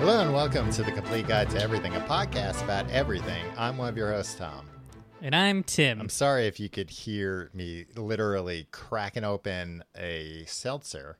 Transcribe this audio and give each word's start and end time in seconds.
Hello 0.00 0.20
and 0.22 0.32
welcome 0.32 0.70
to 0.72 0.82
the 0.82 0.90
Complete 0.92 1.28
Guide 1.28 1.50
to 1.50 1.62
Everything, 1.62 1.94
a 1.94 2.00
podcast 2.00 2.64
about 2.64 2.88
everything. 2.90 3.44
I'm 3.58 3.76
one 3.76 3.88
of 3.90 3.96
your 3.98 4.10
hosts, 4.12 4.34
Tom. 4.34 4.66
And 5.20 5.34
I'm 5.36 5.62
Tim. 5.62 6.00
I'm 6.00 6.08
sorry 6.08 6.46
if 6.46 6.58
you 6.58 6.68
could 6.70 6.88
hear 6.90 7.50
me 7.52 7.84
literally 7.96 8.66
cracking 8.70 9.24
open 9.24 9.84
a 9.96 10.44
seltzer. 10.46 11.18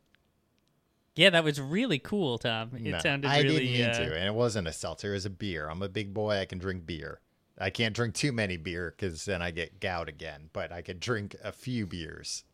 yeah, 1.15 1.29
that 1.31 1.45
was 1.45 1.61
really 1.61 1.99
cool, 1.99 2.39
Tom. 2.39 2.71
It 2.75 2.83
No, 2.83 2.99
sounded 3.01 3.29
I 3.31 3.43
really. 3.43 3.59
didn't 3.67 3.73
mean 3.73 3.91
uh, 3.91 3.93
to, 4.11 4.17
and 4.19 4.27
it 4.27 4.35
wasn't 4.35 4.67
a 4.67 4.73
seltzer. 4.73 5.11
It 5.11 5.15
was 5.15 5.27
a 5.27 5.31
beer. 5.31 5.69
I'm 5.69 5.83
a 5.83 5.89
big 5.89 6.15
boy. 6.15 6.39
I 6.39 6.47
can 6.47 6.59
drink 6.59 6.87
beer. 6.87 7.21
I 7.59 7.69
can't 7.69 7.95
drink 7.95 8.15
too 8.15 8.33
many 8.33 8.57
beer 8.57 8.95
because 8.97 9.27
then 9.27 9.43
I 9.43 9.51
get 9.51 9.81
gout 9.81 10.09
again. 10.09 10.49
But 10.55 10.73
I 10.73 10.81
could 10.81 11.01
drink 11.01 11.37
a 11.45 11.53
few 11.53 11.87
beers. 11.87 12.45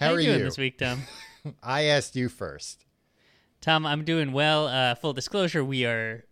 How, 0.00 0.08
How, 0.08 0.14
are 0.14 0.20
you 0.20 0.26
doing 0.26 0.38
you? 0.40 0.44
this 0.46 0.58
week, 0.58 0.78
Tom? 0.78 1.02
I 1.62 1.84
asked 1.84 2.16
you 2.16 2.28
first. 2.28 2.83
Tom, 3.64 3.86
I'm 3.86 4.04
doing 4.04 4.32
well. 4.32 4.66
Uh, 4.66 4.94
full 4.94 5.14
disclosure, 5.14 5.64
we 5.64 5.86
are 5.86 6.26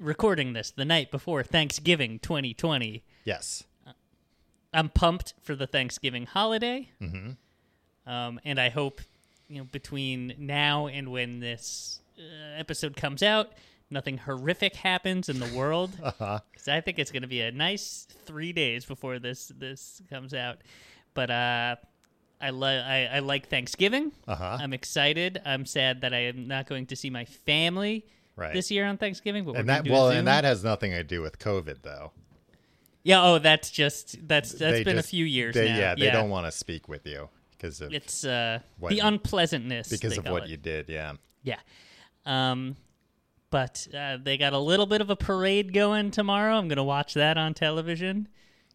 recording 0.00 0.54
this 0.54 0.70
the 0.70 0.86
night 0.86 1.10
before 1.10 1.42
Thanksgiving 1.42 2.18
2020. 2.18 3.04
Yes. 3.26 3.64
I'm 4.72 4.88
pumped 4.88 5.34
for 5.42 5.54
the 5.54 5.66
Thanksgiving 5.66 6.24
holiday. 6.24 6.88
Mm-hmm. 6.98 8.10
Um, 8.10 8.40
and 8.42 8.58
I 8.58 8.70
hope, 8.70 9.02
you 9.50 9.58
know, 9.58 9.64
between 9.70 10.34
now 10.38 10.86
and 10.86 11.12
when 11.12 11.40
this 11.40 12.00
uh, 12.18 12.22
episode 12.56 12.96
comes 12.96 13.22
out, 13.22 13.52
nothing 13.90 14.16
horrific 14.16 14.74
happens 14.74 15.28
in 15.28 15.40
the 15.40 15.54
world. 15.54 15.90
Uh-huh. 16.02 16.40
Because 16.50 16.68
I 16.68 16.80
think 16.80 16.98
it's 16.98 17.10
going 17.10 17.20
to 17.20 17.28
be 17.28 17.42
a 17.42 17.52
nice 17.52 18.06
three 18.24 18.54
days 18.54 18.86
before 18.86 19.18
this 19.18 19.52
this 19.58 20.00
comes 20.08 20.32
out. 20.32 20.62
But 21.12 21.30
uh, 21.30 21.76
I, 22.40 22.50
li- 22.50 22.66
I 22.78 23.16
I 23.16 23.18
like 23.18 23.48
Thanksgiving. 23.48 24.12
Uh-huh. 24.26 24.58
I'm 24.60 24.72
excited. 24.72 25.40
I'm 25.44 25.66
sad 25.66 26.02
that 26.02 26.14
I 26.14 26.18
am 26.26 26.46
not 26.46 26.66
going 26.68 26.86
to 26.86 26.96
see 26.96 27.10
my 27.10 27.24
family 27.24 28.06
Right. 28.36 28.52
this 28.52 28.70
year 28.70 28.86
on 28.86 28.96
Thanksgiving. 28.98 29.44
But 29.44 29.54
we're 29.54 29.60
And 29.60 29.68
that 29.68 29.88
well, 29.88 30.10
and 30.10 30.26
that 30.28 30.44
has 30.44 30.62
nothing 30.62 30.92
to 30.92 31.02
do 31.02 31.20
with 31.22 31.38
COVID, 31.40 31.82
though. 31.82 32.12
yeah. 33.02 33.22
Oh, 33.24 33.38
that's 33.40 33.70
just 33.70 34.16
that's 34.28 34.52
that's 34.52 34.60
They 34.78 34.84
been 34.84 34.96
just- 34.96 35.08
a 35.08 35.10
few 35.10 35.24
years 35.24 35.54
they- 35.54 35.68
now. 35.68 35.78
Yeah, 35.78 35.94
they 35.96 36.10
don't 36.10 36.30
want 36.30 36.46
to 36.46 36.52
speak 36.52 36.86
with 36.88 37.04
you 37.06 37.28
because 37.50 37.80
of 37.80 37.92
It's 37.92 38.24
uh, 38.24 38.60
What- 38.78 38.90
the 38.90 39.00
unpleasantness 39.00 39.88
because 39.88 40.16
of 40.16 40.26
what 40.28 40.44
it. 40.44 40.50
you 40.50 40.56
did. 40.56 40.88
Yeah. 40.88 41.14
Yeah. 41.42 41.58
Um, 42.26 42.76
but 43.50 43.88
uh, 43.96 44.18
they 44.22 44.36
got 44.36 44.52
a 44.52 44.58
little 44.58 44.86
bit 44.86 45.00
of 45.00 45.10
a 45.10 45.16
parade 45.16 45.72
going 45.72 46.10
tomorrow. 46.12 46.56
I'm 46.56 46.68
gonna 46.68 46.84
watch 46.84 47.14
that 47.14 47.36
on 47.38 47.54
television. 47.54 48.28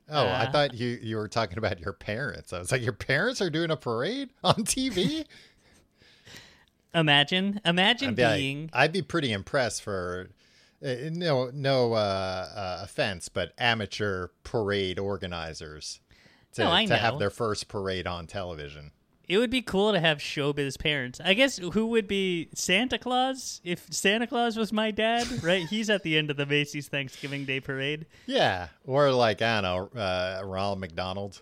Oh, 0.10 0.26
I 0.28 0.46
Uh, 0.46 0.52
thought 0.52 0.74
you 0.74 1.00
you 1.02 1.16
were 1.16 1.28
talking 1.28 1.58
about 1.58 1.80
your 1.80 1.94
parents. 1.94 2.52
I 2.54 2.60
was 2.60 2.72
like, 2.72 2.82
your 2.82 2.94
parents 2.94 3.42
are 3.42 3.50
doing 3.50 3.72
a 3.72 3.78
parade 3.78 4.30
on 4.44 4.56
TV. 4.66 5.26
Imagine, 6.96 7.60
imagine 7.66 8.10
I'd 8.10 8.16
be, 8.16 8.24
like- 8.24 8.36
being. 8.38 8.70
I'd 8.74 8.92
be 8.92 9.02
pretty 9.02 9.32
impressed 9.32 9.82
for 9.82 10.30
uh, 10.86 10.96
no 11.12 11.50
no 11.54 11.94
uh, 11.94 11.96
uh, 12.56 12.80
offense, 12.84 13.30
but 13.30 13.54
amateur 13.58 14.28
parade 14.44 15.00
organizers 15.00 16.00
to, 16.54 16.66
No, 16.66 16.72
I 16.72 16.86
to 16.86 16.96
have 16.98 17.18
their 17.20 17.30
first 17.32 17.68
parade 17.68 18.06
on 18.06 18.28
television. 18.28 18.92
It 19.34 19.38
would 19.40 19.50
be 19.50 19.64
cool 19.64 19.94
to 19.94 20.00
have 20.00 20.20
showbiz 20.20 20.78
parents. 20.78 21.20
I 21.24 21.34
guess 21.34 21.58
who 21.58 21.88
would 21.88 22.08
be 22.08 22.50
Santa 22.54 23.00
Claus 23.00 23.62
if 23.64 23.92
Santa 23.92 24.28
Claus 24.28 24.58
was 24.58 24.72
my 24.72 24.92
dad, 24.92 25.44
right? 25.44 25.66
He's 25.68 25.90
at 25.90 26.04
the 26.04 26.18
end 26.18 26.30
of 26.30 26.38
the 26.38 26.46
Macy's 26.46 26.88
Thanksgiving 26.88 27.44
Day 27.46 27.60
parade. 27.60 28.06
Yeah, 28.28 28.68
or 28.86 29.12
like 29.12 29.42
I 29.42 29.62
don't 29.62 29.96
know, 29.96 30.00
uh, 30.00 30.42
Ronald 30.46 30.80
McDonald, 30.80 31.42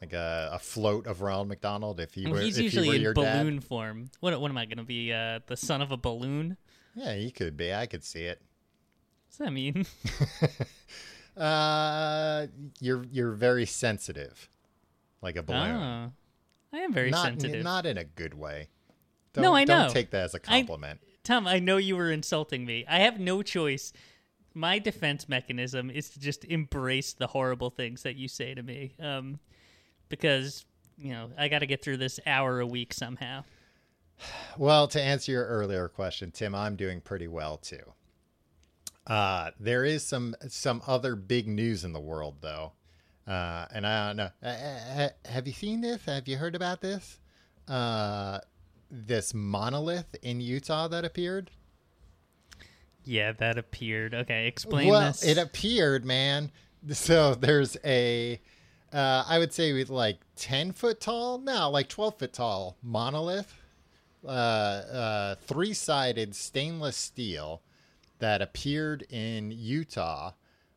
like 0.00 0.12
a, 0.12 0.50
a 0.52 0.58
float 0.58 1.06
of 1.06 1.22
Ronald 1.22 1.46
McDonald. 1.46 2.00
If 2.00 2.14
he 2.14 2.24
And 2.24 2.32
were, 2.32 2.40
he's 2.40 2.58
if 2.58 2.72
he 2.72 2.78
were 2.78 2.82
usually 2.82 2.96
in 2.96 3.02
your 3.02 3.14
dad. 3.14 3.42
balloon 3.44 3.60
form. 3.60 4.10
What 4.18 4.40
what 4.40 4.50
am 4.50 4.58
I 4.58 4.64
going 4.66 4.78
to 4.78 4.84
be? 4.84 5.12
Uh, 5.12 5.38
the 5.46 5.56
son 5.56 5.80
of 5.80 5.92
a 5.92 5.96
balloon? 5.96 6.56
Yeah, 6.96 7.14
he 7.14 7.30
could 7.30 7.56
be. 7.56 7.72
I 7.72 7.86
could 7.86 8.02
see 8.02 8.24
it. 8.24 8.42
What's 9.28 9.38
that 9.38 9.52
mean? 9.52 9.86
Uh, 11.34 12.46
you're 12.78 13.04
you're 13.10 13.32
very 13.32 13.64
sensitive, 13.64 14.50
like 15.22 15.36
a 15.36 15.42
balloon. 15.42 15.76
oh, 15.76 16.12
I 16.72 16.78
am 16.78 16.92
very 16.92 17.10
not, 17.10 17.24
sensitive. 17.24 17.62
Not 17.62 17.86
in 17.86 17.98
a 17.98 18.04
good 18.04 18.34
way. 18.34 18.68
Don't, 19.32 19.42
No, 19.42 19.54
I 19.54 19.64
know. 19.64 19.84
Don't 19.84 19.90
take 19.90 20.10
that 20.10 20.24
as 20.24 20.34
a 20.34 20.40
compliment. 20.40 21.00
Tom, 21.24 21.46
I 21.46 21.58
know 21.58 21.76
you 21.76 21.96
were 21.96 22.10
insulting 22.10 22.64
me. 22.64 22.84
I 22.88 23.00
have 23.00 23.20
no 23.20 23.42
choice. 23.42 23.92
My 24.54 24.78
defense 24.78 25.28
mechanism 25.28 25.90
is 25.90 26.10
to 26.10 26.20
just 26.20 26.44
embrace 26.44 27.14
the 27.14 27.28
horrible 27.28 27.70
things 27.70 28.02
that 28.02 28.16
you 28.16 28.28
say 28.28 28.54
to 28.54 28.62
me, 28.62 28.94
um, 29.00 29.38
because 30.08 30.66
you 30.98 31.12
know 31.12 31.30
I 31.38 31.48
got 31.48 31.60
to 31.60 31.66
get 31.66 31.82
through 31.82 31.98
this 31.98 32.20
hour 32.26 32.60
a 32.60 32.66
week 32.66 32.92
somehow. 32.92 33.44
Well, 34.58 34.86
to 34.88 35.00
answer 35.00 35.32
your 35.32 35.46
earlier 35.46 35.88
question, 35.88 36.30
Tim, 36.30 36.54
I'm 36.54 36.76
doing 36.76 37.00
pretty 37.00 37.26
well 37.26 37.56
too. 37.56 37.82
Uh, 39.06 39.50
there 39.58 39.84
is 39.84 40.04
some 40.04 40.34
some 40.48 40.82
other 40.86 41.16
big 41.16 41.48
news 41.48 41.84
in 41.84 41.92
the 41.92 42.00
world, 42.00 42.36
though, 42.40 42.72
uh, 43.26 43.66
and 43.72 43.86
I 43.86 44.08
don't 44.08 44.16
know. 44.16 44.30
Uh, 44.42 44.46
uh, 44.46 45.08
have 45.26 45.46
you 45.46 45.52
seen 45.52 45.80
this? 45.80 46.04
Have 46.06 46.28
you 46.28 46.36
heard 46.36 46.54
about 46.54 46.80
this? 46.80 47.18
Uh, 47.68 48.38
this 48.90 49.32
monolith 49.32 50.14
in 50.22 50.40
Utah 50.40 50.88
that 50.88 51.04
appeared. 51.04 51.50
Yeah, 53.04 53.32
that 53.32 53.58
appeared. 53.58 54.14
Okay, 54.14 54.46
explain 54.46 54.88
well, 54.88 55.00
this. 55.00 55.24
it 55.24 55.38
appeared, 55.38 56.04
man. 56.04 56.52
So 56.90 57.34
there's 57.34 57.76
a, 57.84 58.40
uh, 58.92 59.24
I 59.26 59.38
would 59.38 59.52
say 59.52 59.72
with 59.72 59.90
like 59.90 60.18
ten 60.36 60.72
foot 60.72 61.00
tall, 61.00 61.38
no, 61.38 61.70
like 61.70 61.88
twelve 61.88 62.18
foot 62.18 62.32
tall 62.32 62.76
monolith, 62.82 63.52
uh, 64.24 64.28
uh, 64.28 65.34
three 65.46 65.74
sided 65.74 66.34
stainless 66.34 66.96
steel 66.96 67.62
that 68.18 68.42
appeared 68.42 69.04
in 69.10 69.50
Utah. 69.50 70.32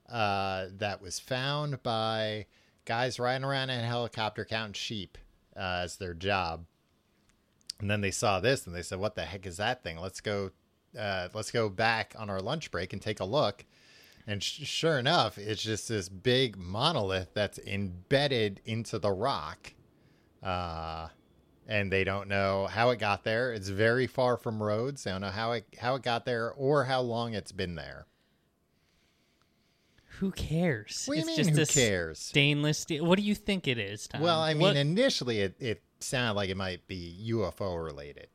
Uh, 0.09 0.67
that 0.77 1.01
was 1.01 1.19
found 1.19 1.81
by 1.81 2.45
guys 2.85 3.19
riding 3.19 3.43
around 3.43 3.71
in 3.71 3.79
a 3.79 3.87
helicopter 3.87 4.45
counting 4.45 4.73
sheep 4.73 5.17
uh, 5.55 5.81
as 5.83 5.97
their 5.97 6.13
job. 6.13 6.65
And 7.79 7.89
then 7.89 8.01
they 8.01 8.11
saw 8.11 8.39
this 8.39 8.65
and 8.65 8.75
they 8.75 8.83
said, 8.83 8.99
"What 8.99 9.15
the 9.15 9.23
heck 9.23 9.45
is 9.45 9.57
that 9.57 9.83
thing? 9.83 9.97
Let's 9.97 10.21
go, 10.21 10.51
uh, 10.97 11.29
let's 11.33 11.51
go 11.51 11.69
back 11.69 12.13
on 12.17 12.29
our 12.29 12.39
lunch 12.39 12.71
break 12.71 12.93
and 12.93 13.01
take 13.01 13.19
a 13.19 13.25
look." 13.25 13.65
And 14.27 14.41
sh- 14.41 14.65
sure 14.65 14.97
enough, 14.97 15.37
it's 15.37 15.61
just 15.61 15.89
this 15.89 16.09
big 16.09 16.57
monolith 16.57 17.33
that's 17.33 17.59
embedded 17.59 18.61
into 18.65 18.97
the 18.97 19.11
rock. 19.11 19.73
Uh, 20.41 21.09
and 21.67 21.91
they 21.91 22.03
don't 22.03 22.27
know 22.27 22.67
how 22.67 22.91
it 22.91 22.99
got 22.99 23.23
there. 23.23 23.51
It's 23.51 23.69
very 23.69 24.07
far 24.07 24.37
from 24.37 24.61
roads. 24.61 25.03
They 25.03 25.11
don't 25.11 25.21
know 25.21 25.29
how 25.29 25.53
it 25.53 25.65
how 25.79 25.95
it 25.95 26.03
got 26.03 26.25
there 26.25 26.51
or 26.51 26.85
how 26.85 27.01
long 27.01 27.33
it's 27.33 27.51
been 27.51 27.75
there. 27.75 28.05
Who 30.19 30.31
cares? 30.31 31.03
What 31.05 31.15
do 31.15 31.19
you 31.21 31.27
it's 31.27 31.47
mean, 31.47 31.55
just 31.55 31.73
who 31.73 31.81
a 31.81 31.85
cares? 31.87 32.19
Stainless 32.19 32.79
steel. 32.79 33.05
What 33.05 33.17
do 33.17 33.23
you 33.23 33.35
think 33.35 33.67
it 33.67 33.77
is, 33.77 34.07
Tom? 34.07 34.21
Well, 34.21 34.39
I 34.39 34.53
mean, 34.53 34.61
What- 34.61 34.75
initially 34.77 35.41
it, 35.41 35.55
it 35.59 35.83
sounded 35.99 36.33
like 36.35 36.49
it 36.49 36.57
might 36.57 36.87
be 36.87 37.25
UFO 37.29 37.83
related. 37.83 38.27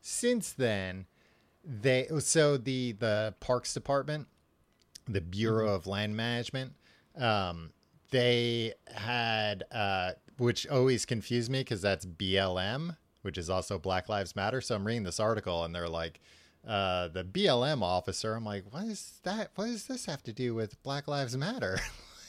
Since 0.00 0.52
then, 0.52 1.06
they 1.64 2.08
so 2.18 2.56
the 2.56 2.92
the 2.92 3.34
Parks 3.40 3.72
Department, 3.74 4.28
the 5.08 5.20
Bureau 5.20 5.74
of 5.74 5.86
Land 5.86 6.16
Management, 6.16 6.74
um, 7.16 7.72
they 8.10 8.74
had 8.94 9.64
uh, 9.72 10.12
which 10.38 10.66
always 10.68 11.06
confused 11.06 11.50
me 11.50 11.60
because 11.60 11.80
that's 11.80 12.04
BLM, 12.04 12.96
which 13.22 13.38
is 13.38 13.48
also 13.48 13.78
Black 13.78 14.08
Lives 14.08 14.36
Matter. 14.36 14.60
So 14.60 14.74
I'm 14.74 14.86
reading 14.86 15.04
this 15.04 15.18
article 15.20 15.64
and 15.64 15.74
they're 15.74 15.88
like. 15.88 16.20
Uh, 16.66 17.08
the 17.08 17.24
BLM 17.24 17.82
officer, 17.82 18.34
I'm 18.34 18.44
like, 18.44 18.64
what 18.70 18.84
is 18.84 19.20
that? 19.24 19.50
What 19.54 19.66
does 19.66 19.86
this 19.86 20.06
have 20.06 20.22
to 20.22 20.32
do 20.32 20.54
with 20.54 20.82
Black 20.82 21.06
Lives 21.06 21.36
Matter? 21.36 21.78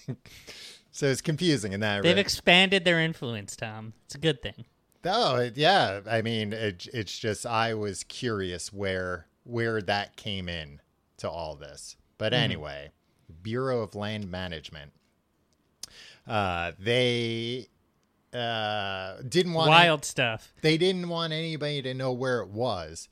so 0.92 1.08
it's 1.08 1.22
confusing 1.22 1.72
in 1.72 1.80
that. 1.80 2.04
they've 2.04 2.16
re- 2.16 2.22
expanded 2.22 2.84
their 2.84 3.00
influence, 3.00 3.56
Tom. 3.56 3.94
It's 4.06 4.16
a 4.16 4.20
good 4.20 4.42
thing. 4.42 4.66
Oh 5.06 5.50
yeah, 5.56 6.02
I 6.10 6.22
mean 6.22 6.52
it, 6.52 6.88
it's 6.94 7.18
just 7.18 7.46
I 7.46 7.76
was 7.76 8.04
curious 8.04 8.74
where 8.74 9.28
where 9.44 9.82
that 9.84 10.16
came 10.16 10.50
in 10.50 10.82
to 11.18 11.30
all 11.30 11.56
this. 11.56 11.96
But 12.18 12.34
anyway, 12.34 12.92
Bureau 13.42 13.82
of 13.82 13.94
Land 13.94 14.32
Management, 14.32 14.94
uh, 16.28 16.72
they 16.80 17.68
uh, 18.34 19.18
didn't 19.28 19.54
want 19.54 19.70
Wild 19.70 20.04
stuff. 20.06 20.54
they 20.62 20.78
didn't 20.78 21.08
want 21.08 21.34
anybody 21.34 21.82
to 21.84 21.94
know 21.94 22.12
where 22.12 22.42
it 22.42 22.50
was 22.50 23.08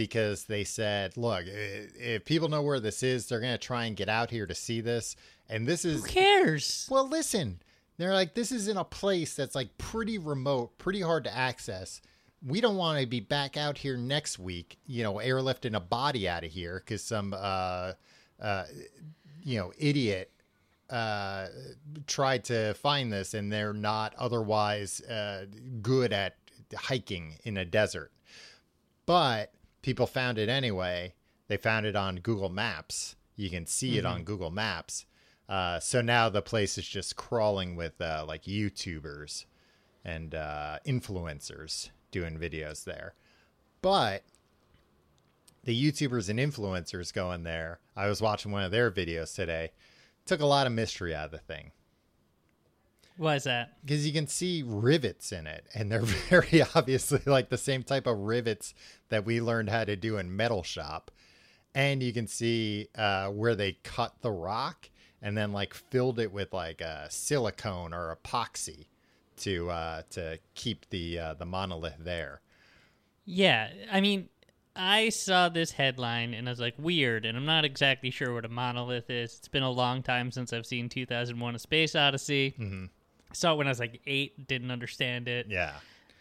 because 0.00 0.44
they 0.44 0.64
said, 0.64 1.14
look, 1.18 1.44
if 1.46 2.24
people 2.24 2.48
know 2.48 2.62
where 2.62 2.80
this 2.80 3.02
is, 3.02 3.28
they're 3.28 3.38
going 3.38 3.52
to 3.52 3.58
try 3.58 3.84
and 3.84 3.94
get 3.94 4.08
out 4.08 4.30
here 4.30 4.46
to 4.46 4.54
see 4.54 4.80
this. 4.80 5.14
And 5.46 5.66
this 5.66 5.84
is 5.84 6.00
Who 6.00 6.08
cares? 6.08 6.88
well, 6.90 7.06
listen, 7.06 7.60
they're 7.98 8.14
like, 8.14 8.32
this 8.32 8.50
is 8.50 8.66
in 8.66 8.78
a 8.78 8.84
place 8.84 9.34
that's 9.34 9.54
like 9.54 9.76
pretty 9.76 10.16
remote, 10.16 10.78
pretty 10.78 11.02
hard 11.02 11.24
to 11.24 11.36
access. 11.36 12.00
We 12.42 12.62
don't 12.62 12.78
want 12.78 12.98
to 12.98 13.06
be 13.06 13.20
back 13.20 13.58
out 13.58 13.76
here 13.76 13.98
next 13.98 14.38
week, 14.38 14.78
you 14.86 15.02
know, 15.02 15.16
airlifting 15.16 15.76
a 15.76 15.80
body 15.80 16.26
out 16.26 16.44
of 16.44 16.50
here 16.50 16.80
because 16.82 17.02
some, 17.02 17.34
uh, 17.36 17.92
uh, 18.40 18.64
you 19.42 19.58
know, 19.58 19.70
idiot 19.76 20.32
uh, 20.88 21.48
tried 22.06 22.44
to 22.44 22.72
find 22.72 23.12
this 23.12 23.34
and 23.34 23.52
they're 23.52 23.74
not 23.74 24.14
otherwise 24.16 25.02
uh, 25.02 25.44
good 25.82 26.14
at 26.14 26.36
hiking 26.74 27.34
in 27.44 27.58
a 27.58 27.66
desert. 27.66 28.12
But 29.04 29.52
people 29.82 30.06
found 30.06 30.38
it 30.38 30.48
anyway. 30.48 31.14
They 31.48 31.56
found 31.56 31.86
it 31.86 31.96
on 31.96 32.16
Google 32.16 32.48
Maps. 32.48 33.16
You 33.36 33.50
can 33.50 33.66
see 33.66 33.98
it 33.98 34.04
on 34.04 34.24
Google 34.24 34.50
Maps. 34.50 35.06
Uh, 35.48 35.80
so 35.80 36.00
now 36.00 36.28
the 36.28 36.42
place 36.42 36.78
is 36.78 36.86
just 36.86 37.16
crawling 37.16 37.74
with 37.74 38.00
uh, 38.00 38.24
like 38.26 38.44
YouTubers 38.44 39.46
and 40.04 40.34
uh, 40.34 40.78
influencers 40.86 41.90
doing 42.10 42.38
videos 42.38 42.84
there. 42.84 43.14
But 43.82 44.22
the 45.64 45.90
YouTubers 45.90 46.28
and 46.28 46.38
influencers 46.38 47.12
going 47.12 47.42
there, 47.42 47.80
I 47.96 48.06
was 48.06 48.22
watching 48.22 48.52
one 48.52 48.62
of 48.62 48.70
their 48.70 48.90
videos 48.90 49.34
today, 49.34 49.72
took 50.24 50.40
a 50.40 50.46
lot 50.46 50.66
of 50.66 50.72
mystery 50.72 51.14
out 51.14 51.26
of 51.26 51.30
the 51.32 51.38
thing 51.38 51.72
Why 53.20 53.34
is 53.34 53.44
that? 53.44 53.76
because 53.84 54.06
you 54.06 54.14
can 54.14 54.26
see 54.26 54.62
rivets 54.66 55.30
in 55.30 55.46
it, 55.46 55.66
and 55.74 55.92
they're 55.92 56.00
very 56.30 56.62
obviously 56.74 57.20
like 57.26 57.50
the 57.50 57.58
same 57.58 57.82
type 57.82 58.06
of 58.06 58.16
rivets 58.16 58.72
that 59.10 59.26
we 59.26 59.42
learned 59.42 59.68
how 59.68 59.84
to 59.84 59.94
do 59.94 60.16
in 60.16 60.34
Metal 60.34 60.62
Shop. 60.62 61.10
And 61.74 62.02
you 62.02 62.14
can 62.14 62.26
see 62.26 62.88
uh, 62.96 63.26
where 63.28 63.54
they 63.54 63.72
cut 63.82 64.14
the 64.22 64.30
rock 64.30 64.88
and 65.20 65.36
then 65.36 65.52
like 65.52 65.74
filled 65.74 66.18
it 66.18 66.32
with 66.32 66.54
like 66.54 66.80
a 66.80 67.08
silicone 67.10 67.92
or 67.92 68.16
epoxy 68.16 68.86
to 69.40 69.68
uh, 69.68 70.02
to 70.12 70.38
keep 70.54 70.88
the 70.88 71.18
uh, 71.18 71.34
the 71.34 71.44
monolith 71.44 71.98
there. 71.98 72.40
Yeah, 73.26 73.68
I 73.92 74.00
mean, 74.00 74.30
I 74.74 75.10
saw 75.10 75.50
this 75.50 75.72
headline 75.72 76.32
and 76.32 76.48
I 76.48 76.52
was 76.52 76.58
like, 76.58 76.74
weird, 76.78 77.26
and 77.26 77.36
I'm 77.36 77.44
not 77.44 77.66
exactly 77.66 78.10
sure 78.10 78.32
what 78.32 78.46
a 78.46 78.48
monolith 78.48 79.10
is. 79.10 79.36
It's 79.36 79.48
been 79.48 79.62
a 79.62 79.70
long 79.70 80.02
time 80.02 80.32
since 80.32 80.54
I've 80.54 80.64
seen 80.64 80.88
2001: 80.88 81.54
A 81.54 81.58
Space 81.58 81.94
Odyssey. 81.94 82.54
Mm-hmm. 82.58 82.86
Saw 83.32 83.54
it 83.54 83.56
when 83.58 83.66
I 83.66 83.70
was 83.70 83.78
like 83.80 84.00
eight, 84.06 84.46
didn't 84.48 84.70
understand 84.70 85.28
it. 85.28 85.46
Yeah, 85.48 85.74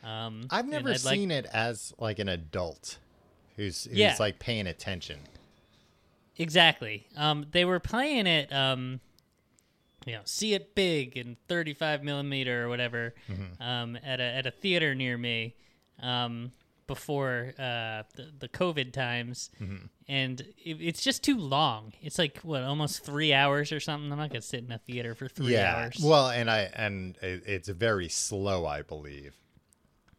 Um, 0.04 0.48
I've 0.50 0.68
never 0.68 0.90
I'd 0.92 1.04
like- 1.04 1.16
seen 1.16 1.32
it 1.32 1.46
as 1.52 1.94
like 1.98 2.20
an 2.20 2.30
adult 2.30 2.98
who's 3.56 3.86
who's 3.86 3.98
Yeah. 3.98 4.16
like 4.20 4.40
paying 4.40 4.68
attention. 4.68 5.20
Exactly. 6.38 7.06
Um, 7.18 7.48
they 7.52 7.66
were 7.66 7.80
playing 7.80 8.26
it, 8.28 8.52
um, 8.54 9.02
you 10.06 10.14
know, 10.14 10.22
see 10.24 10.54
it 10.54 10.74
big 10.76 11.18
in 11.18 11.36
35 11.50 12.04
millimeter 12.04 12.64
or 12.66 12.70
whatever, 12.70 13.14
Mm-hmm. 13.30 13.62
um, 13.62 13.96
at 14.04 14.20
a 14.20 14.24
at 14.24 14.46
a 14.46 14.52
theater 14.52 14.96
near 14.96 15.18
me, 15.18 15.56
um, 16.02 16.54
before 16.90 17.54
uh, 17.58 18.04
the, 18.18 18.32
the 18.40 18.50
COVID 18.50 18.92
times, 18.92 19.50
Mm-hmm. 19.62 19.86
and 20.10 20.42
it, 20.42 20.78
it's 20.82 21.02
just 21.02 21.24
too 21.24 21.38
long. 21.38 21.94
It's 22.02 22.20
like 22.20 22.40
what, 22.40 22.64
almost 22.64 23.06
three 23.06 23.32
hours 23.34 23.72
or 23.72 23.80
something. 23.80 24.12
I'm 24.12 24.18
not 24.18 24.30
gonna 24.30 24.42
sit 24.42 24.66
in 24.66 24.72
a 24.74 24.80
theater 24.80 25.16
for 25.16 25.30
three 25.30 25.54
yeah, 25.54 25.74
hours. 25.76 26.02
well, 26.04 26.30
and 26.30 26.50
I 26.52 26.70
and 26.76 27.16
it, 27.22 27.44
it's 27.46 27.70
very 27.70 28.10
slow, 28.10 28.66
I 28.66 28.82
believe. 28.82 29.34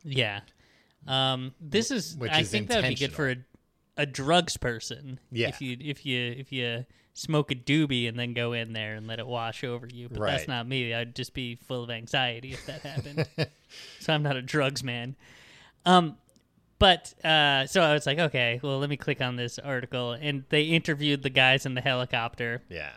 yeah. 0.03 0.41
Um, 1.07 1.55
this 1.61 1.91
is. 1.91 2.17
Which 2.17 2.31
I 2.31 2.41
is 2.41 2.51
think 2.51 2.69
that 2.69 2.83
would 2.83 2.89
be 2.89 2.95
good 2.95 3.13
for 3.13 3.31
a, 3.31 3.37
a 3.97 4.07
drugs 4.07 4.57
person. 4.57 5.19
Yeah. 5.33 5.49
If 5.49 5.61
you 5.61 5.77
if 5.81 6.05
you 6.07 6.35
if 6.39 6.53
you 6.53 6.85
smoke 7.15 7.51
a 7.51 7.55
doobie 7.55 8.09
and 8.09 8.19
then 8.19 8.33
go 8.35 8.53
in 8.53 8.73
there 8.73 8.95
and 8.95 9.07
let 9.07 9.19
it 9.19 9.27
wash 9.27 9.65
over 9.65 9.87
you, 9.93 10.09
but 10.09 10.21
Right. 10.21 10.31
that's 10.33 10.49
not 10.49 10.67
me. 10.69 10.95
I'd 10.95 11.15
just 11.17 11.35
be 11.35 11.57
full 11.57 11.83
of 11.83 11.91
anxiety 11.91 12.53
if 12.53 12.65
that 12.67 12.83
happened. 12.83 13.27
so 14.01 14.13
I'm 14.13 14.23
not 14.23 14.37
a 14.37 14.43
drugs 14.43 14.85
man. 14.85 15.17
Um, 15.85 16.17
but 16.81 17.15
uh, 17.25 17.67
so 17.67 17.81
I 17.83 17.93
was 17.93 18.07
like, 18.07 18.19
okay, 18.19 18.59
well, 18.63 18.79
let 18.81 18.91
me 18.91 18.97
click 18.97 19.21
on 19.21 19.37
this 19.37 19.61
article, 19.61 20.13
and 20.13 20.43
they 20.49 20.63
interviewed 20.65 21.23
the 21.23 21.31
guys 21.31 21.65
in 21.67 21.75
the 21.75 21.81
helicopter, 21.81 22.63
Yeah. 22.69 22.91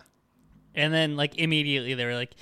and 0.74 0.92
then 0.92 1.16
like 1.16 1.38
immediately 1.38 1.94
they 1.94 2.06
were 2.06 2.16
like, 2.16 2.34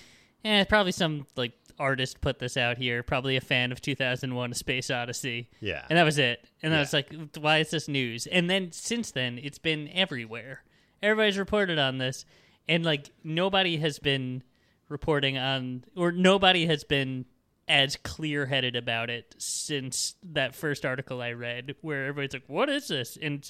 eh, 0.46 0.64
probably 0.64 0.94
some 0.94 1.28
like 1.36 1.52
artist 1.80 2.22
put 2.22 2.38
this 2.40 2.56
out 2.58 2.78
here, 2.78 3.02
probably 3.04 3.36
a 3.38 3.42
fan 3.42 3.72
of 3.72 3.82
2001: 3.82 4.52
A 4.52 4.56
Space 4.56 4.90
Odyssey. 4.92 5.50
Yeah. 5.60 5.84
And 5.90 5.98
that 5.98 6.04
was 6.04 6.18
it. 6.20 6.46
And 6.64 6.74
I 6.74 6.80
was 6.80 6.94
like, 6.94 7.12
why 7.40 7.58
is 7.58 7.72
this 7.72 7.88
news? 7.88 8.28
And 8.28 8.50
then 8.50 8.72
since 8.72 9.12
then, 9.12 9.40
it's 9.42 9.58
been 9.60 9.90
everywhere. 9.94 10.64
Everybody's 11.04 11.38
reported 11.40 11.80
on 11.80 11.98
this. 11.98 12.24
And 12.70 12.86
like, 12.86 13.10
nobody 13.24 13.78
has 13.78 13.98
been 14.00 14.44
reporting 14.90 15.38
on, 15.40 15.84
or 15.96 16.12
nobody 16.12 16.68
has 16.68 16.84
been 16.84 17.26
as 17.72 17.96
clear 17.96 18.48
headed 18.48 18.76
about 18.76 19.10
it 19.10 19.34
since 19.38 20.16
that 20.22 20.54
first 20.54 20.86
article 20.86 21.22
I 21.22 21.32
read, 21.32 21.74
where 21.80 22.08
everybody's 22.08 22.34
like, 22.34 22.44
what 22.48 22.68
is 22.68 22.90
this? 22.90 23.18
And 23.20 23.50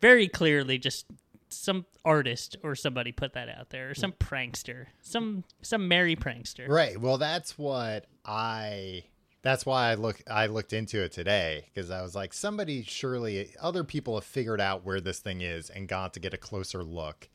very 0.00 0.28
clearly 0.28 0.78
just 0.78 1.06
some 1.48 1.84
artist 2.04 2.56
or 2.62 2.76
somebody 2.76 3.10
put 3.10 3.32
that 3.32 3.48
out 3.48 3.70
there, 3.70 3.90
or 3.90 3.94
some 3.94 4.12
prankster, 4.12 4.86
some 5.00 5.42
some 5.62 5.88
merry 5.88 6.14
prankster. 6.14 6.68
Right. 6.68 7.00
Well, 7.00 7.18
that's 7.18 7.58
what 7.58 8.06
I. 8.24 9.02
That's 9.42 9.66
why 9.66 9.90
I 9.90 9.94
look. 9.94 10.22
I 10.30 10.46
looked 10.46 10.72
into 10.72 11.02
it 11.02 11.10
today 11.10 11.68
because 11.74 11.90
I 11.90 12.02
was 12.02 12.14
like, 12.14 12.34
somebody 12.34 12.84
surely 12.84 13.50
other 13.60 13.82
people 13.82 14.14
have 14.14 14.24
figured 14.24 14.60
out 14.60 14.84
where 14.84 15.00
this 15.00 15.18
thing 15.18 15.40
is 15.40 15.70
and 15.70 15.88
got 15.88 16.14
to 16.14 16.20
get 16.20 16.34
a 16.34 16.38
closer 16.38 16.84
look, 16.84 17.28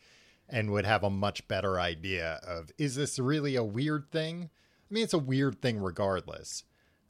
and 0.48 0.72
would 0.72 0.86
have 0.86 1.04
a 1.04 1.10
much 1.10 1.46
better 1.50 1.78
idea 1.78 2.40
of 2.48 2.72
is 2.78 2.96
this 2.96 3.20
really 3.20 3.58
a 3.58 3.64
weird 3.64 4.12
thing? 4.12 4.50
I 4.92 4.94
mean, 4.94 5.04
it's 5.04 5.14
a 5.14 5.20
weird 5.20 5.62
thing 5.62 5.82
regardless. 5.82 6.64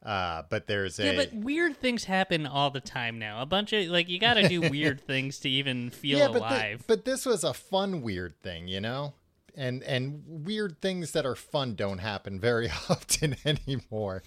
Uh, 0.03 0.43
but 0.49 0.67
there's 0.67 0.99
a 0.99 1.05
Yeah, 1.05 1.15
but 1.15 1.33
weird 1.33 1.77
things 1.77 2.05
happen 2.05 2.47
all 2.47 2.71
the 2.71 2.79
time 2.79 3.19
now. 3.19 3.41
A 3.41 3.45
bunch 3.45 3.73
of 3.73 3.87
like 3.87 4.09
you 4.09 4.19
got 4.19 4.35
to 4.35 4.47
do 4.47 4.61
weird 4.69 5.01
things 5.01 5.39
to 5.39 5.49
even 5.49 5.89
feel 5.89 6.17
yeah, 6.17 6.27
but, 6.27 6.37
alive. 6.37 6.83
but 6.87 7.05
this 7.05 7.25
was 7.25 7.43
a 7.43 7.53
fun 7.53 8.01
weird 8.01 8.39
thing, 8.41 8.67
you 8.67 8.81
know. 8.81 9.13
And 9.55 9.83
and 9.83 10.23
weird 10.25 10.81
things 10.81 11.11
that 11.11 11.25
are 11.25 11.35
fun 11.35 11.75
don't 11.75 11.99
happen 11.99 12.39
very 12.39 12.69
often 12.89 13.35
anymore. 13.45 14.23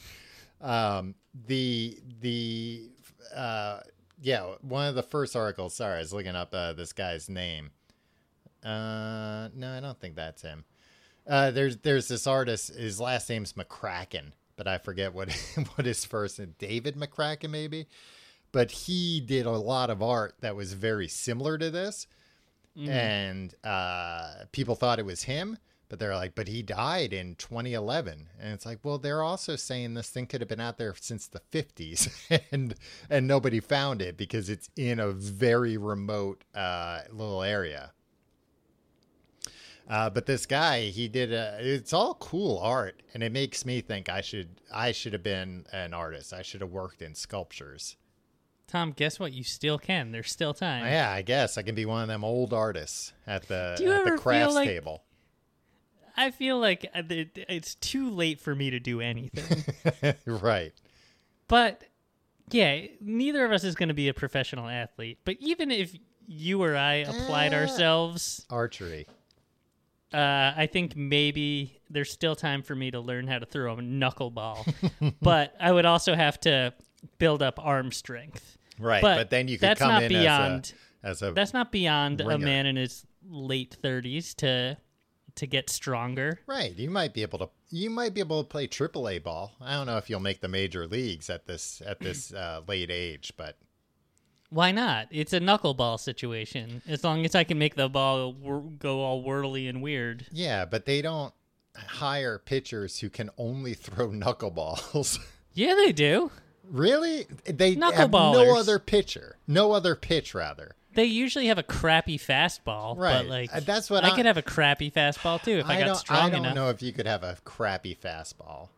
Um, 0.61 1.15
the 1.47 1.99
the 2.21 2.91
uh, 3.35 3.81
yeah, 4.21 4.55
one 4.61 4.87
of 4.87 4.95
the 4.95 5.03
first 5.03 5.35
articles. 5.35 5.75
Sorry, 5.75 5.97
I 5.97 6.01
was 6.01 6.13
looking 6.13 6.37
up 6.37 6.55
uh, 6.55 6.73
this 6.75 6.93
guy's 6.93 7.29
name. 7.29 7.71
Uh, 8.63 9.49
no, 9.55 9.77
I 9.77 9.81
don't 9.81 9.99
think 10.01 10.15
that's 10.15 10.43
him. 10.43 10.65
Uh, 11.27 11.51
there's 11.51 11.79
there's 11.79 12.09
this 12.09 12.27
artist. 12.27 12.75
His 12.75 13.01
last 13.01 13.29
name's 13.31 13.55
McCracken, 13.55 14.33
but 14.57 14.67
I 14.69 14.79
forget 14.79 15.15
what 15.15 15.33
what 15.75 15.87
his 15.87 16.05
first 16.05 16.39
name. 16.39 16.55
David 16.59 16.97
McCracken, 16.97 17.51
maybe. 17.51 17.87
But 18.53 18.71
he 18.71 19.21
did 19.21 19.47
a 19.47 19.51
lot 19.51 19.91
of 19.91 20.03
art 20.03 20.37
that 20.41 20.55
was 20.55 20.75
very 20.75 21.09
similar 21.09 21.59
to 21.59 21.71
this, 21.71 22.07
and 22.91 23.55
uh, 23.65 24.45
people 24.53 24.77
thought 24.77 24.99
it 25.01 25.07
was 25.07 25.25
him. 25.25 25.59
But 25.89 25.99
they're 25.99 26.15
like, 26.15 26.35
but 26.35 26.49
he 26.49 26.63
died 26.63 27.13
in 27.13 27.35
2011, 27.37 28.29
and 28.41 28.53
it's 28.55 28.65
like, 28.67 28.79
well, 28.83 28.99
they're 28.99 29.23
also 29.23 29.55
saying 29.55 29.95
this 29.95 30.09
thing 30.11 30.27
could 30.27 30.41
have 30.41 30.49
been 30.49 30.61
out 30.61 30.79
there 30.79 30.95
since 30.99 31.27
the 31.27 31.41
50s, 31.53 32.41
and 32.53 32.75
and 33.11 33.27
nobody 33.27 33.61
found 33.61 34.03
it 34.03 34.17
because 34.17 34.49
it's 34.49 34.71
in 34.77 34.99
a 35.01 35.11
very 35.11 35.77
remote 35.77 36.45
uh, 36.55 37.01
little 37.13 37.43
area. 37.43 37.93
Uh, 39.89 40.09
but 40.09 40.25
this 40.27 40.47
guy, 40.47 40.83
he 40.87 41.09
did 41.09 41.33
a, 41.33 41.59
it's 41.61 41.93
all 41.93 42.15
cool 42.15 42.59
art, 42.59 43.03
and 43.13 43.23
it 43.23 43.33
makes 43.33 43.67
me 43.67 43.81
think 43.83 44.09
I 44.09 44.23
should 44.23 44.49
I 44.73 44.93
should 44.93 45.13
have 45.13 45.23
been 45.23 45.67
an 45.73 45.93
artist. 45.93 46.33
I 46.33 46.43
should 46.43 46.63
have 46.63 46.71
worked 46.71 47.03
in 47.03 47.15
sculptures. 47.15 47.97
Tom, 48.67 48.93
guess 48.93 49.21
what? 49.21 49.33
You 49.33 49.45
still 49.45 49.79
can. 49.79 50.11
There's 50.11 50.31
still 50.33 50.55
time. 50.55 50.87
Yeah, 50.87 51.11
I 51.13 51.21
guess 51.23 51.59
I 51.59 51.63
can 51.63 51.75
be 51.75 51.85
one 51.85 52.01
of 52.03 52.09
them 52.09 52.25
old 52.25 52.55
artists 52.55 53.13
at 53.27 53.47
the 53.47 53.75
Do 53.77 53.85
you 53.85 53.93
at 53.93 54.05
the 54.05 54.13
crafts 54.19 54.55
like- 54.55 54.69
table. 54.69 55.03
I 56.17 56.31
feel 56.31 56.59
like 56.61 56.87
uh, 56.95 57.03
it's 57.09 57.75
too 57.75 58.09
late 58.09 58.41
for 58.41 58.55
me 58.55 58.71
to 58.71 58.79
do 58.79 59.01
anything. 59.01 59.65
right. 60.27 60.73
but 61.49 61.83
yeah, 62.51 62.83
neither 63.01 63.45
of 63.45 63.51
us 63.51 63.65
is 63.65 63.75
going 63.75 63.89
to 63.89 63.95
be 63.95 64.09
a 64.09 64.15
professional 64.15 64.69
athlete. 64.69 65.19
But 65.25 65.37
even 65.41 65.71
if 65.73 65.95
you 66.29 66.63
or 66.63 66.77
I 66.77 66.95
applied 66.95 67.53
Eh. 67.53 67.61
ourselves, 67.61 68.47
Archery. 68.49 69.07
Uh, 70.15 70.55
I 70.57 70.67
think 70.67 70.97
maybe 70.97 71.81
there's 71.91 72.11
still 72.11 72.37
time 72.37 72.63
for 72.63 72.75
me 72.75 72.91
to 72.91 73.01
learn 73.01 73.27
how 73.27 73.39
to 73.39 73.47
throw 73.47 73.75
a 73.75 73.77
knuckleball, 73.77 75.15
but 75.23 75.55
I 75.61 75.73
would 75.73 75.85
also 75.87 76.15
have 76.15 76.41
to 76.41 76.73
build 77.19 77.43
up 77.43 77.59
arm 77.59 77.93
strength. 77.93 78.57
Right, 78.79 79.03
But 79.03 79.17
but, 79.17 79.31
then 79.31 79.49
you 79.49 79.57
could 79.57 79.69
that's 79.69 79.81
come 79.81 79.91
not 79.91 80.03
in 80.05 80.09
beyond- 80.09 80.73
as 81.03 81.23
a 81.23 81.27
as 81.27 81.31
a 81.31 81.35
That's 81.35 81.53
not 81.53 81.71
beyond 81.71 82.21
a 82.21 82.39
man 82.39 82.67
in 82.67 82.77
his 82.77 83.05
late 83.29 83.77
30s 83.83 84.35
to 84.37 84.77
to 85.37 85.47
get 85.49 85.69
stronger. 85.69 86.39
right. 86.47 86.73
You 86.77 86.91
might 86.91 87.13
be 87.13 87.23
able 87.23 87.39
to 87.41 87.49
you 87.71 87.91
might 87.91 88.15
be 88.15 88.21
able 88.21 88.43
to 88.43 88.49
play 88.49 88.69
AAA 88.69 89.23
ball. 89.23 89.53
I 89.61 89.75
don't 89.75 89.87
know 89.87 89.97
if 89.97 90.09
you'll 90.09 90.21
make 90.21 90.41
the 90.41 90.49
major 90.49 90.87
leagues 90.87 91.29
at 91.29 91.47
this 91.47 91.83
at 91.85 91.99
this 92.01 92.33
uh, 92.33 92.63
late 92.69 92.91
age, 92.91 93.33
but 93.37 93.59
Why 94.55 94.71
not? 94.71 95.09
It's 95.11 95.33
a 95.33 95.41
knuckleball 95.41 95.99
situation. 95.99 96.81
As 96.87 97.03
long 97.03 97.25
as 97.25 97.35
I 97.35 97.43
can 97.43 97.59
make 97.59 97.75
the 97.75 97.89
ball 97.89 98.33
whir- 98.33 98.61
go 98.79 99.01
all 99.01 99.21
whirly 99.23 99.67
and 99.67 99.83
weird. 99.83 100.27
yeah, 100.31 100.65
but 100.65 100.85
they 100.87 101.03
don't 101.03 101.35
hire 101.77 102.39
pitchers 102.39 103.01
who 103.01 103.11
can 103.11 103.31
only 103.37 103.75
throw 103.85 104.09
knuckleballs. 104.09 105.19
Yeah, 105.57 105.75
they 105.77 105.93
do. 105.93 106.33
really? 106.69 107.27
They 107.45 107.75
have 107.75 108.11
no 108.11 108.57
other 108.59 108.81
pitcher, 108.81 109.39
no 109.47 109.71
other 109.71 109.95
pitch 109.95 110.35
rather. 110.35 110.75
They 110.95 111.05
usually 111.05 111.47
have 111.47 111.59
a 111.59 111.63
crappy 111.63 112.19
fastball, 112.19 112.97
Right. 112.99 113.19
but 113.23 113.27
like 113.27 113.55
Uh, 113.55 113.61
that's 113.61 113.89
what 113.89 114.05
I, 114.05 114.11
I- 114.11 114.17
could 114.17 114.27
have 114.27 114.37
a 114.37 114.43
crappy 114.43 114.91
fastball 114.91 115.41
too 115.43 115.59
if 115.59 115.67
I, 115.67 115.79
got 115.81 115.97
strong 115.99 116.19
enough. 116.19 116.27
I 116.27 116.31
don't 116.31 116.45
enough. 116.47 116.55
know 116.57 116.71
if 116.71 116.83
you 116.83 116.93
could 116.93 117.07
have 117.07 117.23
a 117.23 117.37
crappy 117.45 117.95
fastball. 117.97 118.69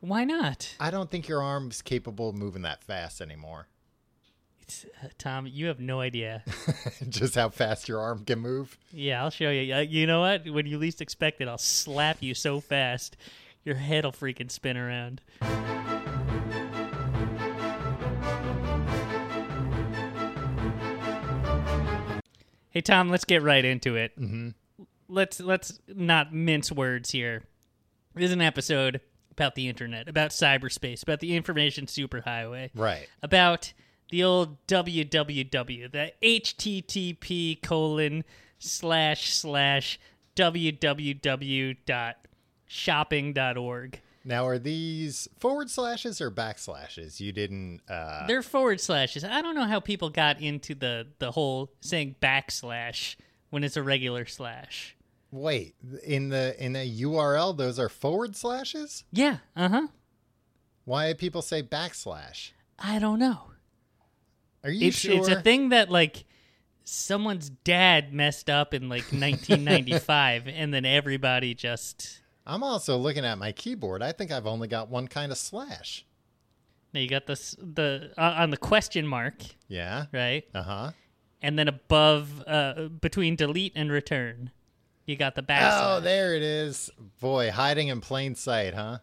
Why 0.00 0.24
not? 0.24 0.74
I 0.80 0.90
don't 0.90 1.08
think 1.10 1.28
your 1.28 1.40
arm's 1.42 1.82
capable 1.82 2.28
of 2.30 2.34
moving 2.36 2.62
that 2.62 2.82
fast 2.84 3.20
anymore. 3.20 3.68
Tom, 5.18 5.46
you 5.46 5.66
have 5.66 5.80
no 5.80 6.00
idea. 6.00 6.42
Just 7.08 7.34
how 7.34 7.48
fast 7.50 7.88
your 7.88 8.00
arm 8.00 8.24
can 8.24 8.38
move. 8.40 8.78
yeah, 8.92 9.22
I'll 9.22 9.30
show 9.30 9.50
you. 9.50 9.74
Uh, 9.74 9.78
you 9.80 10.06
know 10.06 10.20
what? 10.20 10.48
When 10.48 10.66
you 10.66 10.78
least 10.78 11.00
expect 11.00 11.40
it, 11.40 11.48
I'll 11.48 11.58
slap 11.58 12.22
you 12.22 12.34
so 12.34 12.60
fast, 12.60 13.16
your 13.64 13.76
head'll 13.76 14.12
freaking 14.12 14.50
spin 14.50 14.76
around. 14.76 15.20
Hey 22.70 22.80
Tom, 22.80 23.08
let's 23.08 23.24
get 23.24 23.42
right 23.42 23.64
into 23.64 23.94
it. 23.94 24.18
Mm-hmm. 24.18 24.48
Let's 25.08 25.38
let's 25.38 25.78
not 25.86 26.32
mince 26.34 26.72
words 26.72 27.10
here. 27.12 27.44
This 28.16 28.24
is 28.26 28.32
an 28.32 28.40
episode 28.40 29.00
about 29.30 29.54
the 29.54 29.68
internet, 29.68 30.08
about 30.08 30.30
cyberspace, 30.30 31.02
about 31.04 31.20
the 31.20 31.36
information 31.36 31.86
superhighway 31.86 32.70
Right. 32.74 33.08
about 33.22 33.72
the 34.14 34.22
old 34.22 34.64
www, 34.68 35.90
the 35.90 36.12
http 36.22 37.60
colon 37.60 38.22
slash 38.60 39.32
slash 39.32 39.98
www 40.36 41.76
dot 41.84 42.16
shopping 42.64 43.32
dot 43.32 43.56
org. 43.56 44.00
Now, 44.24 44.46
are 44.46 44.58
these 44.58 45.26
forward 45.36 45.68
slashes 45.68 46.20
or 46.20 46.30
backslashes? 46.30 47.18
You 47.18 47.32
didn't. 47.32 47.80
Uh, 47.88 48.26
They're 48.28 48.40
forward 48.42 48.80
slashes. 48.80 49.24
I 49.24 49.42
don't 49.42 49.56
know 49.56 49.64
how 49.66 49.80
people 49.80 50.10
got 50.10 50.40
into 50.40 50.76
the 50.76 51.08
the 51.18 51.32
whole 51.32 51.72
saying 51.80 52.14
backslash 52.22 53.16
when 53.50 53.64
it's 53.64 53.76
a 53.76 53.82
regular 53.82 54.26
slash. 54.26 54.96
wait, 55.32 55.74
in 56.04 56.28
the 56.28 56.54
in 56.64 56.74
the 56.74 57.02
URL, 57.02 57.56
those 57.56 57.80
are 57.80 57.88
forward 57.88 58.36
slashes. 58.36 59.02
Yeah, 59.10 59.38
uh 59.56 59.68
huh. 59.68 59.86
Why 60.84 61.08
do 61.12 61.16
people 61.16 61.42
say 61.42 61.64
backslash? 61.64 62.52
I 62.78 63.00
don't 63.00 63.18
know. 63.18 63.50
Are 64.64 64.70
you 64.70 64.88
It's 64.88 64.96
sure? 64.98 65.14
it's 65.18 65.28
a 65.28 65.40
thing 65.40 65.68
that 65.68 65.90
like 65.90 66.24
someone's 66.84 67.48
dad 67.50 68.12
messed 68.12 68.50
up 68.50 68.74
in 68.74 68.88
like 68.88 69.04
1995, 69.12 70.48
and 70.48 70.72
then 70.74 70.84
everybody 70.84 71.54
just 71.54 72.20
I'm 72.46 72.62
also 72.62 72.96
looking 72.98 73.24
at 73.24 73.38
my 73.38 73.52
keyboard. 73.52 74.02
I 74.02 74.12
think 74.12 74.30
I've 74.32 74.46
only 74.46 74.68
got 74.68 74.88
one 74.88 75.08
kind 75.08 75.30
of 75.32 75.38
slash. 75.38 76.04
Now 76.92 77.00
you 77.00 77.08
got 77.08 77.26
this 77.26 77.56
the 77.60 78.12
uh, 78.16 78.34
on 78.38 78.50
the 78.50 78.56
question 78.56 79.06
mark, 79.06 79.34
Yeah. 79.68 80.06
right? 80.12 80.44
Uh 80.54 80.62
huh. 80.62 80.90
And 81.42 81.58
then 81.58 81.68
above, 81.68 82.42
uh, 82.46 82.88
between 83.02 83.36
delete 83.36 83.72
and 83.76 83.92
return, 83.92 84.50
you 85.04 85.14
got 85.16 85.34
the 85.34 85.42
backslash. 85.42 85.96
Oh, 85.98 86.00
there 86.00 86.34
it 86.34 86.42
is. 86.42 86.88
Boy, 87.20 87.50
hiding 87.50 87.88
in 87.88 88.00
plain 88.00 88.34
sight, 88.34 88.72
huh? 88.72 88.98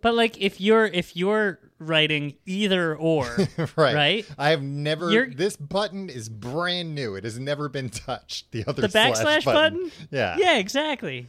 But 0.00 0.14
like, 0.14 0.36
if 0.40 0.60
you're 0.60 0.86
if 0.86 1.14
you're 1.16 1.60
writing 1.80 2.34
either 2.46 2.94
or, 2.94 3.24
right. 3.76 3.94
Right? 3.94 4.26
I 4.38 4.50
have 4.50 4.62
never. 4.62 5.10
You're- 5.10 5.34
This 5.34 5.56
button 5.56 6.08
is 6.08 6.28
brand 6.28 6.94
new. 6.94 7.16
It 7.16 7.24
has 7.24 7.38
never 7.38 7.68
been 7.68 7.88
touched. 7.90 8.52
The 8.52 8.64
other 8.68 8.82
the 8.82 8.88
slash 8.88 9.18
backslash 9.20 9.44
button, 9.44 9.90
Yeah. 10.12 10.36
yeah, 10.38 10.58
exactly. 10.58 11.26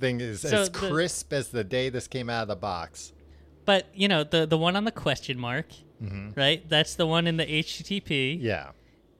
Thing 0.00 0.20
is 0.20 0.40
So 0.40 0.62
as 0.62 0.70
the- 0.70 0.78
crisp 0.90 1.32
as 1.32 1.48
the 1.50 1.62
day 1.64 1.88
this 1.90 2.08
came 2.08 2.28
out 2.28 2.42
of 2.42 2.48
the 2.48 2.56
box. 2.56 3.12
But 3.64 3.86
you 3.94 4.08
know 4.08 4.24
the 4.24 4.46
the 4.46 4.58
one 4.58 4.74
on 4.76 4.84
the 4.84 4.92
question 4.92 5.38
mark, 5.38 5.66
Mm-hmm. 6.02 6.30
right? 6.38 6.68
That's 6.68 6.94
the 6.94 7.06
one 7.06 7.26
in 7.26 7.36
the 7.36 7.46
HTTP, 7.46 8.38
Yeah. 8.40 8.70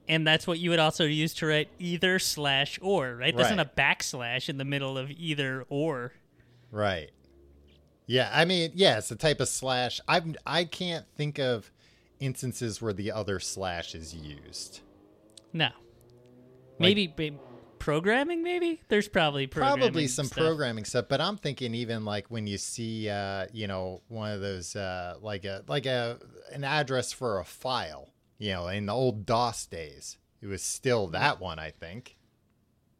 and 0.08 0.26
that's 0.26 0.46
what 0.46 0.58
you 0.58 0.70
would 0.70 0.78
also 0.78 1.04
use 1.04 1.32
to 1.34 1.46
write 1.46 1.68
either 1.78 2.18
slash 2.18 2.78
or, 2.82 3.16
right? 3.16 3.34
There's 3.36 3.50
not 3.50 3.66
a 3.66 3.70
backslash 3.76 4.48
in 4.48 4.58
the 4.58 4.64
middle 4.64 4.96
of 4.98 5.10
either 5.10 5.64
or. 5.70 6.12
Right. 6.70 7.10
Yeah, 8.06 8.30
I 8.32 8.44
mean, 8.44 8.70
yeah, 8.74 8.98
it's 8.98 9.08
the 9.08 9.16
type 9.16 9.40
of 9.40 9.48
slash. 9.48 10.00
I 10.06 10.22
I 10.46 10.64
can't 10.64 11.06
think 11.16 11.38
of 11.38 11.70
instances 12.20 12.80
where 12.80 12.92
the 12.92 13.12
other 13.12 13.40
slash 13.40 13.94
is 13.94 14.14
used. 14.14 14.80
No. 15.52 15.70
Maybe 16.78 17.06
ba- 17.08 17.38
programming. 17.78 18.42
Maybe 18.42 18.80
there's 18.88 19.08
probably 19.08 19.46
programming 19.46 19.80
Probably 19.80 20.06
some 20.06 20.26
stuff. 20.26 20.38
programming 20.38 20.84
stuff, 20.84 21.06
but 21.08 21.20
I'm 21.20 21.36
thinking 21.36 21.74
even 21.74 22.04
like 22.04 22.26
when 22.28 22.46
you 22.46 22.58
see, 22.58 23.08
uh, 23.08 23.46
you 23.52 23.66
know, 23.66 24.02
one 24.08 24.32
of 24.32 24.40
those 24.40 24.76
uh, 24.76 25.16
like 25.20 25.44
a 25.44 25.64
like 25.66 25.86
a 25.86 26.18
an 26.52 26.64
address 26.64 27.12
for 27.12 27.40
a 27.40 27.44
file, 27.44 28.10
you 28.38 28.52
know, 28.52 28.68
in 28.68 28.86
the 28.86 28.92
old 28.94 29.26
DOS 29.26 29.66
days, 29.66 30.18
it 30.40 30.46
was 30.46 30.62
still 30.62 31.08
that 31.08 31.40
one. 31.40 31.58
I 31.58 31.70
think. 31.70 32.16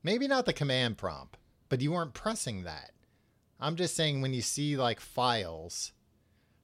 Maybe 0.03 0.29
not 0.29 0.47
the 0.47 0.53
command 0.53 0.99
prompt, 0.99 1.37
but 1.69 1.81
you 1.81 1.93
weren't 1.93 2.15
pressing 2.15 2.63
that. 2.65 2.93
I'm 3.61 3.77
just 3.77 3.95
saying 3.97 4.21
when 4.21 4.35
you 4.35 4.43
see 4.43 4.77
like 4.77 5.01
files, 5.01 5.93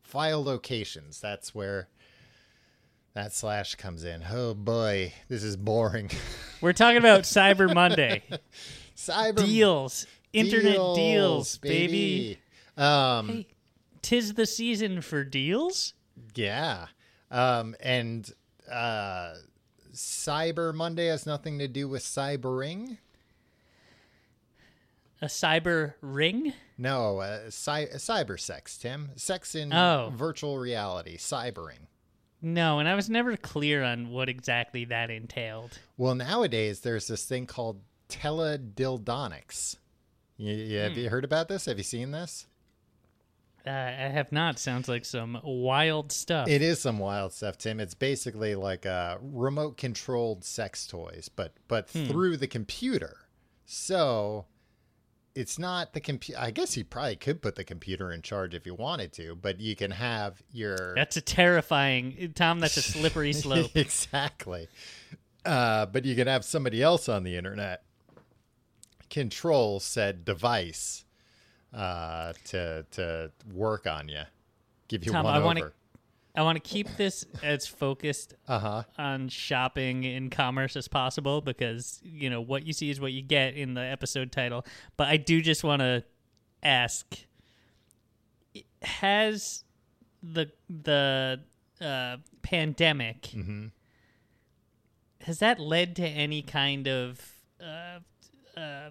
file 0.02 0.42
locations, 0.44 1.20
that's 1.20 1.54
where 1.54 1.88
that 3.14 3.32
slash 3.32 3.74
comes 3.76 4.04
in. 4.04 4.24
Oh 4.30 4.54
boy, 4.54 5.12
this 5.28 5.42
is 5.42 5.56
boring. 5.56 6.10
We're 6.60 6.72
talking 6.72 6.98
about 6.98 7.22
Cyber 7.22 7.72
Monday 7.72 8.22
Cyber 8.96 9.44
deals, 9.44 10.06
internet 10.32 10.76
deals, 10.94 11.58
baby. 11.58 12.38
Um, 12.76 13.28
Hey, 13.28 13.46
tis 14.02 14.34
the 14.34 14.46
season 14.46 15.00
for 15.00 15.24
deals. 15.24 15.94
yeah. 16.34 16.86
Um, 17.30 17.74
and 17.80 18.30
uh, 18.70 19.34
Cyber 19.94 20.74
Monday 20.74 21.06
has 21.06 21.24
nothing 21.26 21.58
to 21.58 21.68
do 21.68 21.88
with 21.88 22.02
cybering. 22.02 22.98
A 25.22 25.26
cyber 25.26 25.94
ring. 26.02 26.52
No, 26.82 27.18
uh, 27.20 27.48
cy- 27.50 27.86
cyber 27.94 28.38
sex, 28.40 28.76
Tim. 28.76 29.10
Sex 29.16 29.54
in 29.54 29.72
Oh. 29.72 30.12
virtual 30.16 30.58
reality, 30.58 31.16
cybering. 31.16 31.86
No, 32.40 32.80
and 32.80 32.88
I 32.88 32.94
was 32.96 33.08
never 33.08 33.36
clear 33.36 33.84
on 33.84 34.10
what 34.10 34.28
exactly 34.28 34.84
that 34.86 35.08
entailed. 35.10 35.78
Well, 35.96 36.16
nowadays 36.16 36.80
there's 36.80 37.06
this 37.06 37.24
thing 37.24 37.46
called 37.46 37.80
teledildonics. 38.08 39.76
You, 40.36 40.54
you, 40.54 40.78
Hmm. 40.78 40.82
have 40.84 40.96
you 40.98 41.08
heard 41.10 41.24
about 41.24 41.48
this? 41.48 41.66
Have 41.66 41.78
you 41.78 41.84
seen 41.84 42.10
this? 42.10 42.46
Uh, 43.64 43.70
I 43.70 44.08
have 44.08 44.32
not. 44.32 44.58
Sounds 44.58 44.88
like 44.88 45.04
some 45.04 45.40
wild 45.44 46.10
stuff. 46.10 46.48
It 46.48 46.62
is 46.62 46.80
some 46.80 46.98
wild 46.98 47.32
stuff, 47.32 47.58
Tim. 47.58 47.78
It's 47.78 47.94
basically 47.94 48.56
like 48.56 48.86
uh, 48.86 49.18
remote 49.20 49.76
controlled 49.76 50.42
sex 50.44 50.84
toys, 50.84 51.30
but 51.34 51.52
but 51.68 51.88
Hmm. 51.90 52.06
through 52.06 52.38
the 52.38 52.48
computer. 52.48 53.18
So 53.64 54.46
it's 55.34 55.58
not 55.58 55.92
the 55.94 56.00
computer. 56.00 56.40
I 56.40 56.50
guess 56.50 56.76
you 56.76 56.84
probably 56.84 57.16
could 57.16 57.40
put 57.42 57.54
the 57.56 57.64
computer 57.64 58.12
in 58.12 58.22
charge 58.22 58.54
if 58.54 58.66
you 58.66 58.74
wanted 58.74 59.12
to, 59.14 59.34
but 59.34 59.60
you 59.60 59.74
can 59.74 59.90
have 59.90 60.42
your 60.52 60.94
That's 60.94 61.16
a 61.16 61.20
terrifying, 61.20 62.32
Tom. 62.34 62.60
That's 62.60 62.76
a 62.76 62.82
slippery 62.82 63.32
slope. 63.44 63.70
exactly. 63.74 64.68
Uh, 65.44 65.86
but 65.86 66.04
you 66.04 66.14
can 66.14 66.26
have 66.28 66.44
somebody 66.44 66.82
else 66.82 67.08
on 67.08 67.24
the 67.24 67.36
internet 67.36 67.82
control 69.10 69.80
said 69.80 70.24
device 70.24 71.04
uh, 71.74 72.32
to 72.44 72.84
to 72.92 73.30
work 73.52 73.86
on 73.86 74.08
you, 74.08 74.22
give 74.88 75.04
you 75.04 75.12
Tom, 75.12 75.24
one 75.24 75.34
I 75.34 75.36
over. 75.38 75.46
wanna- 75.46 75.72
I 76.34 76.42
want 76.42 76.56
to 76.56 76.68
keep 76.68 76.88
this 76.96 77.26
as 77.42 77.66
focused 77.66 78.34
Uh 78.48 78.58
huh. 78.58 78.82
on 78.96 79.28
shopping 79.28 80.06
and 80.06 80.30
commerce 80.30 80.76
as 80.76 80.88
possible 80.88 81.40
because 81.42 82.00
you 82.02 82.30
know 82.30 82.40
what 82.40 82.66
you 82.66 82.72
see 82.72 82.88
is 82.90 83.00
what 83.00 83.12
you 83.12 83.20
get 83.22 83.54
in 83.54 83.74
the 83.74 83.82
episode 83.82 84.32
title. 84.32 84.64
But 84.96 85.08
I 85.08 85.18
do 85.18 85.42
just 85.42 85.62
want 85.62 85.80
to 85.80 86.04
ask: 86.62 87.06
Has 88.82 89.64
the 90.22 90.50
the 90.68 91.40
uh, 91.80 92.16
pandemic 92.42 93.30
has 95.22 95.38
that 95.38 95.60
led 95.60 95.94
to 95.96 96.02
any 96.06 96.42
kind 96.42 96.88
of 96.88 97.20
uh, 97.62 98.00
uh, 98.60 98.90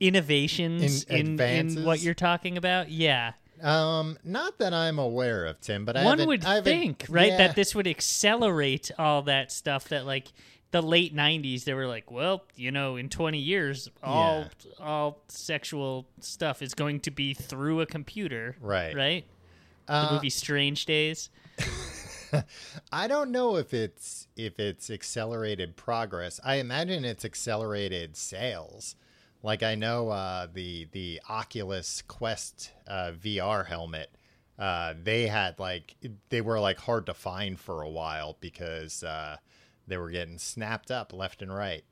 innovations 0.00 1.04
In- 1.04 1.38
in, 1.38 1.40
in, 1.78 1.84
what 1.84 2.00
you're 2.00 2.14
talking 2.14 2.56
about. 2.56 2.90
Yeah. 2.90 3.32
Um, 3.62 4.18
not 4.24 4.58
that 4.58 4.72
I'm 4.72 4.98
aware 4.98 5.46
of, 5.46 5.60
Tim, 5.60 5.84
but 5.84 5.96
I 5.96 6.04
One 6.04 6.26
would 6.26 6.44
I 6.44 6.60
think, 6.60 7.06
right, 7.08 7.28
yeah. 7.28 7.38
that 7.38 7.56
this 7.56 7.74
would 7.74 7.86
accelerate 7.86 8.90
all 8.98 9.22
that 9.22 9.50
stuff 9.52 9.88
that 9.88 10.06
like 10.06 10.28
the 10.70 10.82
late 10.82 11.14
90s 11.14 11.64
they 11.64 11.74
were 11.74 11.86
like, 11.86 12.10
well, 12.10 12.44
you 12.54 12.70
know, 12.70 12.96
in 12.96 13.08
20 13.08 13.38
years 13.38 13.88
all 14.02 14.46
all 14.80 15.22
sexual 15.28 16.06
stuff 16.20 16.62
is 16.62 16.74
going 16.74 17.00
to 17.00 17.10
be 17.10 17.34
through 17.34 17.80
a 17.80 17.86
computer. 17.86 18.56
Right. 18.60 18.94
Right? 18.94 19.24
Uh, 19.86 20.08
the 20.08 20.14
movie 20.14 20.30
Strange 20.30 20.84
Days. 20.86 21.30
I 22.92 23.06
don't 23.06 23.30
know 23.30 23.56
if 23.56 23.72
it's 23.72 24.28
if 24.36 24.60
it's 24.60 24.90
accelerated 24.90 25.76
progress. 25.76 26.40
I 26.44 26.56
imagine 26.56 27.04
it's 27.04 27.24
accelerated 27.24 28.16
sales. 28.16 28.96
Like 29.42 29.62
I 29.62 29.74
know 29.76 30.08
uh, 30.10 30.48
the 30.52 30.88
the 30.92 31.20
Oculus 31.28 32.02
Quest 32.08 32.72
uh, 32.86 33.12
VR 33.12 33.66
helmet, 33.66 34.10
uh, 34.58 34.94
they 35.00 35.26
had 35.28 35.58
like 35.60 35.94
they 36.28 36.40
were 36.40 36.58
like 36.60 36.78
hard 36.78 37.06
to 37.06 37.14
find 37.14 37.58
for 37.58 37.82
a 37.82 37.88
while 37.88 38.36
because 38.40 39.04
uh, 39.04 39.36
they 39.86 39.96
were 39.96 40.10
getting 40.10 40.38
snapped 40.38 40.90
up 40.90 41.12
left 41.12 41.40
and 41.42 41.54
right. 41.54 41.84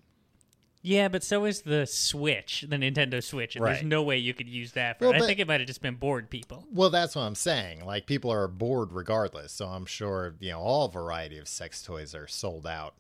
Yeah, 0.83 1.09
but 1.09 1.25
so 1.25 1.47
is 1.47 1.63
the 1.63 1.85
Switch, 1.85 2.65
the 2.69 2.77
Nintendo 2.77 3.21
Switch, 3.21 3.57
and 3.57 3.65
there's 3.65 3.83
no 3.83 4.05
way 4.05 4.19
you 4.19 4.33
could 4.33 4.49
use 4.49 4.71
that 4.73 4.99
for 5.01 5.07
Well, 5.07 5.15
I 5.15 5.19
but- 5.19 5.27
think 5.27 5.41
it 5.41 5.49
might 5.49 5.59
have 5.61 5.67
just 5.67 5.83
been 5.83 5.97
bored 5.97 6.31
people. 6.31 6.65
Well, 6.73 6.91
that's 6.91 7.17
what 7.17 7.23
I'm 7.23 7.35
saying. 7.35 7.85
Like 7.85 8.07
people 8.07 8.31
are 8.31 8.47
bored 8.47 8.93
regardless, 8.93 9.51
so 9.53 9.67
I'm 9.67 9.87
sure 9.87 10.35
you 10.41 10.51
know 10.51 10.61
all 10.61 10.87
variety 10.89 11.39
of 11.39 11.49
sex 11.49 11.83
toys 11.83 12.15
are 12.15 12.29
sold 12.29 12.67
out. 12.67 12.95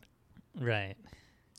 Right. 0.58 0.94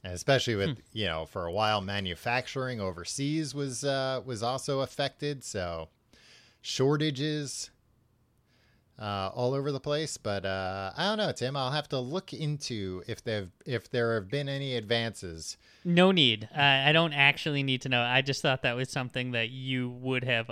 And 0.04 0.14
especially 0.14 0.56
with 0.56 0.82
you 0.94 1.06
know 1.06 1.26
for 1.26 1.46
a 1.46 1.52
while 1.52 1.82
manufacturing 1.82 2.80
overseas 2.80 3.54
was 3.54 3.84
uh, 3.84 4.22
was 4.26 4.44
also 4.44 4.82
affected. 4.82 5.44
So 5.44 5.90
shortages 6.62 7.72
uh, 9.00 9.30
all 9.34 9.54
over 9.54 9.72
the 9.72 9.80
place. 9.80 10.18
But 10.18 10.46
uh, 10.46 10.92
i 10.98 11.06
don't 11.06 11.18
know 11.18 11.32
tim. 11.32 11.56
I'll 11.56 11.72
have 11.72 11.90
to 11.90 12.00
look 12.00 12.34
into 12.34 13.04
if 13.08 13.24
they've 13.24 13.50
if 13.66 13.90
there 13.90 14.16
have 14.16 14.30
been 14.30 14.50
any 14.50 14.76
advances. 14.76 15.58
No 15.84 16.12
need. 16.12 16.50
I 16.56 16.90
I 16.90 16.92
don't 16.92 17.14
actually 17.14 17.64
need 17.64 17.82
to 17.82 17.90
know. 17.90 18.02
I 18.02 18.22
just 18.22 18.42
thought 18.42 18.64
that 18.64 18.76
was 18.76 18.90
something 18.90 19.32
that 19.32 19.50
you 19.50 19.90
would 19.90 20.24
have 20.24 20.52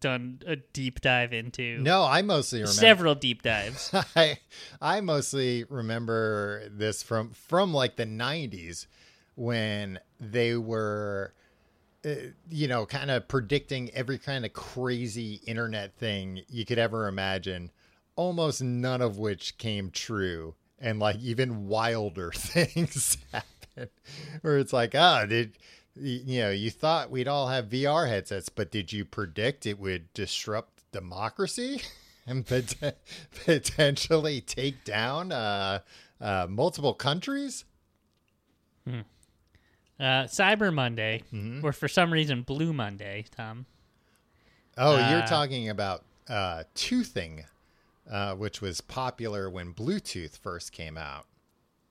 done 0.00 0.40
a 0.46 0.56
deep 0.56 1.00
dive 1.00 1.32
into. 1.32 1.78
no 1.78 2.04
i 2.04 2.20
mostly 2.22 2.58
remember 2.60 2.80
Several 2.80 3.14
deep 3.14 3.42
dives. 3.42 3.90
I 4.16 4.38
I 4.80 5.00
mostly 5.00 5.64
remember 5.68 6.68
this 6.70 7.02
from 7.02 7.30
from 7.30 7.72
like 7.72 7.96
the 7.96 8.04
90s 8.06 8.86
when 9.34 9.98
they 10.20 10.56
were 10.56 11.32
uh, 12.04 12.10
you 12.50 12.68
know 12.68 12.86
kind 12.86 13.10
of 13.10 13.28
predicting 13.28 13.90
every 13.94 14.18
kind 14.18 14.44
of 14.44 14.52
crazy 14.52 15.40
internet 15.46 15.94
thing 15.96 16.42
you 16.48 16.64
could 16.64 16.78
ever 16.78 17.06
imagine 17.08 17.70
almost 18.16 18.60
none 18.62 19.00
of 19.00 19.16
which 19.18 19.56
came 19.58 19.90
true 19.90 20.54
and 20.80 20.98
like 20.98 21.16
even 21.20 21.66
wilder 21.68 22.30
things 22.34 23.16
happened 23.32 23.90
where 24.42 24.58
it's 24.58 24.72
like 24.72 24.94
ah 24.94 25.24
did 25.24 25.56
y- 25.87 25.87
you 26.00 26.40
know 26.40 26.50
you 26.50 26.70
thought 26.70 27.10
we'd 27.10 27.28
all 27.28 27.48
have 27.48 27.66
VR 27.66 28.08
headsets 28.08 28.48
but 28.48 28.70
did 28.70 28.92
you 28.92 29.04
predict 29.04 29.66
it 29.66 29.78
would 29.78 30.12
disrupt 30.14 30.82
democracy 30.92 31.80
and 32.26 32.46
pot- 32.46 32.96
potentially 33.44 34.40
take 34.40 34.84
down 34.84 35.32
uh, 35.32 35.80
uh, 36.20 36.46
multiple 36.48 36.94
countries 36.94 37.64
Uh, 40.00 40.24
Cyber 40.26 40.72
Monday, 40.72 41.22
Mm-hmm. 41.32 41.64
or 41.66 41.72
for 41.72 41.88
some 41.88 42.12
reason 42.12 42.42
Blue 42.42 42.72
Monday, 42.72 43.24
Tom. 43.36 43.66
Oh, 44.76 44.92
you're 45.10 45.22
Uh, 45.24 45.26
talking 45.26 45.68
about 45.68 46.04
uh, 46.28 46.62
toothing, 46.76 47.44
uh, 48.08 48.34
which 48.36 48.60
was 48.60 48.80
popular 48.80 49.50
when 49.50 49.74
Bluetooth 49.74 50.38
first 50.38 50.70
came 50.70 50.96
out. 50.96 51.26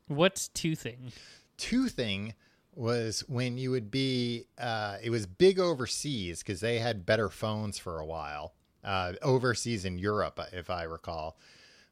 What's 0.07 0.47
toothing? 0.47 1.11
Toothing 1.57 2.33
was 2.77 3.23
when 3.27 3.57
you 3.57 3.71
would 3.71 3.89
be, 3.89 4.45
uh, 4.57 4.97
it 5.01 5.09
was 5.09 5.25
big 5.25 5.59
overseas 5.59 6.43
because 6.43 6.59
they 6.59 6.79
had 6.79 7.05
better 7.05 7.29
phones 7.29 7.79
for 7.79 7.99
a 7.99 8.05
while. 8.05 8.53
Uh, 8.83 9.13
overseas 9.21 9.83
in 9.83 9.97
Europe, 9.97 10.39
if 10.53 10.69
I 10.69 10.83
recall, 10.83 11.37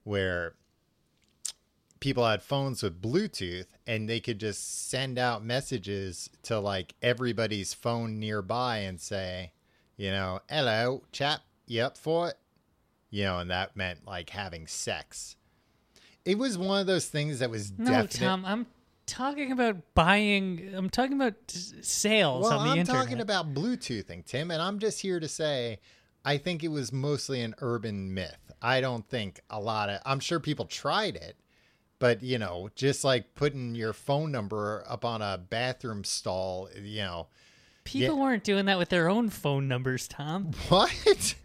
where 0.03 0.53
people 1.99 2.25
had 2.25 2.43
phones 2.43 2.83
with 2.83 3.01
Bluetooth 3.01 3.65
and 3.87 4.07
they 4.07 4.19
could 4.19 4.39
just 4.39 4.89
send 4.89 5.17
out 5.17 5.43
messages 5.43 6.29
to 6.43 6.59
like 6.59 6.93
everybody's 7.01 7.73
phone 7.73 8.19
nearby 8.19 8.77
and 8.77 9.01
say, 9.01 9.51
you 9.97 10.11
know, 10.11 10.39
hello, 10.49 11.01
chap, 11.11 11.41
you 11.65 11.81
up 11.81 11.97
for 11.97 12.29
it? 12.29 12.37
You 13.09 13.23
know, 13.23 13.39
and 13.39 13.49
that 13.49 13.75
meant 13.75 14.05
like 14.05 14.29
having 14.29 14.67
sex. 14.67 15.35
It 16.23 16.37
was 16.37 16.57
one 16.57 16.79
of 16.79 16.87
those 16.87 17.07
things 17.07 17.39
that 17.39 17.49
was 17.49 17.71
No, 17.77 17.85
definite. 17.85 18.11
Tom, 18.19 18.45
I'm 18.45 18.65
talking 19.05 19.51
about 19.51 19.77
buying. 19.93 20.71
I'm 20.75 20.89
talking 20.89 21.13
about 21.13 21.35
sales 21.47 22.43
well, 22.43 22.59
on 22.59 22.65
the 22.65 22.71
I'm 22.73 22.79
internet. 22.79 23.01
talking 23.01 23.19
about 23.21 23.53
Bluetoothing, 23.53 24.25
Tim, 24.25 24.51
and 24.51 24.61
I'm 24.61 24.79
just 24.79 25.01
here 25.01 25.19
to 25.19 25.27
say 25.27 25.79
I 26.23 26.37
think 26.37 26.63
it 26.63 26.69
was 26.69 26.91
mostly 26.91 27.41
an 27.41 27.55
urban 27.59 28.13
myth. 28.13 28.51
I 28.61 28.81
don't 28.81 29.07
think 29.07 29.41
a 29.49 29.59
lot 29.59 29.89
of 29.89 30.01
I'm 30.05 30.19
sure 30.19 30.39
people 30.39 30.65
tried 30.65 31.15
it, 31.15 31.37
but 31.99 32.23
you 32.23 32.37
know, 32.37 32.69
just 32.75 33.03
like 33.03 33.35
putting 33.35 33.75
your 33.75 33.93
phone 33.93 34.31
number 34.31 34.83
up 34.87 35.05
on 35.05 35.21
a 35.21 35.37
bathroom 35.37 36.03
stall, 36.03 36.69
you 36.79 37.01
know, 37.01 37.27
People 37.85 38.17
yeah. 38.17 38.23
weren't 38.23 38.43
doing 38.43 38.65
that 38.65 38.79
with 38.79 38.89
their 38.89 39.07
own 39.07 39.29
phone 39.29 39.67
numbers, 39.67 40.07
Tom. 40.07 40.51
what? 40.69 41.35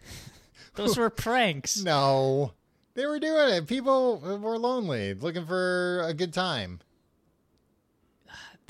Those 0.75 0.96
were 0.96 1.11
pranks. 1.11 1.81
no. 1.83 2.53
They 2.94 3.07
were 3.07 3.20
doing 3.20 3.55
it. 3.55 3.66
People 3.68 4.18
were 4.18 4.59
lonely, 4.59 5.14
looking 5.14 5.46
for 5.46 6.03
a 6.05 6.12
good 6.12 6.35
time. 6.35 6.81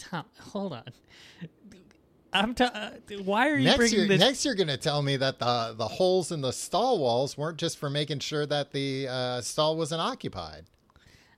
Tom, 0.01 0.25
hold 0.39 0.73
on. 0.73 0.85
I'm. 2.33 2.55
Ta- 2.55 2.71
uh, 2.73 2.91
why 3.25 3.49
are 3.49 3.57
you 3.57 3.65
Next 3.65 3.77
bringing 3.77 3.99
year, 4.01 4.09
this? 4.09 4.21
next 4.21 4.45
you're 4.45 4.55
going 4.55 4.69
to 4.69 4.77
tell 4.77 5.03
me 5.03 5.17
that 5.17 5.39
the 5.39 5.75
the 5.77 5.89
holes 5.89 6.31
in 6.31 6.41
the 6.41 6.53
stall 6.53 6.99
walls 7.01 7.37
weren't 7.37 7.59
just 7.59 7.77
for 7.79 7.91
making 7.91 8.21
sure 8.21 8.47
that 8.47 8.73
the 8.73 9.09
uh, 9.09 9.41
stall 9.41 9.77
wasn't 9.77 10.01
occupied. 10.01 10.65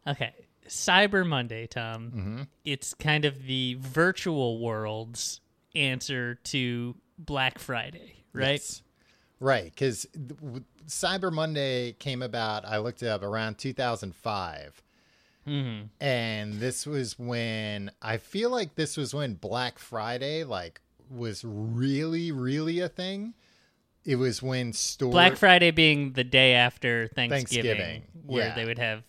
Okay, 0.07 0.35
Cyber 0.68 1.27
Monday, 1.27 1.66
Tom. 1.66 2.11
Mm-hmm. 2.14 2.42
It's 2.64 2.92
kind 2.94 3.25
of 3.25 3.46
the 3.46 3.79
virtual 3.81 4.61
world's 4.61 5.40
answer 5.75 6.35
to 6.44 6.94
Black 7.18 7.59
Friday, 7.59 8.25
right? 8.35 8.53
Yes. 8.61 8.83
Right, 9.40 9.64
because 9.64 10.07
Cyber 10.87 11.33
Monday 11.33 11.92
came 11.94 12.22
about. 12.22 12.64
I 12.64 12.79
looked 12.79 13.03
it 13.03 13.09
up 13.09 13.22
around 13.22 13.59
2005, 13.59 14.83
Mm-hmm. 15.46 15.87
and 16.00 16.55
this 16.61 16.87
was 16.87 17.18
when 17.18 17.90
I 18.00 18.18
feel 18.18 18.50
like 18.50 18.76
this 18.76 18.96
was 18.96 19.12
when 19.12 19.35
Black 19.35 19.78
Friday 19.78 20.44
like 20.44 20.81
was 21.11 21.44
really, 21.44 22.31
really 22.33 22.81
a 22.81 22.88
thing. 22.88 23.35
It 24.05 24.16
was 24.16 24.42
when 24.42 24.72
store 24.72 25.11
Black 25.11 25.37
Friday 25.37 25.70
being 25.70 26.12
the 26.12 26.24
day 26.24 26.55
after 26.55 27.09
Thanksgiving, 27.09 27.76
Thanksgiving, 27.76 28.02
where 28.26 28.48
yeah. 28.48 28.55
they 28.55 28.64
would 28.64 28.78
have 28.78 29.02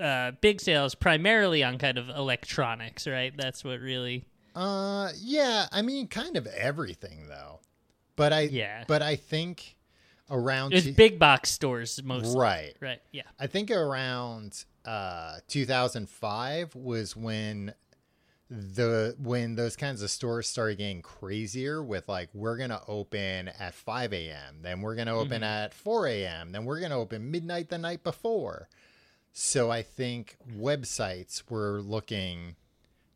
uh, 0.00 0.32
big 0.40 0.60
sales 0.60 0.94
primarily 0.94 1.62
on 1.62 1.78
kind 1.78 1.98
of 1.98 2.08
electronics, 2.08 3.06
right? 3.06 3.32
That's 3.36 3.64
what 3.64 3.80
really. 3.80 4.26
Uh, 4.54 5.10
yeah. 5.16 5.66
I 5.72 5.82
mean, 5.82 6.08
kind 6.08 6.36
of 6.36 6.46
everything 6.46 7.26
though. 7.28 7.60
But 8.16 8.32
I, 8.32 8.40
Yeah. 8.42 8.84
But 8.86 9.02
I 9.02 9.16
think 9.16 9.76
around 10.30 10.74
It's 10.74 10.86
two- 10.86 10.92
big 10.92 11.18
box 11.18 11.50
stores 11.50 12.00
mostly. 12.02 12.38
right. 12.38 12.76
Right. 12.80 13.00
Yeah. 13.12 13.22
I 13.38 13.46
think 13.46 13.70
around 13.70 14.64
uh 14.84 15.38
2005 15.48 16.74
was 16.74 17.16
when 17.16 17.74
the 18.50 19.14
when 19.18 19.54
those 19.54 19.76
kinds 19.76 20.02
of 20.02 20.10
stores 20.10 20.46
started 20.46 20.76
getting 20.76 21.00
crazier 21.00 21.82
with 21.82 22.06
like 22.08 22.28
we're 22.34 22.58
gonna 22.58 22.82
open 22.86 23.48
at 23.48 23.74
5 23.74 24.12
a.m 24.12 24.58
then 24.60 24.82
we're 24.82 24.94
gonna 24.94 25.16
open 25.16 25.42
at 25.42 25.72
4 25.72 26.06
a.m 26.08 26.52
then 26.52 26.64
we're 26.64 26.80
gonna 26.80 26.98
open 26.98 27.30
midnight 27.30 27.70
the 27.70 27.78
night 27.78 28.04
before. 28.04 28.68
So 29.32 29.70
i 29.70 29.80
think 29.80 30.36
websites 30.54 31.50
were 31.50 31.80
looking 31.80 32.56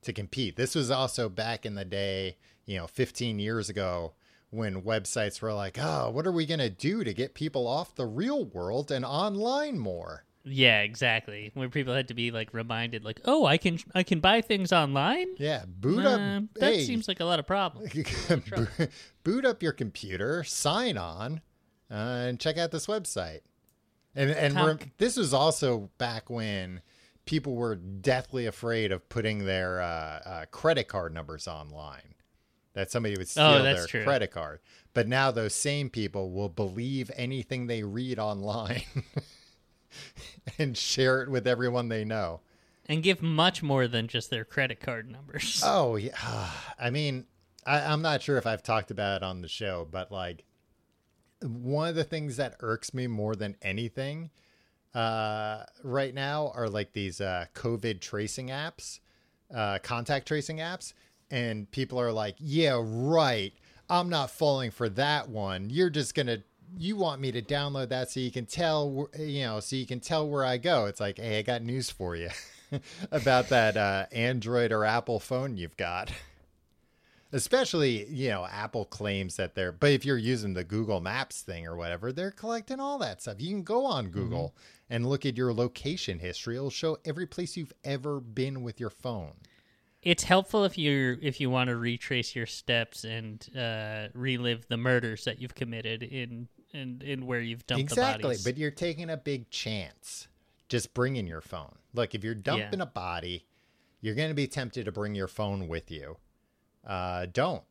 to 0.03 0.13
compete. 0.13 0.57
This 0.57 0.75
was 0.75 0.91
also 0.91 1.29
back 1.29 1.67
in 1.67 1.75
the 1.75 1.85
day 1.85 2.37
you 2.65 2.77
know 2.79 2.87
15 2.87 3.39
years 3.39 3.69
ago 3.69 4.13
when 4.51 4.83
websites 4.83 5.43
were 5.43 5.53
like 5.53 5.77
oh 5.79 6.11
what 6.11 6.27
are 6.27 6.33
we 6.33 6.47
gonna 6.47 6.71
do 6.71 7.05
to 7.05 7.13
get 7.13 7.35
people 7.35 7.67
off 7.67 7.95
the 7.95 8.07
real 8.07 8.45
world 8.45 8.91
and 8.91 9.05
online 9.05 9.79
more 9.79 10.25
Yeah, 10.49 10.83
exactly. 10.83 11.51
Where 11.55 11.69
people 11.69 11.93
had 11.93 12.07
to 12.09 12.15
be 12.15 12.31
like 12.31 12.55
reminded, 12.55 13.05
like, 13.05 13.21
"Oh, 13.25 13.45
I 13.47 13.57
can 13.59 13.79
I 13.97 14.05
can 14.05 14.21
buy 14.21 14.41
things 14.43 14.73
online." 14.73 15.27
Yeah, 15.39 15.65
boot 15.67 16.07
Uh, 16.07 16.09
up. 16.11 16.43
that 16.61 16.75
hey, 16.75 16.85
seems 16.85 17.09
like 17.09 17.19
a 17.19 17.25
lot 17.25 17.41
of 17.41 17.47
problems. 17.49 17.93
boot- 18.29 18.91
boot 19.25 19.45
up 19.45 19.61
your 19.63 19.73
computer, 19.73 20.45
sign 20.45 20.97
on, 20.97 21.41
uh, 21.91 21.95
and 22.29 22.39
check 22.41 22.59
out 22.59 22.71
this 22.71 22.87
website. 22.87 23.41
And 24.15 24.31
and 24.31 24.89
this 24.99 25.17
was 25.17 25.35
also 25.35 25.91
back 25.99 26.31
when 26.31 26.81
people 27.25 27.57
were 27.57 27.75
deathly 27.75 28.47
afraid 28.47 28.93
of 28.93 29.09
putting 29.09 29.47
their 29.47 29.81
uh, 29.83 29.85
uh, 30.25 30.45
credit 30.53 30.85
card 30.87 31.13
numbers 31.13 31.49
online. 31.49 32.15
that 32.75 32.91
somebody 32.93 33.17
would 33.17 33.27
steal 33.27 33.43
Oh, 33.45 33.63
their 33.63 33.87
true. 33.87 34.05
credit 34.05 34.31
card. 34.31 34.61
But 34.95 35.09
now 35.09 35.31
those 35.33 35.55
same 35.55 35.89
people 35.91 36.31
will 36.31 36.49
believe 36.51 37.11
anything 37.17 37.67
they 37.67 37.83
read 37.83 38.19
online 38.19 38.83
and 40.59 40.77
share 40.77 41.23
it 41.23 41.31
with 41.31 41.47
everyone 41.47 41.89
they 41.89 42.05
know. 42.05 42.41
and 42.89 43.03
give 43.03 43.21
much 43.23 43.63
more 43.63 43.89
than 43.89 44.07
just 44.09 44.31
their 44.31 44.45
credit 44.45 44.81
card 44.81 45.11
numbers. 45.11 45.63
Oh 45.67 45.97
yeah, 45.97 46.13
I 46.79 46.91
mean, 46.91 47.27
I, 47.67 47.81
I'm 47.81 48.03
not 48.03 48.23
sure 48.23 48.37
if 48.39 48.47
I've 48.47 48.63
talked 48.63 48.91
about 48.91 49.17
it 49.17 49.23
on 49.25 49.41
the 49.43 49.49
show, 49.49 49.87
but 49.91 50.11
like 50.13 50.45
one 51.43 51.89
of 51.89 51.95
the 51.95 52.05
things 52.05 52.37
that 52.37 52.57
irks 52.61 52.95
me 52.95 53.07
more 53.07 53.35
than 53.35 53.57
anything 53.61 54.31
uh, 54.95 55.65
right 55.83 56.15
now 56.15 56.51
are 56.55 56.69
like 56.69 56.93
these 56.93 57.21
uh, 57.21 57.47
COVID 57.55 58.01
tracing 58.01 58.49
apps, 58.49 59.01
uh, 59.55 59.79
contact 59.83 60.27
tracing 60.27 60.59
apps, 60.59 60.95
and 61.31 61.71
people 61.71 62.01
are 62.01 62.13
like, 62.13 62.37
"Yeah, 62.39 62.81
right. 62.83 63.53
I'm 63.91 64.09
not 64.09 64.31
falling 64.31 64.71
for 64.71 64.89
that 64.91 65.29
one. 65.29 65.69
You're 65.71 65.91
just 65.91 66.15
gonna." 66.15 66.39
You 66.79 66.97
want 66.97 67.21
me 67.21 67.33
to 67.33 67.41
download 67.41 67.89
that 67.89 68.11
so 68.11 68.21
you 68.21 68.31
can 68.31 68.47
tell, 68.47 69.09
you 69.19 69.45
know, 69.45 69.61
so 69.61 69.77
you 69.77 69.87
can 69.87 70.01
tell 70.01 70.29
where 70.29 70.45
I 70.45 70.59
go. 70.59 70.87
It's 70.87 71.01
like, 71.01 71.19
hey, 71.19 71.39
I 71.39 71.43
got 71.43 71.63
news 71.63 71.91
for 71.91 72.17
you 72.17 72.29
about 73.11 73.49
that 73.49 73.77
uh, 73.77 74.07
Android 74.13 74.73
or 74.73 74.85
Apple 74.85 75.19
phone 75.19 75.57
you've 75.57 75.77
got. 75.77 76.13
Especially, 77.33 78.07
you 78.07 78.29
know, 78.29 78.47
Apple 78.47 78.85
claims 78.85 79.37
that 79.37 79.55
they're, 79.55 79.73
but 79.73 79.91
if 79.91 80.05
you're 80.05 80.17
using 80.17 80.55
the 80.55 80.65
Google 80.65 81.01
Maps 81.01 81.43
thing 81.43 81.67
or 81.67 81.77
whatever, 81.77 82.13
they're 82.13 82.31
collecting 82.31 82.79
all 82.79 82.99
that 82.99 83.21
stuff. 83.21 83.41
You 83.41 83.49
can 83.49 83.63
go 83.63 83.85
on 83.85 84.09
Google 84.09 84.55
and 84.89 85.09
look 85.09 85.27
at 85.27 85.37
your 85.37 85.53
location 85.53 86.19
history. 86.19 86.57
It'll 86.57 86.71
show 86.71 86.99
every 87.05 87.27
place 87.27 87.57
you've 87.57 87.73
ever 87.85 88.21
been 88.21 88.63
with 88.63 88.79
your 88.79 88.91
phone. 88.91 89.33
It's 90.03 90.23
helpful 90.23 90.65
if 90.65 90.79
you 90.79 91.19
if 91.21 91.41
you 91.41 91.51
want 91.51 91.69
to 91.69 91.77
retrace 91.77 92.37
your 92.37 92.47
steps 92.47 93.03
and 93.03 93.45
uh, 93.59 94.07
relive 94.15 94.69
the 94.69 94.77
murders 94.77 95.25
that 95.25 95.41
you've 95.41 95.57
committed 95.57 96.05
in 96.05 96.47
in, 96.77 97.03
in 97.03 97.27
where 97.27 97.41
you've 97.41 97.67
dumped 97.67 97.89
the 97.89 97.95
exactly, 97.95 98.37
but 98.45 98.57
you're 98.57 98.71
taking 98.71 99.11
a 99.11 99.17
big 99.17 99.51
chance 99.51 100.29
just 100.69 100.95
bringing 100.95 101.27
your 101.27 101.41
phone. 101.41 101.77
Look, 101.95 102.15
if 102.15 102.23
you're 102.23 102.35
dumping 102.35 102.81
a 102.81 102.87
body, 102.87 103.47
you're 104.01 104.15
going 104.15 104.29
to 104.29 104.35
be 104.35 104.47
tempted 104.47 104.85
to 104.85 104.93
bring 104.93 105.15
your 105.15 105.29
phone 105.29 105.69
with 105.69 105.91
you. 105.91 106.19
Uh, 106.87 107.27
don't 107.33 107.63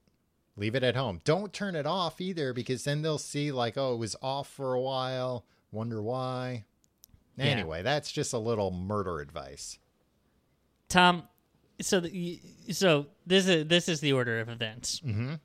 leave 0.58 0.76
it 0.76 0.84
at 0.84 0.96
home. 0.96 1.20
Don't 1.24 1.54
turn 1.54 1.76
it 1.76 1.86
off 1.86 2.20
either, 2.20 2.54
because 2.54 2.84
then 2.84 3.02
they'll 3.02 3.18
see 3.18 3.52
like, 3.52 3.78
oh, 3.78 3.94
it 3.94 3.98
was 3.98 4.15
off 4.22 4.50
for 4.50 4.74
a 4.74 4.82
while. 4.82 5.46
Wonder 5.72 6.02
why. 6.02 6.65
Yeah. 7.38 7.46
Anyway, 7.46 7.82
that's 7.82 8.12
just 8.12 8.34
a 8.34 8.38
little 8.38 8.72
murder 8.72 9.20
advice. 9.20 9.78
Tom, 10.88 11.24
so 11.82 12.00
the, 12.00 12.39
so 12.72 13.08
this 13.28 13.48
is 13.48 13.68
this 13.68 13.89
is 13.89 14.00
the 14.00 14.13
order 14.13 14.39
of 14.39 14.48
events. 14.48 15.02
Mhm. 15.06 15.39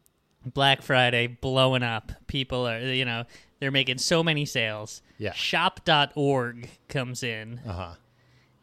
Black 0.46 0.83
Friday 0.83 1.27
blowing 1.27 1.83
up. 1.83 2.12
People 2.29 2.66
are 2.68 2.79
you 2.81 3.05
know 3.05 3.25
they're 3.61 3.70
making 3.70 3.99
so 3.99 4.23
many 4.25 4.44
sales. 4.44 5.03
Yeah. 5.18 5.33
Shop.org 5.33 6.68
comes 6.88 7.23
in 7.23 7.61
Uh 7.66 7.73
huh. 7.73 7.94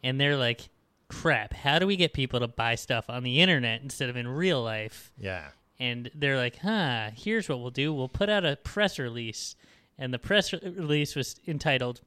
and 0.04 0.20
they're 0.20 0.36
like, 0.38 0.70
"Crap! 1.08 1.54
How 1.54 1.80
do 1.80 1.88
we 1.88 1.96
get 1.96 2.14
people 2.14 2.40
to 2.42 2.48
buy 2.48 2.76
stuff 2.76 3.06
on 3.10 3.24
the 3.24 3.40
internet 3.42 3.82
instead 3.82 4.10
of 4.10 4.18
in 4.18 4.28
real 4.28 4.62
life?" 4.64 5.12
Yeah. 5.18 5.50
and 5.80 6.10
they're 6.16 6.38
like, 6.38 6.58
"Huh, 6.58 7.12
here's 7.16 7.48
what 7.48 7.60
we'll 7.60 7.70
do. 7.70 7.94
We'll 7.94 8.10
put 8.10 8.30
out 8.30 8.44
a 8.46 8.56
press 8.58 8.98
release." 9.00 9.56
And 10.00 10.14
the 10.14 10.20
press 10.20 10.52
release 10.54 11.16
was 11.16 11.40
entitled 11.48 12.02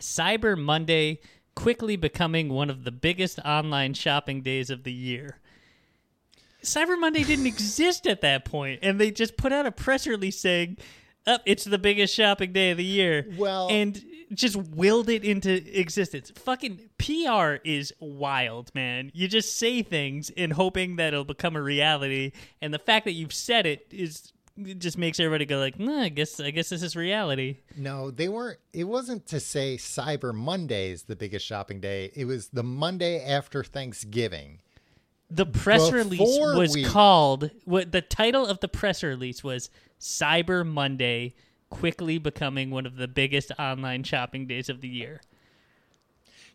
Cyber 0.00 0.56
Monday 0.56 1.20
quickly 1.54 1.96
becoming 1.96 2.48
one 2.50 2.70
of 2.70 2.84
the 2.84 2.92
biggest 2.92 3.40
online 3.44 3.94
shopping 3.94 4.42
days 4.42 4.70
of 4.70 4.84
the 4.84 4.92
year. 4.92 5.38
Cyber 6.62 6.98
Monday 6.98 7.24
didn't 7.24 7.46
exist 7.54 8.06
at 8.06 8.20
that 8.20 8.44
point, 8.44 8.80
and 8.82 9.00
they 9.00 9.10
just 9.10 9.36
put 9.36 9.52
out 9.52 9.66
a 9.66 9.72
press 9.72 10.06
release 10.06 10.38
saying, 10.38 10.76
"Up, 11.28 11.42
it's 11.46 11.64
the 11.64 11.78
biggest 11.78 12.14
shopping 12.14 12.52
day 12.52 12.70
of 12.70 12.78
the 12.78 12.84
year." 12.84 13.26
Well- 13.36 13.68
and 13.70 14.04
just 14.32 14.56
willed 14.56 15.08
it 15.08 15.24
into 15.24 15.78
existence. 15.78 16.30
Fucking 16.34 16.90
PR 16.98 17.56
is 17.64 17.92
wild, 18.00 18.74
man. 18.74 19.10
You 19.14 19.28
just 19.28 19.56
say 19.56 19.82
things 19.82 20.30
in 20.30 20.50
hoping 20.50 20.96
that 20.96 21.08
it'll 21.14 21.24
become 21.24 21.56
a 21.56 21.62
reality, 21.62 22.32
and 22.60 22.72
the 22.74 22.78
fact 22.78 23.04
that 23.06 23.12
you've 23.12 23.32
said 23.32 23.66
it 23.66 23.86
is 23.90 24.32
it 24.66 24.80
just 24.80 24.98
makes 24.98 25.20
everybody 25.20 25.46
go 25.46 25.58
like, 25.58 25.78
"Nah, 25.78 26.02
I 26.02 26.08
guess 26.08 26.40
I 26.40 26.50
guess 26.50 26.68
this 26.68 26.82
is 26.82 26.96
reality." 26.96 27.58
No, 27.76 28.10
they 28.10 28.28
weren't. 28.28 28.58
It 28.72 28.84
wasn't 28.84 29.26
to 29.28 29.40
say 29.40 29.76
Cyber 29.76 30.34
Monday 30.34 30.90
is 30.90 31.04
the 31.04 31.16
biggest 31.16 31.46
shopping 31.46 31.80
day. 31.80 32.10
It 32.14 32.24
was 32.24 32.48
the 32.48 32.64
Monday 32.64 33.22
after 33.24 33.62
Thanksgiving. 33.62 34.60
The 35.30 35.46
press 35.46 35.90
release 35.92 36.20
was 36.20 36.74
we- 36.74 36.84
called 36.84 37.50
what 37.64 37.92
the 37.92 38.00
title 38.00 38.46
of 38.46 38.60
the 38.60 38.68
press 38.68 39.02
release 39.02 39.44
was 39.44 39.68
Cyber 40.00 40.66
Monday 40.66 41.34
quickly 41.70 42.16
becoming 42.18 42.70
one 42.70 42.86
of 42.86 42.96
the 42.96 43.08
biggest 43.08 43.52
online 43.58 44.02
shopping 44.04 44.46
days 44.46 44.68
of 44.70 44.80
the 44.80 44.88
year. 44.88 45.20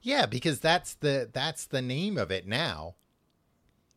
Yeah, 0.02 0.26
because 0.26 0.60
that's 0.60 0.96
the 0.96 1.30
that's 1.32 1.66
the 1.66 1.82
name 1.82 2.18
of 2.18 2.32
it 2.32 2.48
now. 2.48 2.96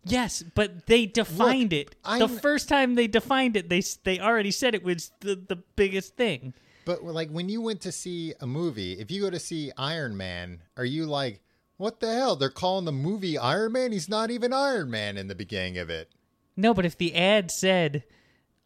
Yes, 0.05 0.45
but 0.55 0.87
they 0.87 1.07
defined 1.07 1.73
Look, 1.73 1.81
it. 1.81 1.91
the 2.05 2.09
I'm- 2.27 2.39
first 2.39 2.69
time 2.69 2.95
they 2.95 3.07
defined 3.09 3.57
it, 3.57 3.69
they 3.69 3.83
they 4.05 4.21
already 4.21 4.51
said 4.53 4.75
it 4.75 4.85
was 4.85 5.11
the 5.21 5.35
the 5.37 5.57
biggest 5.75 6.17
thing. 6.17 6.55
But 6.85 7.03
like 7.03 7.31
when 7.31 7.49
you 7.49 7.61
went 7.61 7.81
to 7.81 7.91
see 7.93 8.35
a 8.41 8.47
movie, 8.47 8.93
if 9.01 9.11
you 9.11 9.23
go 9.23 9.31
to 9.31 9.41
see 9.41 9.73
Iron 9.77 10.17
Man, 10.17 10.62
are 10.77 10.85
you 10.85 11.07
like, 11.07 11.41
what 11.77 12.01
the 12.01 12.12
hell? 12.15 12.37
They're 12.37 12.49
calling 12.51 12.85
the 12.85 12.93
movie 12.93 13.37
Iron 13.39 13.73
Man? 13.73 13.93
He's 13.93 14.09
not 14.09 14.31
even 14.31 14.53
Iron 14.53 14.91
Man 14.91 15.17
in 15.17 15.29
the 15.29 15.35
beginning 15.35 15.79
of 15.79 15.91
it. 15.91 16.11
No, 16.57 16.73
but 16.73 16.87
if 16.87 16.97
the 16.97 17.15
ad 17.15 17.51
said 17.51 18.05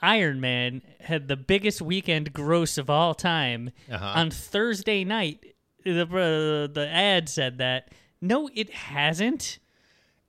Iron 0.00 0.40
Man 0.40 0.82
had 1.00 1.28
the 1.28 1.36
biggest 1.36 1.82
weekend 1.82 2.32
gross 2.32 2.78
of 2.78 2.88
all 2.88 3.14
time 3.14 3.70
Uh-huh. 3.90 4.12
on 4.16 4.30
Thursday 4.30 5.04
night, 5.04 5.54
the 5.84 6.02
uh, 6.02 6.72
the 6.72 6.88
ad 6.90 7.28
said 7.28 7.58
that. 7.58 7.88
No, 8.20 8.50
it 8.54 8.70
hasn't. 8.70 9.58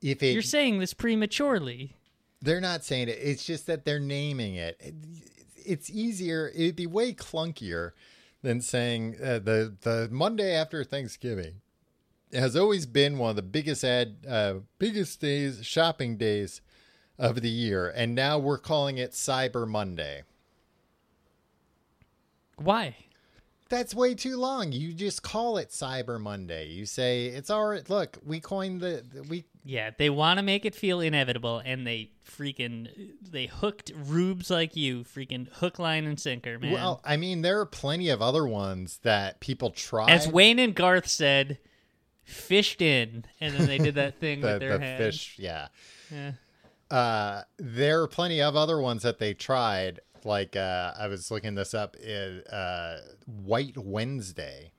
If 0.01 0.23
it, 0.23 0.33
You're 0.33 0.41
saying 0.41 0.79
this 0.79 0.93
prematurely. 0.93 1.95
they're 2.41 2.61
not 2.61 2.83
saying 2.85 3.09
it. 3.09 3.19
It's 3.21 3.45
just 3.45 3.67
that 3.67 3.85
they're 3.85 3.99
naming 3.99 4.55
it. 4.55 4.77
It- 4.79 4.95
It's 5.63 5.89
easier. 5.91 6.51
It'd 6.55 6.75
be 6.75 6.87
way 6.87 7.13
clunkier 7.13 7.91
than 8.41 8.61
saying 8.61 9.17
uh, 9.23 9.37
the 9.39 9.75
the 9.81 10.07
Monday 10.09 10.55
after 10.55 10.83
Thanksgiving 10.83 11.61
has 12.33 12.55
always 12.55 12.85
been 12.85 13.17
one 13.17 13.31
of 13.31 13.35
the 13.35 13.41
biggest 13.41 13.83
ad 13.83 14.17
uh, 14.27 14.55
biggest 14.79 15.19
days 15.21 15.65
shopping 15.65 16.17
days 16.17 16.61
of 17.17 17.41
the 17.41 17.49
year, 17.49 17.91
and 17.95 18.15
now 18.15 18.37
we're 18.39 18.57
calling 18.57 18.97
it 18.97 19.11
Cyber 19.11 19.67
Monday. 19.67 20.23
Why? 22.57 22.95
That's 23.69 23.95
way 23.95 24.15
too 24.15 24.35
long. 24.35 24.73
You 24.73 24.91
just 24.91 25.23
call 25.23 25.57
it 25.57 25.69
Cyber 25.69 26.19
Monday. 26.19 26.67
You 26.67 26.85
say 26.85 27.27
it's 27.27 27.49
all 27.49 27.67
right. 27.67 27.89
Look, 27.89 28.17
we 28.25 28.41
coined 28.41 28.81
the 28.81 29.05
we. 29.29 29.45
Yeah, 29.63 29.91
they 29.97 30.09
want 30.09 30.39
to 30.39 30.43
make 30.43 30.65
it 30.65 30.75
feel 30.75 30.99
inevitable, 30.99 31.61
and 31.63 31.87
they 31.87 32.11
freaking 32.29 32.89
they 33.21 33.45
hooked 33.45 33.91
rubes 33.95 34.49
like 34.49 34.75
you, 34.75 35.03
freaking 35.03 35.47
hook, 35.53 35.79
line, 35.79 36.05
and 36.05 36.19
sinker, 36.19 36.59
man. 36.59 36.73
Well, 36.73 37.01
I 37.05 37.15
mean, 37.15 37.43
there 37.43 37.59
are 37.61 37.65
plenty 37.65 38.09
of 38.09 38.21
other 38.21 38.45
ones 38.45 38.99
that 39.03 39.39
people 39.39 39.69
try. 39.69 40.09
As 40.09 40.27
Wayne 40.27 40.59
and 40.59 40.75
Garth 40.75 41.07
said, 41.07 41.59
fished 42.31 42.81
in, 42.81 43.25
and 43.39 43.53
then 43.53 43.67
they 43.67 43.77
did 43.77 43.95
that 43.95 44.19
thing 44.19 44.41
the, 44.41 44.47
with 44.47 44.59
their 44.59 44.77
the 44.77 44.95
fish, 44.97 45.35
yeah. 45.37 45.67
Yeah. 46.11 46.31
Uh, 46.89 47.43
there 47.57 48.01
are 48.01 48.07
plenty 48.07 48.41
of 48.41 48.55
other 48.55 48.79
ones 48.81 49.03
that 49.03 49.19
they 49.19 49.33
tried. 49.33 49.99
Like 50.23 50.55
uh, 50.55 50.93
I 50.97 51.07
was 51.07 51.31
looking 51.31 51.55
this 51.55 51.73
up. 51.73 51.95
Uh, 52.51 52.97
White 53.25 53.77
Wednesday 53.77 54.71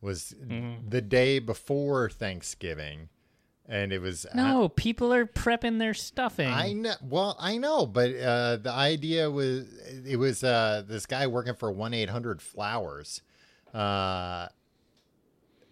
was 0.00 0.34
Mm-hmm. 0.40 0.88
the 0.88 1.00
day 1.00 1.38
before 1.38 2.10
Thanksgiving, 2.10 3.08
and 3.68 3.92
it 3.92 4.00
was 4.00 4.26
No, 4.34 4.68
people 4.68 5.12
are 5.14 5.26
prepping 5.26 5.78
their 5.78 5.94
stuffing. 5.94 6.48
I 6.48 6.72
know. 6.74 6.94
Well, 7.02 7.36
I 7.40 7.56
know, 7.58 7.86
but 7.86 8.10
uh, 8.16 8.56
the 8.58 8.72
idea 8.72 9.30
was 9.30 9.64
it 10.06 10.16
was 10.16 10.44
uh, 10.44 10.82
this 10.86 11.06
guy 11.06 11.26
working 11.28 11.54
for 11.54 11.70
one 11.72 11.94
eight 11.94 12.10
hundred 12.10 12.42
flowers, 12.42 13.22
uh, 13.72 14.48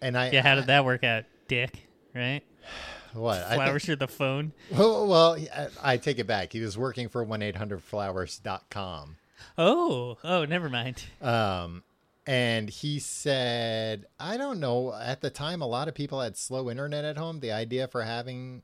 and 0.01 0.17
I 0.17 0.31
yeah, 0.31 0.41
how 0.41 0.55
did 0.55 0.67
that 0.67 0.85
work 0.85 1.03
out, 1.03 1.25
Dick? 1.47 1.87
Right? 2.15 2.41
what 3.13 3.41
think- 3.47 3.55
Flowers 3.55 3.85
through 3.85 3.97
the 3.97 4.07
phone. 4.07 4.53
well, 4.71 5.07
well, 5.07 5.37
I, 5.55 5.93
I 5.93 5.97
take 5.97 6.19
it 6.19 6.27
back. 6.27 6.53
He 6.53 6.61
was 6.61 6.77
working 6.77 7.09
for 7.09 7.23
one 7.23 7.41
eight 7.41 7.55
hundred 7.55 7.83
flowers.com. 7.83 9.17
Oh, 9.57 10.17
oh, 10.23 10.45
never 10.45 10.69
mind. 10.69 11.03
Um, 11.21 11.83
and 12.27 12.69
he 12.69 12.99
said, 12.99 14.05
I 14.19 14.37
don't 14.37 14.59
know. 14.59 14.93
At 14.93 15.21
the 15.21 15.29
time, 15.29 15.61
a 15.61 15.67
lot 15.67 15.87
of 15.87 15.95
people 15.95 16.21
had 16.21 16.37
slow 16.37 16.69
internet 16.69 17.03
at 17.03 17.17
home. 17.17 17.39
The 17.39 17.51
idea 17.51 17.87
for 17.87 18.03
having, 18.03 18.61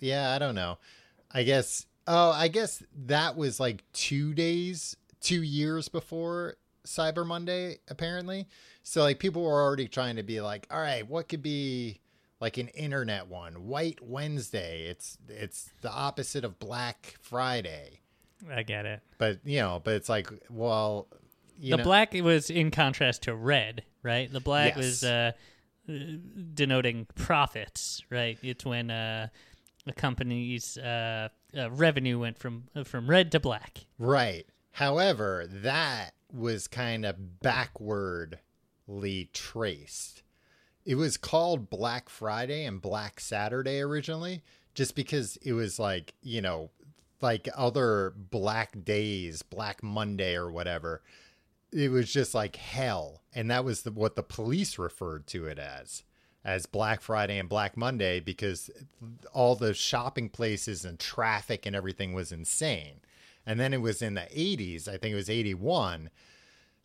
yeah, 0.00 0.32
I 0.32 0.38
don't 0.38 0.54
know. 0.54 0.78
I 1.30 1.44
guess, 1.44 1.86
oh, 2.06 2.30
I 2.32 2.48
guess 2.48 2.82
that 3.06 3.36
was 3.36 3.60
like 3.60 3.84
two 3.92 4.34
days, 4.34 4.96
two 5.20 5.42
years 5.42 5.88
before 5.88 6.56
Cyber 6.84 7.26
Monday, 7.26 7.78
apparently. 7.88 8.48
So, 8.88 9.02
like, 9.02 9.18
people 9.18 9.42
were 9.42 9.60
already 9.60 9.88
trying 9.88 10.14
to 10.14 10.22
be 10.22 10.40
like, 10.40 10.68
all 10.70 10.80
right, 10.80 11.04
what 11.08 11.28
could 11.28 11.42
be. 11.42 12.00
like 12.38 12.56
an 12.56 12.68
internet 12.68 13.26
one. 13.26 13.66
White 13.66 14.00
Wednesday. 14.00 14.86
It's 14.88 15.18
it's 15.28 15.70
the 15.80 15.90
opposite 15.90 16.44
of 16.44 16.58
Black 16.60 17.16
Friday. 17.20 18.00
I 18.48 18.62
get 18.62 18.84
it. 18.86 19.00
But 19.18 19.40
you 19.44 19.58
know, 19.58 19.80
but 19.82 19.94
it's 19.94 20.08
like, 20.08 20.30
well, 20.50 21.08
you 21.58 21.70
the 21.72 21.78
know, 21.78 21.82
black 21.84 22.12
was 22.12 22.48
in 22.50 22.70
contrast 22.70 23.22
to 23.22 23.34
red, 23.34 23.82
right? 24.02 24.30
The 24.30 24.40
black 24.40 24.76
Yes. 24.76 24.84
was 24.84 25.04
uh, 25.04 25.32
denoting 26.54 27.06
profits, 27.14 28.02
right? 28.10 28.38
It's 28.42 28.64
when 28.64 28.90
uh, 28.90 29.28
a 29.86 29.92
company's 29.92 30.76
uh, 30.78 31.28
uh, 31.56 31.70
revenue 31.70 32.18
went 32.18 32.38
from 32.38 32.64
uh, 32.74 32.84
from 32.84 33.08
red 33.08 33.32
to 33.32 33.40
black. 33.40 33.86
Right. 33.98 34.46
However, 34.72 35.46
that 35.48 36.10
was 36.32 36.68
kind 36.68 37.06
of 37.06 37.40
backwardly 37.40 38.38
traced. 39.32 40.22
It 40.84 40.94
was 40.94 41.16
called 41.16 41.68
Black 41.68 42.08
Friday 42.08 42.64
and 42.64 42.80
Black 42.80 43.18
Saturday 43.18 43.80
originally, 43.80 44.42
just 44.74 44.94
because 44.94 45.36
it 45.38 45.52
was 45.52 45.78
like, 45.78 46.14
you 46.22 46.40
know, 46.40 46.70
like 47.20 47.48
other 47.56 48.14
black 48.16 48.84
days, 48.84 49.42
Black 49.42 49.82
Monday 49.82 50.36
or 50.36 50.50
whatever. 50.50 51.02
It 51.72 51.90
was 51.90 52.12
just 52.12 52.34
like 52.34 52.56
hell. 52.56 53.22
And 53.34 53.50
that 53.50 53.64
was 53.64 53.82
the, 53.82 53.90
what 53.90 54.16
the 54.16 54.22
police 54.22 54.78
referred 54.78 55.26
to 55.28 55.46
it 55.46 55.58
as, 55.58 56.04
as 56.44 56.66
Black 56.66 57.00
Friday 57.00 57.38
and 57.38 57.48
Black 57.48 57.76
Monday, 57.76 58.20
because 58.20 58.70
all 59.32 59.56
the 59.56 59.74
shopping 59.74 60.28
places 60.28 60.84
and 60.84 60.98
traffic 60.98 61.66
and 61.66 61.74
everything 61.74 62.12
was 62.12 62.30
insane. 62.30 63.00
And 63.44 63.58
then 63.58 63.72
it 63.72 63.80
was 63.80 64.02
in 64.02 64.14
the 64.14 64.22
80s, 64.22 64.88
I 64.88 64.96
think 64.96 65.12
it 65.12 65.16
was 65.16 65.30
81, 65.30 66.10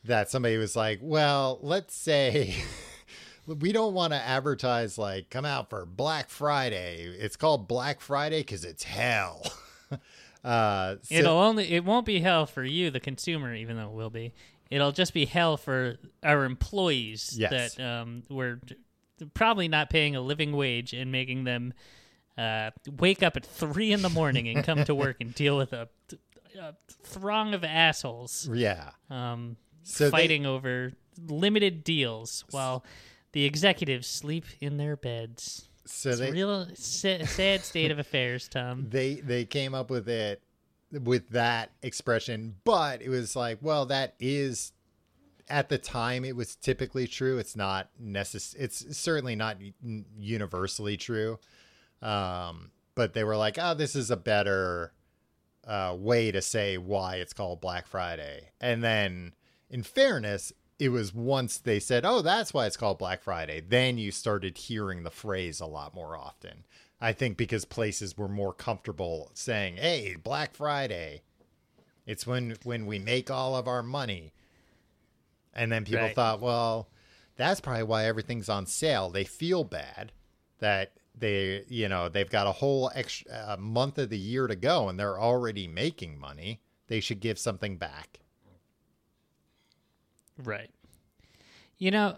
that 0.05 0.29
somebody 0.29 0.57
was 0.57 0.75
like, 0.75 0.99
well, 1.01 1.59
let's 1.61 1.95
say 1.95 2.55
we 3.47 3.71
don't 3.71 3.93
want 3.93 4.13
to 4.13 4.19
advertise 4.19 4.97
like 4.97 5.29
come 5.29 5.45
out 5.45 5.69
for 5.69 5.85
Black 5.85 6.29
Friday. 6.29 7.05
It's 7.19 7.35
called 7.35 7.67
Black 7.67 8.01
Friday 8.01 8.39
because 8.41 8.65
it's 8.65 8.83
hell. 8.83 9.43
uh, 10.43 10.95
so- 11.01 11.15
It'll 11.15 11.37
only 11.37 11.71
it 11.71 11.85
won't 11.85 12.05
be 12.05 12.19
hell 12.21 12.45
for 12.45 12.63
you, 12.63 12.89
the 12.89 12.99
consumer, 12.99 13.53
even 13.53 13.77
though 13.77 13.87
it 13.89 13.93
will 13.93 14.09
be. 14.09 14.33
It'll 14.69 14.93
just 14.93 15.13
be 15.13 15.25
hell 15.25 15.57
for 15.57 15.97
our 16.23 16.45
employees 16.45 17.35
Yes. 17.37 17.75
that 17.75 17.83
um, 17.83 18.23
we're 18.29 18.61
probably 19.33 19.67
not 19.67 19.89
paying 19.89 20.15
a 20.15 20.21
living 20.21 20.53
wage 20.53 20.93
and 20.93 21.11
making 21.11 21.43
them 21.43 21.73
uh, 22.37 22.71
wake 22.97 23.21
up 23.21 23.35
at 23.35 23.45
three 23.45 23.91
in 23.91 24.01
the 24.01 24.09
morning 24.09 24.47
and 24.47 24.63
come 24.63 24.85
to 24.85 24.95
work 24.95 25.17
and 25.19 25.35
deal 25.35 25.57
with 25.57 25.73
a, 25.73 25.89
a 26.57 26.73
throng 27.03 27.53
of 27.53 27.65
assholes 27.65 28.49
yeah. 28.53 28.91
um, 29.09 29.57
So 29.83 30.05
they- 30.05 30.11
fighting 30.11 30.45
over 30.45 30.93
limited 31.27 31.83
deals 31.83 32.43
while 32.51 32.83
the 33.33 33.45
executives 33.45 34.07
sleep 34.07 34.45
in 34.59 34.77
their 34.77 34.95
beds. 34.95 35.67
So 35.85 36.09
It's 36.11 36.19
they 36.19 36.29
a 36.29 36.31
real 36.31 36.67
sa- 36.75 37.25
sad 37.25 37.61
state 37.61 37.91
of 37.91 37.99
affairs, 38.05 38.47
Tom. 38.47 38.87
they 38.89 39.15
they 39.15 39.45
came 39.45 39.73
up 39.73 39.89
with 39.89 40.07
it 40.07 40.41
with 40.91 41.29
that 41.29 41.71
expression, 41.81 42.55
but 42.63 43.01
it 43.01 43.09
was 43.09 43.35
like, 43.35 43.57
well, 43.61 43.85
that 43.87 44.13
is 44.19 44.71
at 45.49 45.69
the 45.69 45.77
time 45.77 46.23
it 46.23 46.35
was 46.35 46.55
typically 46.55 47.07
true. 47.07 47.37
It's 47.37 47.55
not 47.55 47.89
necess- 48.01 48.55
It's 48.57 48.97
certainly 48.97 49.35
not 49.35 49.57
universally 50.17 50.97
true. 50.97 51.39
Um, 52.01 52.71
but 52.95 53.13
they 53.13 53.23
were 53.23 53.37
like, 53.37 53.57
oh, 53.59 53.73
this 53.73 53.95
is 53.95 54.11
a 54.11 54.17
better 54.17 54.93
uh, 55.65 55.95
way 55.97 56.31
to 56.31 56.41
say 56.41 56.77
why 56.77 57.15
it's 57.17 57.33
called 57.33 57.61
Black 57.61 57.87
Friday. 57.87 58.49
And 58.59 58.83
then, 58.83 59.33
in 59.71 59.81
fairness, 59.83 60.53
it 60.77 60.89
was 60.89 61.13
once 61.13 61.57
they 61.57 61.79
said, 61.79 62.05
oh, 62.05 62.21
that's 62.21 62.53
why 62.53 62.65
it's 62.67 62.77
called 62.77 62.97
Black 62.99 63.23
Friday. 63.23 63.61
Then 63.61 63.97
you 63.97 64.11
started 64.11 64.57
hearing 64.57 65.03
the 65.03 65.09
phrase 65.11 65.59
a 65.59 65.65
lot 65.65 65.95
more 65.95 66.15
often. 66.15 66.65
I 66.99 67.13
think 67.13 67.37
because 67.37 67.65
places 67.65 68.15
were 68.17 68.27
more 68.27 68.53
comfortable 68.53 69.31
saying, 69.33 69.77
hey, 69.77 70.15
Black 70.21 70.53
Friday. 70.53 71.21
It's 72.05 72.27
when 72.27 72.57
when 72.63 72.85
we 72.85 72.99
make 72.99 73.31
all 73.31 73.55
of 73.55 73.67
our 73.67 73.81
money. 73.81 74.33
And 75.53 75.71
then 75.71 75.85
people 75.85 76.01
Right. 76.01 76.15
thought, 76.15 76.41
well, 76.41 76.89
that's 77.35 77.61
probably 77.61 77.83
why 77.83 78.05
everything's 78.05 78.49
on 78.49 78.65
sale. 78.65 79.09
They 79.09 79.23
feel 79.23 79.63
bad 79.63 80.11
that 80.59 80.93
they, 81.17 81.63
you 81.67 81.89
know, 81.89 82.09
they've 82.09 82.29
got 82.29 82.47
a 82.47 82.51
whole 82.53 82.91
extra 82.95 83.31
uh, 83.31 83.57
month 83.57 83.97
of 83.97 84.09
the 84.09 84.17
year 84.17 84.47
to 84.47 84.55
go 84.55 84.89
and 84.89 84.99
they're 84.99 85.19
already 85.19 85.67
making 85.67 86.19
money. 86.19 86.61
They 86.87 86.99
should 86.99 87.19
give 87.19 87.37
something 87.39 87.77
back. 87.77 88.19
Right. 90.37 90.69
You 91.77 91.91
know, 91.91 92.17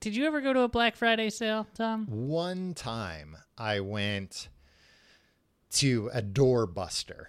did 0.00 0.14
you 0.14 0.26
ever 0.26 0.40
go 0.40 0.52
to 0.52 0.60
a 0.60 0.68
Black 0.68 0.96
Friday 0.96 1.30
sale, 1.30 1.66
Tom? 1.74 2.06
One 2.06 2.74
time 2.74 3.36
I 3.56 3.80
went 3.80 4.48
to 5.72 6.10
a 6.12 6.22
doorbuster 6.22 7.26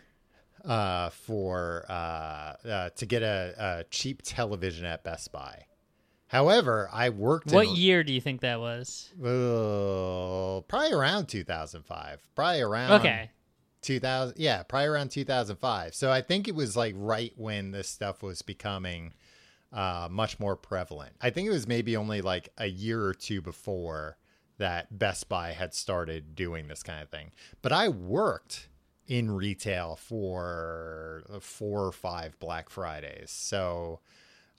uh, 0.66 1.10
for 1.10 1.86
uh, 1.90 1.92
uh, 2.68 2.90
to 2.96 3.06
get 3.06 3.24
a, 3.24 3.54
a 3.58 3.84
cheap 3.90 4.22
television 4.24 4.86
at 4.86 5.04
Best 5.04 5.32
Buy. 5.32 5.66
However, 6.28 6.90
I 6.92 7.10
worked 7.10 7.52
What 7.52 7.68
in, 7.68 7.76
year 7.76 8.04
do 8.04 8.12
you 8.12 8.20
think 8.20 8.42
that 8.42 8.60
was? 8.60 9.14
Uh, 9.18 10.62
probably 10.68 10.92
around 10.92 11.28
2005. 11.28 12.20
Probably 12.36 12.62
around 12.62 12.92
Okay. 13.00 13.32
2000 13.88 14.38
yeah 14.38 14.64
probably 14.64 14.88
around 14.88 15.10
2005 15.10 15.96
so 15.96 16.12
i 16.12 16.22
think 16.22 16.48
it 16.48 16.56
was 16.56 16.76
like 16.76 16.94
right 16.98 17.32
when 17.38 17.72
this 17.72 17.88
stuff 17.88 18.22
was 18.22 18.42
becoming 18.42 19.14
uh 19.72 20.10
much 20.12 20.40
more 20.40 20.58
prevalent 20.58 21.14
i 21.22 21.30
think 21.30 21.48
it 21.48 21.52
was 21.52 21.68
maybe 21.68 21.96
only 21.96 22.22
like 22.22 22.50
a 22.58 22.68
year 22.68 23.02
or 23.06 23.14
two 23.14 23.42
before 23.42 24.18
that 24.58 25.00
best 25.00 25.30
buy 25.30 25.54
had 25.54 25.74
started 25.74 26.36
doing 26.36 26.68
this 26.68 26.84
kind 26.84 27.02
of 27.02 27.10
thing 27.10 27.32
but 27.62 27.72
i 27.72 27.88
worked 27.88 28.68
in 29.08 29.32
retail 29.32 29.96
for 29.96 31.24
four 31.40 31.86
or 31.86 31.94
five 31.94 32.38
black 32.40 32.70
fridays 32.70 33.32
so 33.32 34.02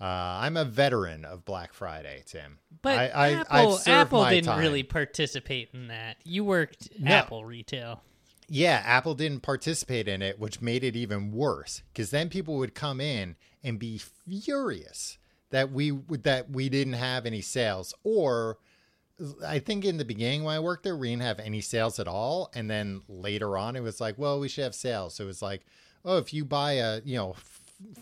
uh, 0.00 0.04
I'm 0.04 0.56
a 0.56 0.64
veteran 0.64 1.24
of 1.24 1.44
Black 1.44 1.72
Friday, 1.72 2.22
Tim. 2.24 2.60
But 2.82 2.96
I, 2.96 3.08
I, 3.08 3.30
Apple, 3.32 3.80
Apple 3.84 4.24
didn't 4.26 4.44
time. 4.44 4.60
really 4.60 4.84
participate 4.84 5.70
in 5.74 5.88
that. 5.88 6.18
You 6.22 6.44
worked 6.44 6.90
No. 7.00 7.10
Apple 7.10 7.44
retail. 7.44 8.00
Yeah, 8.48 8.82
Apple 8.84 9.14
didn't 9.14 9.42
participate 9.42 10.08
in 10.08 10.22
it, 10.22 10.38
which 10.38 10.62
made 10.62 10.82
it 10.82 10.96
even 10.96 11.32
worse. 11.32 11.82
Because 11.92 12.10
then 12.10 12.30
people 12.30 12.56
would 12.56 12.74
come 12.74 13.00
in 13.00 13.36
and 13.62 13.78
be 13.78 13.98
furious 13.98 15.18
that 15.50 15.70
we 15.70 15.90
that 15.90 16.50
we 16.50 16.68
didn't 16.68 16.94
have 16.94 17.26
any 17.26 17.40
sales, 17.40 17.94
or 18.04 18.58
I 19.46 19.58
think 19.58 19.84
in 19.84 19.96
the 19.96 20.04
beginning 20.04 20.44
when 20.44 20.54
I 20.54 20.60
worked 20.60 20.84
there, 20.84 20.96
we 20.96 21.10
didn't 21.10 21.22
have 21.22 21.40
any 21.40 21.60
sales 21.60 21.98
at 21.98 22.08
all, 22.08 22.50
and 22.54 22.70
then 22.70 23.02
later 23.08 23.56
on, 23.58 23.76
it 23.76 23.82
was 23.82 24.00
like, 24.00 24.16
well, 24.18 24.38
we 24.40 24.48
should 24.48 24.64
have 24.64 24.74
sales. 24.74 25.14
So 25.14 25.24
it 25.24 25.26
was 25.26 25.42
like, 25.42 25.66
oh, 26.04 26.18
if 26.18 26.32
you 26.32 26.44
buy 26.44 26.72
a 26.72 27.00
you 27.04 27.16
know 27.16 27.34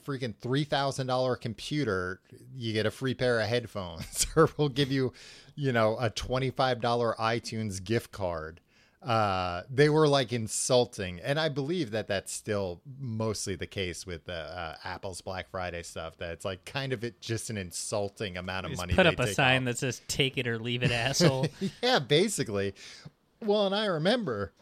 freaking 0.07 0.35
three 0.35 0.65
thousand 0.65 1.07
dollar 1.07 1.37
computer, 1.37 2.21
you 2.55 2.73
get 2.73 2.87
a 2.87 2.91
free 2.91 3.15
pair 3.15 3.41
of 3.41 3.49
headphones, 3.49 4.27
or 4.37 4.49
we'll 4.57 4.69
give 4.69 4.93
you, 4.93 5.13
you 5.55 5.73
know, 5.73 5.97
a 5.99 6.11
twenty 6.11 6.51
five 6.51 6.81
dollar 6.81 7.15
iTunes 7.19 7.83
gift 7.83 8.13
card 8.13 8.61
uh 9.07 9.63
they 9.71 9.89
were 9.89 10.09
like 10.09 10.33
insulting. 10.33 11.21
And 11.21 11.39
i 11.39 11.49
believe 11.49 11.93
that 11.93 12.09
that's 12.09 12.33
still 12.33 12.81
mostly 12.99 13.55
the 13.55 13.67
case 13.67 14.05
with 14.05 14.25
the 14.25 14.35
uh, 14.35 14.75
apple's 14.85 15.21
black 15.21 15.49
friday 15.49 15.83
stuff 15.85 16.17
that 16.19 16.31
it's 16.33 16.45
like 16.45 16.65
kind 16.65 16.93
of 16.93 17.05
it 17.05 17.21
just 17.21 17.49
an 17.49 17.57
insulting 17.57 18.37
amount 18.37 18.67
of 18.67 18.73
Just 18.73 18.83
money 18.83 18.95
put 18.95 19.07
up 19.07 19.19
a 19.21 19.33
sign 19.33 19.63
off. 19.63 19.65
that 19.67 19.79
says 19.79 20.03
"Take 20.09 20.37
it 20.39 20.49
or 20.49 20.59
leave 20.59 20.83
it, 20.83 20.91
asshole." 21.07 21.47
yeah 21.83 22.01
basically. 22.01 22.75
Well 23.41 23.67
and 23.67 23.75
i 23.75 23.87
remember 23.87 24.53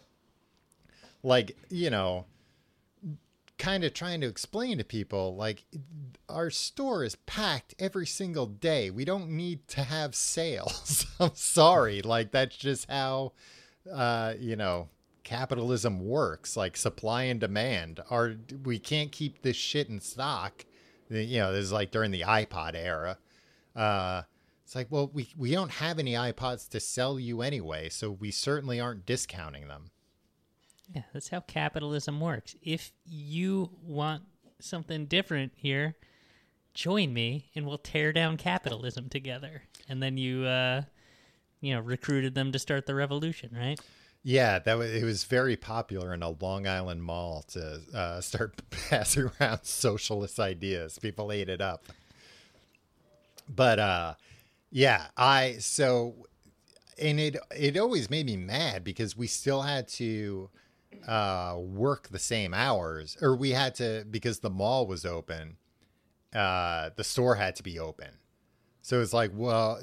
like 1.22 1.57
you 1.70 1.88
know 1.88 2.26
kind 3.57 3.85
of 3.85 3.94
trying 3.94 4.20
to 4.20 4.26
explain 4.26 4.76
to 4.78 4.85
people 4.85 5.37
like 5.37 5.64
our 6.28 6.50
store 6.50 7.04
is 7.04 7.14
packed 7.14 7.74
every 7.78 8.07
single 8.07 8.46
day. 8.46 8.90
We 8.90 9.04
don't 9.04 9.30
need 9.30 9.68
to 9.68 9.83
have 9.85 10.14
sales. 10.14 11.07
I'm 11.20 11.30
sorry. 11.35 12.02
Like 12.02 12.33
that's 12.33 12.57
just 12.57 12.90
how 12.90 13.33
uh 13.92 14.35
you 14.38 14.57
know 14.57 14.88
capitalism 15.23 16.07
works 16.07 16.57
like 16.57 16.77
supply 16.77 17.25
and 17.25 17.40
demand 17.40 18.01
are 18.11 18.35
we 18.64 18.79
can't 18.79 19.11
keep 19.11 19.42
this 19.42 19.57
shit 19.57 19.88
in 19.88 20.01
stock 20.01 20.64
you 21.09 21.38
know 21.38 21.53
this 21.53 21.64
is 21.64 21.73
like 21.73 21.90
during 21.90 22.11
the 22.11 22.20
ipod 22.23 22.75
era 22.75 23.16
uh 23.75 24.23
it's 24.62 24.75
like 24.75 24.87
well 24.90 25.11
we 25.14 25.29
we 25.37 25.51
don't 25.51 25.70
have 25.70 25.99
any 25.99 26.12
ipods 26.12 26.68
to 26.68 26.79
sell 26.79 27.18
you 27.18 27.40
anyway 27.40 27.88
so 27.88 28.11
we 28.11 28.31
certainly 28.31 28.81
aren't 28.81 29.07
discounting 29.07 29.68
them 29.68 29.90
yeah, 30.92 31.03
that's 31.12 31.29
how 31.29 31.40
capitalism 31.40 32.20
works. 32.20 32.55
If 32.62 32.92
you 33.07 33.70
want 33.83 34.23
something 34.61 35.07
different 35.07 35.53
here, 35.57 35.97
join 36.75 37.12
me 37.12 37.51
and 37.55 37.66
we'll 37.66 37.79
tear 37.79 38.12
down 38.12 38.37
capitalism 38.37 39.09
together. 39.09 39.62
And 39.88 40.03
then 40.03 40.16
you, 40.16 40.44
uh, 40.44 40.83
you 41.64 41.74
know, 41.74 41.81
recruited 41.81 42.35
them 42.35 42.53
to 42.53 42.59
start 42.59 42.87
the 42.87 42.94
revolution, 42.94 43.50
right? 43.57 43.81
Yeah, 44.22 44.59
that 44.61 44.79
was 44.79 44.90
it 44.90 45.05
was 45.05 45.24
very 45.24 45.57
popular 45.57 46.14
in 46.14 46.22
a 46.22 46.31
Long 46.31 46.66
Island 46.66 47.03
mall 47.03 47.44
to 47.48 47.81
uh, 47.94 48.20
start 48.20 48.62
passing 48.88 49.31
around 49.40 49.64
socialist 49.64 50.40
ideas. 50.40 50.98
People 50.98 51.31
ate 51.31 51.48
it 51.48 51.61
up. 51.61 51.85
But 53.55 53.79
uh 53.79 54.14
yeah, 54.70 55.07
I 55.16 55.57
so 55.59 56.27
and 56.98 57.20
it 57.20 57.37
it 57.55 57.77
always 57.77 58.11
made 58.11 58.27
me 58.27 58.37
mad 58.37 58.85
because 58.85 59.16
we 59.16 59.27
still 59.27 59.62
had 59.62 59.88
to 59.88 60.50
uh, 61.07 61.57
work 61.59 62.09
the 62.09 62.18
same 62.18 62.55
hours, 62.55 63.16
or 63.20 63.37
we 63.37 63.50
had 63.50 63.74
to 63.77 64.05
because 64.11 64.40
the 64.40 64.50
mall 64.50 64.87
was 64.87 65.05
open. 65.05 65.57
Uh, 66.35 66.90
the 66.96 67.05
store 67.05 67.37
had 67.37 67.55
to 67.57 67.62
be 67.62 67.79
open, 67.79 68.09
so 68.85 69.01
it's 69.01 69.14
like, 69.14 69.31
well, 69.33 69.81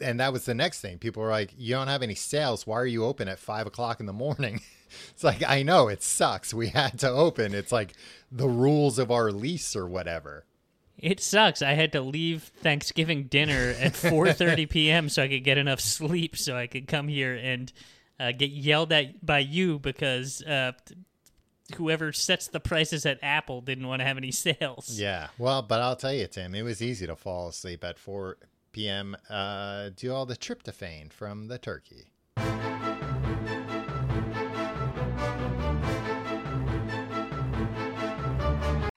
and 0.00 0.20
that 0.20 0.32
was 0.32 0.44
the 0.44 0.54
next 0.54 0.80
thing. 0.80 0.98
People 0.98 1.24
were 1.24 1.30
like, 1.30 1.52
"You 1.58 1.74
don't 1.74 1.88
have 1.88 2.04
any 2.04 2.14
sales. 2.14 2.68
Why 2.68 2.76
are 2.76 2.86
you 2.86 3.04
open 3.04 3.26
at 3.26 3.40
five 3.40 3.66
o'clock 3.66 3.98
in 3.98 4.06
the 4.06 4.12
morning?" 4.12 4.60
it's 5.10 5.24
like 5.24 5.42
I 5.42 5.64
know 5.64 5.88
it 5.88 6.04
sucks. 6.04 6.54
We 6.54 6.68
had 6.68 7.00
to 7.00 7.10
open. 7.10 7.52
It's 7.52 7.72
like 7.72 7.94
the 8.30 8.46
rules 8.46 9.00
of 9.00 9.10
our 9.10 9.32
lease 9.32 9.74
or 9.74 9.88
whatever. 9.88 10.44
It 10.96 11.18
sucks. 11.18 11.62
I 11.62 11.72
had 11.72 11.90
to 11.92 12.00
leave 12.00 12.52
Thanksgiving 12.62 13.24
dinner 13.24 13.74
at 13.76 13.92
4:30 13.94 14.70
p.m. 14.70 15.08
so 15.08 15.24
I 15.24 15.28
could 15.28 15.42
get 15.42 15.58
enough 15.58 15.80
sleep 15.80 16.36
so 16.36 16.56
I 16.56 16.68
could 16.68 16.86
come 16.86 17.08
here 17.08 17.34
and 17.34 17.72
uh, 18.20 18.30
get 18.30 18.50
yelled 18.50 18.92
at 18.92 19.26
by 19.26 19.40
you 19.40 19.80
because 19.80 20.42
uh, 20.42 20.74
whoever 21.76 22.12
sets 22.12 22.48
the 22.48 22.60
prices 22.60 23.06
at 23.06 23.18
Apple 23.22 23.60
didn't 23.60 23.88
want 23.88 24.00
to 24.00 24.04
have 24.04 24.16
any 24.16 24.30
sales. 24.30 24.98
Yeah. 24.98 25.28
Well, 25.38 25.62
but 25.62 25.80
I'll 25.80 25.96
tell 25.96 26.12
you, 26.12 26.26
Tim, 26.26 26.54
it 26.54 26.62
was 26.62 26.82
easy 26.82 27.06
to 27.06 27.16
fall 27.16 27.48
asleep 27.48 27.84
at 27.84 27.98
4 27.98 28.36
p.m. 28.72 29.16
Uh, 29.30 29.90
do 29.96 30.12
all 30.12 30.26
the 30.26 30.36
tryptophan 30.36 31.12
from 31.12 31.48
the 31.48 31.58
turkey. 31.58 32.12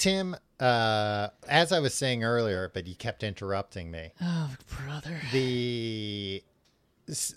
Tim, 0.00 0.34
uh, 0.58 1.28
as 1.46 1.72
I 1.72 1.78
was 1.78 1.92
saying 1.92 2.24
earlier, 2.24 2.70
but 2.72 2.86
you 2.86 2.94
kept 2.94 3.22
interrupting 3.22 3.90
me. 3.90 4.12
Oh, 4.22 4.54
brother. 4.66 5.20
the 5.30 6.42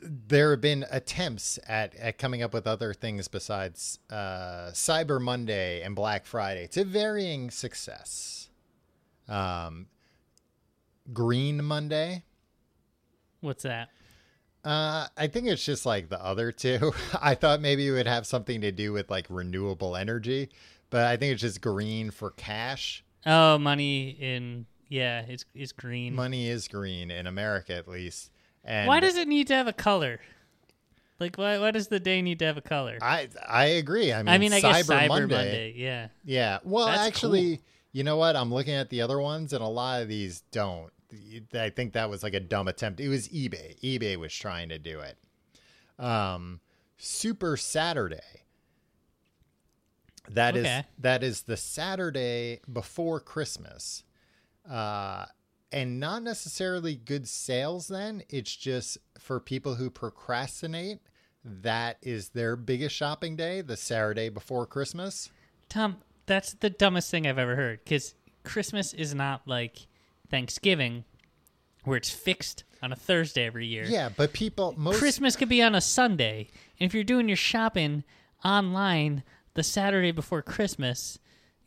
there 0.02 0.52
have 0.52 0.62
been 0.62 0.86
attempts 0.89 1.60
at, 1.67 1.93
at 1.95 2.17
coming 2.17 2.41
up 2.41 2.54
with 2.54 2.65
other 2.65 2.93
things 2.93 3.28
besides 3.28 3.99
uh, 4.10 4.69
Cyber 4.71 5.19
Monday 5.19 5.82
and 5.82 5.93
Black 5.93 6.26
Friday 6.26 6.67
to 6.67 6.86
varying 6.86 7.52
success. 7.52 8.49
Um, 9.28 9.88
Green 11.12 11.65
Monday. 11.65 12.23
What's 13.41 13.63
that? 13.63 13.89
Uh, 14.63 15.08
I 15.17 15.28
think 15.28 15.47
it's 15.47 15.65
just 15.65 15.86
like 15.86 16.08
the 16.08 16.23
other 16.23 16.54
two. 16.54 16.93
I 17.21 17.36
thought 17.36 17.60
maybe 17.60 17.88
it 17.88 17.91
would 17.91 18.08
have 18.08 18.26
something 18.26 18.62
to 18.62 18.71
do 18.71 18.93
with 18.93 19.10
like 19.12 19.26
renewable 19.30 19.97
energy, 19.97 20.49
but 20.93 21.08
I 21.08 21.17
think 21.17 21.34
it's 21.34 21.41
just 21.41 21.60
green 21.60 22.12
for 22.12 22.29
cash. 22.29 23.03
Oh, 23.25 23.58
money 23.58 24.10
in 24.12 24.67
yeah, 24.89 25.25
it's 25.27 25.43
it's 25.56 25.71
green. 25.71 26.13
Money 26.13 26.47
is 26.47 26.67
green 26.67 27.10
in 27.10 27.25
America, 27.25 27.73
at 27.73 27.88
least. 27.88 28.29
And 28.63 28.88
Why 28.88 28.99
does 28.99 29.17
it 29.17 29.27
need 29.27 29.47
to 29.47 29.56
have 29.56 29.67
a 29.67 29.73
color? 29.73 30.19
Like 31.19 31.36
why 31.36 31.58
why 31.58 31.71
does 31.71 31.88
the 31.88 31.99
day 31.99 32.21
need 32.21 32.38
to 32.39 32.45
have 32.45 32.58
a 32.58 32.62
color? 32.62 32.99
I 33.01 33.27
I 33.49 33.65
agree. 33.65 34.13
I 34.13 34.19
mean, 34.19 34.27
I 34.27 34.38
mean, 34.38 34.53
I 34.53 34.62
guess 34.62 34.84
Cyber 34.84 34.99
Cyber 34.99 35.08
Monday. 35.08 35.36
Monday, 35.36 35.73
yeah. 35.75 36.08
Yeah. 36.23 36.60
Well, 36.63 36.86
That's 36.86 36.99
actually, 36.99 37.58
cool. 37.58 37.65
you 37.91 38.04
know 38.04 38.17
what? 38.17 38.35
I'm 38.35 38.54
looking 38.54 38.75
at 38.75 38.91
the 38.91 39.02
other 39.02 39.19
ones, 39.19 39.52
and 39.52 39.63
a 39.63 39.67
lot 39.67 40.04
of 40.04 40.08
these 40.08 40.44
don't. 40.52 40.91
I 41.56 41.71
think 41.71 41.94
that 41.94 42.08
was 42.08 42.21
like 42.21 42.35
a 42.35 42.39
dumb 42.39 42.67
attempt. 42.67 43.00
It 43.00 43.10
was 43.10 43.29
eBay. 43.29 43.79
eBay 43.81 44.15
was 44.15 44.31
trying 44.31 44.69
to 44.69 44.77
do 44.77 45.00
it. 45.00 45.17
Um, 45.98 46.60
Super 46.98 47.58
Saturday. 47.58 48.42
That 50.30 50.56
is 50.56 50.65
Okay. 50.65 50.86
that 51.00 51.24
is 51.24 51.44
the 51.44 51.58
Saturday 51.58 52.60
before 52.71 53.19
Christmas. 53.19 54.04
Uh, 54.69 55.26
and 55.71 56.00
not 56.00 56.24
necessarily 56.24 56.96
good 56.96 57.28
sales 57.28 57.88
then. 57.88 58.24
It's 58.30 58.56
just 58.56 58.98
for 59.19 59.40
people 59.40 59.76
who 59.76 59.90
procrastinate. 59.90 61.00
That 61.44 61.98
is 62.02 62.30
their 62.30 62.56
biggest 62.56 62.96
shopping 62.96 63.36
day, 63.36 63.62
the 63.62 63.76
Saturday 63.76 64.30
before 64.30 64.65
Christmas. 64.65 65.30
Tom, 65.67 65.98
that's 66.26 66.54
the 66.54 66.69
dumbest 66.69 67.12
thing 67.12 67.28
I've 67.28 67.38
ever 67.40 67.56
heard. 67.58 67.80
Because 67.84 68.15
Christmas 68.44 68.94
is 68.94 69.13
not 69.13 69.42
like 69.46 69.88
Thanksgiving, 70.30 71.04
where 71.84 71.98
it's 71.98 72.10
fixed 72.12 72.63
on 72.82 72.94
a 72.94 72.96
Thursday 72.96 73.46
every 73.46 73.65
year. 73.65 73.84
Yeah, 73.86 74.10
but 74.15 74.32
people 74.32 74.74
most 74.78 75.00
Christmas 75.00 75.36
could 75.36 75.50
be 75.50 75.62
on 75.62 75.76
a 75.76 75.82
Sunday. 75.82 76.48
And 76.80 76.88
if 76.88 76.94
you're 76.94 77.04
doing 77.04 77.28
your 77.28 77.36
shopping 77.38 78.04
online 78.46 79.24
the 79.56 79.63
Saturday 79.63 80.12
before 80.12 80.41
Christmas, 80.41 81.19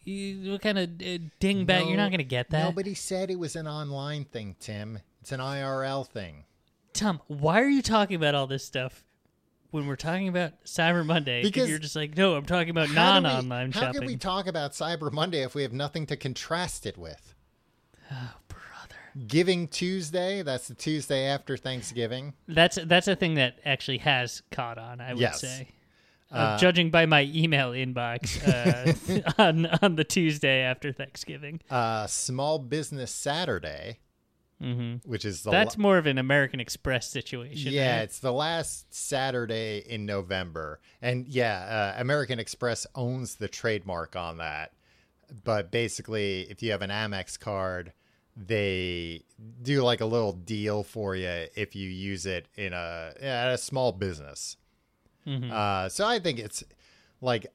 you, 0.05 0.53
what 0.53 0.63
kind 0.63 0.79
of 0.79 0.85
uh, 0.91 1.19
dingbat? 1.41 1.89
you're 1.89 1.97
not 1.97 2.11
going 2.11 2.19
to 2.19 2.25
get 2.25 2.51
that. 2.51 2.65
Nobody 2.65 2.95
said 2.95 3.31
it 3.31 3.39
was 3.39 3.57
an 3.57 3.67
online 3.67 4.25
thing, 4.25 4.57
Tim. 4.61 5.01
It's 5.21 5.33
an 5.33 5.41
IRL 5.41 6.07
thing. 6.07 6.45
Tom, 6.93 7.21
why 7.27 7.61
are 7.61 7.69
you 7.69 7.83
talking 7.83 8.17
about 8.17 8.35
all 8.35 8.47
this 8.47 8.65
stuff 8.65 9.03
when 9.71 9.87
we're 9.87 9.97
talking 9.97 10.29
about 10.29 10.53
Cyber 10.65 11.05
Monday? 11.05 11.43
Because- 11.43 11.69
you're 11.69 11.79
just 11.79 11.97
like, 11.97 12.17
no, 12.17 12.35
I'm 12.37 12.47
talking 12.47 12.71
about 12.71 12.89
How 12.89 13.19
do 13.21 13.27
we- 13.27 13.31
non-online 13.33 13.73
How 13.73 13.81
shopping. 13.81 13.95
How 13.95 14.01
can 14.01 14.07
we 14.07 14.17
talk 14.17 14.47
about 14.47 14.73
Cyber 14.73 15.13
Monday 15.13 15.43
if 15.43 15.55
we 15.55 15.63
have 15.63 15.73
nothing 15.73 16.07
to 16.07 16.17
contrast 16.17 16.87
it 16.87 16.97
with? 16.97 17.35
oh, 18.13 18.35
brother. 18.49 19.27
Giving 19.27 19.67
Tuesday, 19.67 20.43
that's 20.43 20.69
the 20.69 20.75
Tuesday 20.75 21.25
after 21.27 21.57
Thanksgiving. 21.57 22.35
That's 22.47 22.79
that's 22.85 23.09
a 23.09 23.17
thing 23.17 23.35
that 23.35 23.59
actually 23.65 23.99
has 23.99 24.43
caught 24.53 24.79
on. 24.79 25.01
I 25.01 25.13
would 25.15 25.21
Yes. 25.21 25.41
say, 25.41 25.69
uh, 26.33 26.59
judging 26.59 26.91
by 26.91 27.07
my 27.07 27.23
email 27.35 27.71
inbox 27.73 28.37
uh, 28.47 29.33
on 29.43 29.67
on 29.83 29.97
the 29.97 30.05
Tuesday 30.05 30.61
after 30.63 30.93
Thanksgiving. 30.93 31.61
Uh, 31.71 32.07
Small 32.07 32.59
Business 32.59 33.11
Saturday, 33.13 34.01
Mm-hmm. 34.63 35.07
which 35.09 35.27
is 35.27 35.43
the 35.43 35.51
That's 35.51 35.77
la- 35.77 35.83
more 35.83 35.99
of 35.99 36.07
an 36.07 36.17
American 36.17 36.61
Express 36.61 37.11
situation. 37.11 37.73
yeah, 37.73 37.97
right? 37.97 38.03
it's 38.05 38.21
the 38.21 38.33
last 38.33 38.87
Saturday 38.95 39.85
in 39.87 40.07
November, 40.07 40.81
and 41.03 41.27
yeah, 41.29 41.93
uh, 41.99 42.01
American 42.01 42.39
Express 42.39 42.87
owns 42.95 43.35
the 43.35 43.49
trademark 43.49 44.17
on 44.17 44.39
that. 44.39 44.73
But 45.45 45.71
basically, 45.71 46.43
if 46.49 46.63
you 46.63 46.71
have 46.71 46.81
an 46.81 46.89
Amex 46.89 47.39
card, 47.39 47.93
they 48.35 49.25
do 49.61 49.83
like 49.83 50.01
a 50.01 50.07
little 50.07 50.33
deal 50.33 50.83
for 50.83 51.15
you 51.15 51.47
if 51.55 51.77
you 51.77 51.91
use 51.91 52.25
it 52.27 52.47
in 52.55 52.73
a 52.73 53.13
at 53.21 53.53
a 53.53 53.59
small 53.59 53.93
business. 53.93 54.57
Mm-hmm. 55.27 55.51
Uh, 55.53 55.89
so 55.89 56.07
I 56.07 56.19
think 56.19 56.39
it's 56.39 56.63
like 57.21 57.47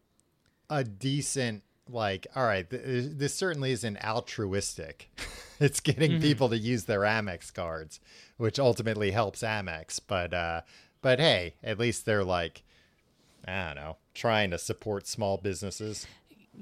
a 0.70 0.84
decent 0.84 1.64
like 1.90 2.28
all 2.36 2.44
right 2.46 2.70
th- 2.70 2.82
this 2.86 3.34
certainly 3.36 3.72
isn't 3.72 3.98
altruistic 4.06 5.10
it's 5.60 5.80
getting 5.82 6.12
Mm-hmm. 6.12 6.22
people 6.22 6.48
to 6.50 6.58
use 6.58 6.86
their 6.86 7.02
amex 7.02 7.54
cards 7.54 8.00
which 8.38 8.58
ultimately 8.60 9.12
helps 9.12 9.42
amex 9.42 10.00
but 10.06 10.34
uh 10.34 10.62
but 11.02 11.20
hey 11.20 11.56
at 11.64 11.78
least 11.80 12.06
they're 12.06 12.24
like 12.24 12.64
i 13.46 13.66
don't 13.66 13.76
know 13.76 13.98
trying 14.14 14.52
to 14.52 14.58
support 14.58 15.06
small 15.08 15.38
businesses 15.38 16.08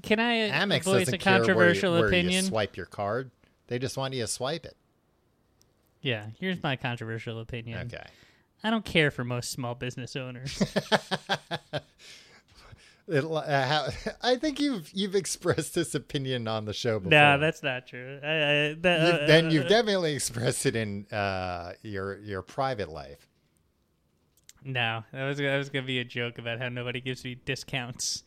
Can 0.02 0.20
I 0.20 0.50
amex 0.50 0.84
voice 0.86 1.02
doesn't 1.06 1.14
a 1.16 1.18
care 1.20 1.34
where, 1.34 1.40
you, 1.42 1.46
controversial 1.48 1.94
where 1.94 2.08
opinion? 2.08 2.44
you 2.46 2.50
swipe 2.50 2.76
your 2.76 2.88
card 2.88 3.30
they 3.68 3.78
just 3.78 3.98
want 3.98 4.14
you 4.16 4.22
to 4.22 4.28
swipe 4.28 4.66
it 4.66 4.76
Yeah, 6.02 6.26
here's 6.40 6.64
my 6.64 6.76
controversial 6.76 7.40
opinion. 7.40 7.88
okay 7.94 8.08
I 8.64 8.70
don't 8.70 8.84
care 8.86 9.10
for 9.12 9.24
most 9.24 9.52
small 9.52 9.76
business 9.76 10.16
owners. 10.16 10.62
It, 13.12 13.26
uh, 13.26 13.90
I 14.22 14.36
think 14.36 14.60
you've 14.60 14.92
you've 14.94 15.16
expressed 15.16 15.74
this 15.74 15.96
opinion 15.96 16.48
on 16.48 16.66
the 16.66 16.74
show 16.74 17.00
before. 17.00 17.10
no, 17.10 17.40
that's 17.40 17.64
not 17.64 17.88
true. 17.88 18.20
I, 18.22 18.28
I, 18.28 18.76
that, 18.82 19.02
You've- 19.02 19.24
uh, 19.24 19.26
then 19.28 19.50
you've 19.50 19.66
uh, 19.66 19.70
definitely 19.70 20.14
expressed 20.14 20.68
it 20.68 20.76
in 20.76 21.08
uh, 21.12 21.74
your 21.82 22.20
your 22.20 22.44
private 22.44 22.90
life. 22.90 23.28
no. 24.64 25.04
That 25.12 25.26
was 25.28 25.40
that 25.40 25.58
was 25.58 25.70
gonna 25.72 25.88
be 25.88 25.98
a 26.00 26.04
joke 26.04 26.38
about 26.38 26.60
how 26.60 26.70
nobody 26.70 27.02
gives 27.02 27.24
me 27.24 27.34
discounts. 27.34 28.26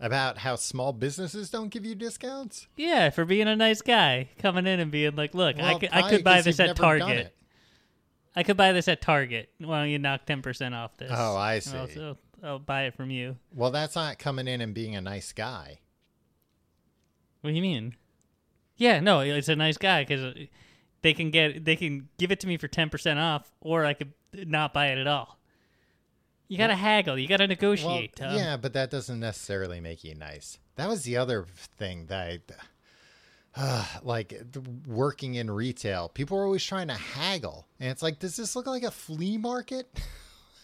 About 0.00 0.38
how 0.38 0.56
small 0.56 0.94
businesses 0.94 1.50
don't 1.50 1.68
give 1.68 1.84
you 1.84 1.94
discounts. 1.94 2.68
Yeah, 2.74 3.10
for 3.10 3.26
being 3.26 3.48
a 3.48 3.54
nice 3.56 3.82
guy, 3.82 4.30
coming 4.38 4.66
in 4.66 4.80
and 4.80 4.90
being 4.90 5.14
like, 5.14 5.34
"Look, 5.34 5.58
I 5.58 5.62
Well, 5.62 5.78
could, 5.78 5.90
I 5.92 6.08
could 6.08 6.24
buy 6.24 6.40
this 6.40 6.58
at 6.58 6.74
Target. 6.74 7.34
I 8.36 8.42
could 8.42 8.56
buy 8.56 8.72
this 8.72 8.88
at 8.88 9.00
Target. 9.00 9.50
Why 9.58 9.80
don't 9.80 9.90
you 9.90 9.98
knock 9.98 10.26
ten 10.26 10.42
percent 10.42 10.74
off 10.74 10.96
this? 10.96 11.10
Oh, 11.12 11.36
I 11.36 11.58
see. 11.58 11.76
I'll, 11.76 11.88
I'll, 12.02 12.18
I'll 12.42 12.58
buy 12.58 12.84
it 12.84 12.94
from 12.94 13.10
you. 13.10 13.36
Well, 13.54 13.70
that's 13.70 13.96
not 13.96 14.18
coming 14.18 14.46
in 14.48 14.60
and 14.60 14.72
being 14.72 14.94
a 14.94 15.00
nice 15.00 15.32
guy. 15.32 15.80
What 17.40 17.50
do 17.50 17.56
you 17.56 17.62
mean? 17.62 17.96
Yeah, 18.76 19.00
no, 19.00 19.20
it's 19.20 19.48
a 19.48 19.56
nice 19.56 19.76
guy 19.76 20.04
because 20.04 20.22
uh, 20.22 20.34
they 21.02 21.12
can 21.12 21.30
get 21.30 21.64
they 21.64 21.76
can 21.76 22.08
give 22.18 22.30
it 22.30 22.40
to 22.40 22.46
me 22.46 22.56
for 22.56 22.68
ten 22.68 22.88
percent 22.88 23.18
off, 23.18 23.50
or 23.60 23.84
I 23.84 23.94
could 23.94 24.12
not 24.32 24.72
buy 24.72 24.88
it 24.88 24.98
at 24.98 25.06
all. 25.06 25.38
You 26.48 26.58
gotta 26.58 26.74
haggle. 26.74 27.16
You 27.16 27.28
gotta 27.28 27.46
negotiate. 27.46 28.16
Tom. 28.16 28.34
yeah, 28.34 28.56
but 28.56 28.72
that 28.72 28.90
doesn't 28.90 29.20
necessarily 29.20 29.80
make 29.80 30.02
you 30.02 30.14
nice. 30.14 30.58
That 30.76 30.88
was 30.88 31.02
the 31.04 31.16
other 31.16 31.46
thing 31.78 32.06
that 32.06 32.20
I. 32.20 32.38
Uh, 33.56 33.84
like 34.02 34.40
working 34.86 35.34
in 35.34 35.50
retail, 35.50 36.08
people 36.08 36.38
are 36.38 36.44
always 36.44 36.64
trying 36.64 36.88
to 36.88 36.94
haggle, 36.94 37.66
and 37.78 37.90
it's 37.90 38.02
like, 38.02 38.18
does 38.18 38.36
this 38.36 38.54
look 38.56 38.66
like 38.66 38.82
a 38.82 38.90
flea 38.90 39.38
market? 39.38 39.88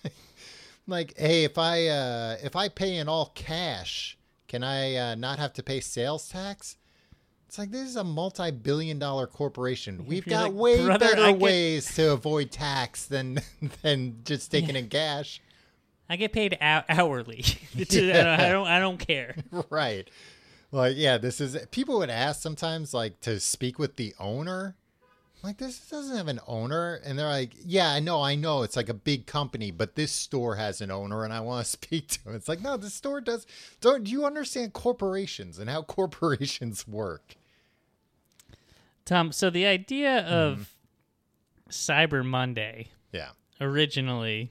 like, 0.87 1.15
hey, 1.19 1.45
if 1.45 1.59
I 1.59 1.87
uh, 1.89 2.37
if 2.43 2.57
I 2.57 2.69
pay 2.69 2.97
in 2.97 3.09
all 3.09 3.33
cash, 3.35 4.17
can 4.49 4.63
I 4.63 4.95
uh, 4.97 5.15
not 5.15 5.39
have 5.39 5.53
to 5.55 5.63
pay 5.63 5.81
sales 5.81 6.29
tax? 6.29 6.77
It's 7.49 7.59
like 7.59 7.71
this 7.71 7.89
is 7.89 7.97
a 7.97 8.05
multi-billion-dollar 8.05 9.29
corporation. 9.29 10.05
We've 10.07 10.25
got 10.27 10.45
like, 10.53 10.61
way 10.61 10.85
"Brother, 10.85 11.07
better 11.07 11.23
I 11.23 11.33
get- 11.33 11.41
ways 11.41 11.95
to 11.95 12.13
avoid 12.13 12.51
tax 12.51 13.07
than 13.07 13.39
than 13.83 14.19
just 14.25 14.51
taking 14.51 14.77
in 14.77 14.89
cash. 14.89 15.41
I 16.09 16.15
get 16.17 16.33
paid 16.33 16.57
hou- 16.61 16.83
hourly. 16.89 17.45
Don't, 17.77 18.11
I 18.27 18.49
don't. 18.51 18.67
I 18.69 18.79
don't 18.79 18.99
care. 18.99 19.35
right. 19.71 20.09
Like, 20.73 20.97
yeah, 20.97 21.17
this 21.19 21.41
is 21.41 21.57
people 21.71 21.99
would 21.99 22.11
ask 22.11 22.41
sometimes 22.43 22.93
like 22.93 23.21
to 23.21 23.41
speak 23.41 23.79
with 23.79 23.97
the 23.97 24.15
owner. 24.19 24.77
Like 25.43 25.59
this 25.59 25.79
doesn't 25.91 26.17
have 26.17 26.29
an 26.29 26.41
owner, 26.49 26.95
and 27.05 27.17
they're 27.17 27.29
like, 27.29 27.53
"Yeah, 27.65 27.91
I 27.93 28.01
know, 28.01 28.21
I 28.21 28.35
know. 28.35 28.63
It's 28.63 28.75
like 28.75 28.89
a 28.89 28.95
big 28.95 29.27
company, 29.27 29.71
but 29.71 29.95
this 29.95 30.11
store 30.11 30.57
has 30.57 30.81
an 30.81 30.91
owner, 30.91 31.23
and 31.25 31.33
I 31.33 31.41
want 31.41 31.65
to 31.65 31.71
speak 31.85 32.09
to 32.09 32.29
him." 32.29 32.35
It's 32.35 32.49
like, 32.49 32.61
no, 32.63 32.77
the 32.77 32.91
store 32.91 33.21
does. 33.21 33.47
Don't 33.81 34.05
do 34.05 34.11
you 34.11 34.25
understand 34.25 34.73
corporations 34.73 35.59
and 35.59 35.71
how 35.71 35.83
corporations 35.99 36.89
work? 36.89 37.37
Tom, 39.05 39.31
so 39.31 39.51
the 39.51 39.67
idea 39.67 40.27
Mm-hmm. 40.29 40.35
of 40.35 40.75
Cyber 41.71 42.25
Monday 42.25 42.89
Yeah, 43.13 43.31
originally 43.61 44.51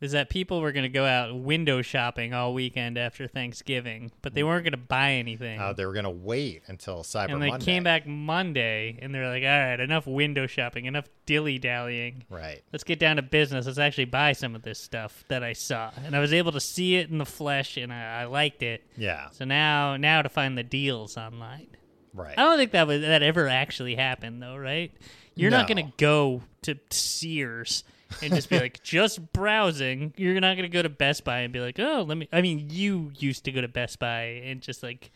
is 0.00 0.12
that 0.12 0.30
people 0.30 0.60
were 0.60 0.70
going 0.70 0.84
to 0.84 0.88
go 0.88 1.04
out 1.04 1.34
window 1.36 1.82
shopping 1.82 2.32
all 2.32 2.54
weekend 2.54 2.96
after 2.96 3.26
Thanksgiving, 3.26 4.12
but 4.22 4.32
they 4.32 4.44
weren't 4.44 4.62
going 4.62 4.72
to 4.72 4.76
buy 4.76 5.12
anything. 5.14 5.58
uh, 5.60 5.72
they 5.72 5.84
were 5.84 5.92
gonna 5.92 6.08
wait 6.10 6.62
until 6.68 7.02
Cyber 7.02 7.32
and 7.32 7.42
they 7.42 7.48
Monday. 7.48 7.64
came 7.64 7.82
back 7.82 8.06
Monday 8.06 8.98
and 9.02 9.12
they're 9.14 9.28
like, 9.28 9.42
all 9.42 9.48
right, 9.48 9.80
enough 9.80 10.06
window 10.06 10.46
shopping, 10.46 10.84
enough 10.84 11.08
dilly 11.26 11.58
dallying. 11.58 12.24
Right. 12.30 12.62
Let's 12.72 12.84
get 12.84 12.98
down 12.98 13.16
to 13.16 13.22
business. 13.22 13.66
Let's 13.66 13.78
actually 13.78 14.04
buy 14.06 14.32
some 14.32 14.54
of 14.54 14.62
this 14.62 14.78
stuff 14.80 15.24
that 15.28 15.42
I 15.42 15.52
saw. 15.52 15.90
And 16.04 16.14
I 16.14 16.20
was 16.20 16.32
able 16.32 16.52
to 16.52 16.60
see 16.60 16.96
it 16.96 17.10
in 17.10 17.18
the 17.18 17.26
flesh 17.26 17.76
and 17.76 17.92
I, 17.92 18.22
I 18.22 18.24
liked 18.26 18.62
it. 18.62 18.84
Yeah. 18.96 19.30
So 19.30 19.44
now 19.44 19.96
now 19.96 20.22
to 20.22 20.28
find 20.28 20.56
the 20.56 20.62
deals 20.62 21.16
online. 21.16 21.68
Right. 22.14 22.38
I 22.38 22.42
don't 22.44 22.56
think 22.56 22.70
that 22.72 22.86
was 22.86 23.00
that 23.02 23.22
ever 23.22 23.48
actually 23.48 23.96
happened 23.96 24.42
though, 24.42 24.56
right? 24.56 24.92
You're 25.34 25.50
not 25.52 25.68
going 25.68 25.86
to 25.86 25.92
go 25.98 26.42
to 26.62 26.76
Sears 26.90 27.84
and 28.22 28.34
just 28.34 28.48
be 28.50 28.58
like 28.58 28.82
just 28.82 29.32
browsing. 29.32 30.14
You're 30.16 30.40
not 30.40 30.56
going 30.56 30.68
to 30.68 30.68
go 30.68 30.82
to 30.82 30.88
Best 30.88 31.24
Buy 31.24 31.40
and 31.40 31.52
be 31.52 31.60
like, 31.60 31.78
"Oh, 31.78 32.04
let 32.06 32.16
me 32.16 32.28
I 32.32 32.40
mean, 32.40 32.68
you 32.70 33.12
used 33.18 33.44
to 33.44 33.52
go 33.52 33.60
to 33.60 33.68
Best 33.68 33.98
Buy 33.98 34.42
and 34.44 34.60
just 34.60 34.82
like 34.82 35.10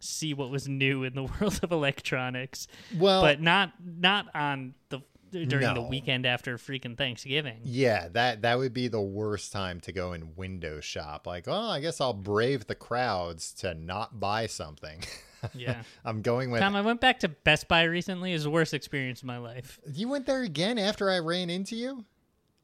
see 0.00 0.34
what 0.34 0.50
was 0.50 0.68
new 0.68 1.04
in 1.04 1.14
the 1.14 1.22
world 1.40 1.60
of 1.62 1.72
electronics. 1.72 2.66
Well, 2.96 3.22
but 3.22 3.40
not 3.40 3.72
not 3.84 4.26
on 4.34 4.74
the 4.88 5.00
during 5.30 5.74
the 5.74 5.82
weekend 5.82 6.26
after 6.26 6.58
freaking 6.58 6.96
Thanksgiving. 6.96 7.60
Yeah, 7.64 8.08
that 8.12 8.42
that 8.42 8.58
would 8.58 8.74
be 8.74 8.88
the 8.88 9.00
worst 9.00 9.52
time 9.52 9.80
to 9.80 9.92
go 9.92 10.12
and 10.12 10.36
window 10.36 10.80
shop. 10.80 11.26
Like, 11.26 11.48
oh, 11.48 11.52
I 11.70 11.80
guess 11.80 12.00
I'll 12.00 12.12
brave 12.12 12.66
the 12.66 12.74
crowds 12.74 13.52
to 13.54 13.74
not 13.74 14.20
buy 14.20 14.46
something. 14.46 15.02
Yeah. 15.54 15.82
I'm 16.04 16.22
going 16.22 16.52
with. 16.52 16.60
Tom, 16.60 16.76
I 16.76 16.82
went 16.82 17.00
back 17.00 17.18
to 17.18 17.28
Best 17.28 17.66
Buy 17.66 17.82
recently. 17.82 18.30
It 18.30 18.34
was 18.34 18.44
the 18.44 18.50
worst 18.50 18.74
experience 18.74 19.22
of 19.22 19.26
my 19.26 19.38
life. 19.38 19.80
you 19.92 20.08
went 20.08 20.24
there 20.24 20.42
again 20.42 20.78
after 20.78 21.10
I 21.10 21.18
ran 21.18 21.50
into 21.50 21.74
you. 21.74 22.04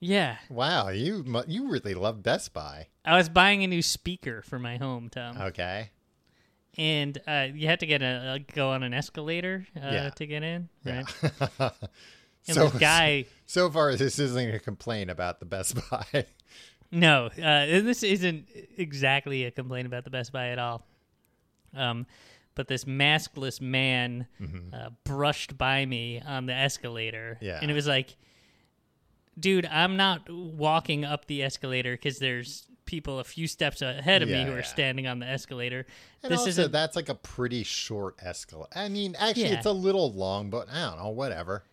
Yeah. 0.01 0.36
Wow, 0.49 0.88
you 0.90 1.24
mu- 1.26 1.42
you 1.49 1.68
really 1.70 1.94
love 1.94 2.22
Best 2.22 2.53
Buy. 2.53 2.86
I 3.05 3.16
was 3.16 3.28
buying 3.28 3.64
a 3.64 3.66
new 3.66 3.82
speaker 3.82 4.42
for 4.42 4.59
my 4.59 4.76
home, 4.76 5.09
Tom. 5.09 5.36
Okay. 5.38 5.90
and 6.76 7.18
uh, 7.26 7.49
you 7.53 7.66
had 7.66 7.80
to 7.80 7.86
get 7.86 8.03
a, 8.03 8.07
uh 8.07 8.38
go 8.55 8.70
on 8.70 8.82
an 8.84 8.94
escalator 8.94 9.66
uh, 9.76 9.80
Yeah. 9.90 10.11
to 10.11 10.26
get 10.26 10.42
in, 10.42 10.68
Yeah. 10.84 11.03
right? 11.59 11.72
And 12.46 12.55
so 12.55 12.68
this 12.68 12.80
guy, 12.80 13.26
so 13.44 13.68
far, 13.70 13.94
this 13.94 14.18
isn't 14.18 14.55
a 14.55 14.59
complaint 14.59 15.11
about 15.11 15.38
the 15.38 15.44
Best 15.44 15.76
Buy. 15.90 16.24
no, 16.90 17.26
uh, 17.36 17.42
and 17.42 17.86
this 17.86 18.03
isn't 18.03 18.49
exactly 18.78 19.44
a 19.44 19.51
complaint 19.51 19.86
about 19.86 20.05
the 20.05 20.11
Best 20.11 20.32
Buy 20.32 20.49
at 20.49 20.59
all. 20.59 20.86
Um, 21.74 22.07
but 22.55 22.66
this 22.66 22.84
maskless 22.86 23.61
man 23.61 24.28
uh, 24.72 24.90
brushed 25.05 25.59
by 25.59 25.84
me 25.84 26.22
on 26.24 26.46
the 26.46 26.55
escalator, 26.55 27.36
Yeah. 27.42 27.59
and 27.61 27.70
it 27.70 27.74
was 27.74 27.86
like, 27.86 28.16
dude, 29.39 29.66
I'm 29.66 29.97
not 29.97 30.28
walking 30.30 31.05
up 31.05 31.26
the 31.26 31.43
escalator 31.43 31.93
because 31.93 32.18
there's 32.18 32.64
people 32.84 33.18
a 33.18 33.24
few 33.24 33.47
steps 33.47 33.82
ahead 33.82 34.22
of 34.22 34.28
me 34.28 34.34
Yeah, 34.34 34.45
who 34.47 34.53
are 34.55 34.62
standing 34.62 35.07
on 35.07 35.18
the 35.18 35.26
escalator. 35.26 35.86
And 36.22 36.32
this 36.32 36.39
also, 36.41 36.51
is 36.51 36.59
a 36.59 36.68
that's 36.68 36.97
like 36.97 37.09
a 37.11 37.14
pretty 37.14 37.62
short 37.62 38.16
escalator. 38.22 38.70
I 38.74 38.89
mean, 38.89 39.14
actually, 39.18 39.45
Yeah. 39.51 39.59
it's 39.59 39.66
a 39.66 39.72
little 39.72 40.11
long, 40.12 40.49
but 40.51 40.68
I 40.70 40.89
don't 40.89 40.99
know, 40.99 41.11
whatever. 41.11 41.64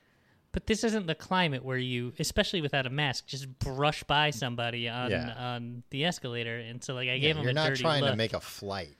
But 0.51 0.67
this 0.67 0.83
isn't 0.83 1.07
the 1.07 1.15
climate 1.15 1.63
where 1.65 1.77
you, 1.77 2.13
especially 2.19 2.61
without 2.61 2.85
a 2.85 2.89
mask, 2.89 3.27
just 3.27 3.59
brush 3.59 4.03
by 4.03 4.29
somebody 4.29 4.87
on 4.89 5.11
Yeah. 5.11 5.33
on 5.37 5.83
the 5.89 6.05
escalator. 6.05 6.57
And 6.57 6.83
so, 6.83 6.93
like, 6.93 7.09
I 7.09 7.13
Yeah, 7.13 7.17
gave 7.19 7.35
him 7.37 7.43
you're 7.43 7.51
a 7.51 7.53
not 7.53 7.67
dirty 7.69 7.81
trying 7.81 8.01
look. 8.03 8.11
to 8.11 8.17
make 8.17 8.33
a 8.33 8.39
flight. 8.41 8.95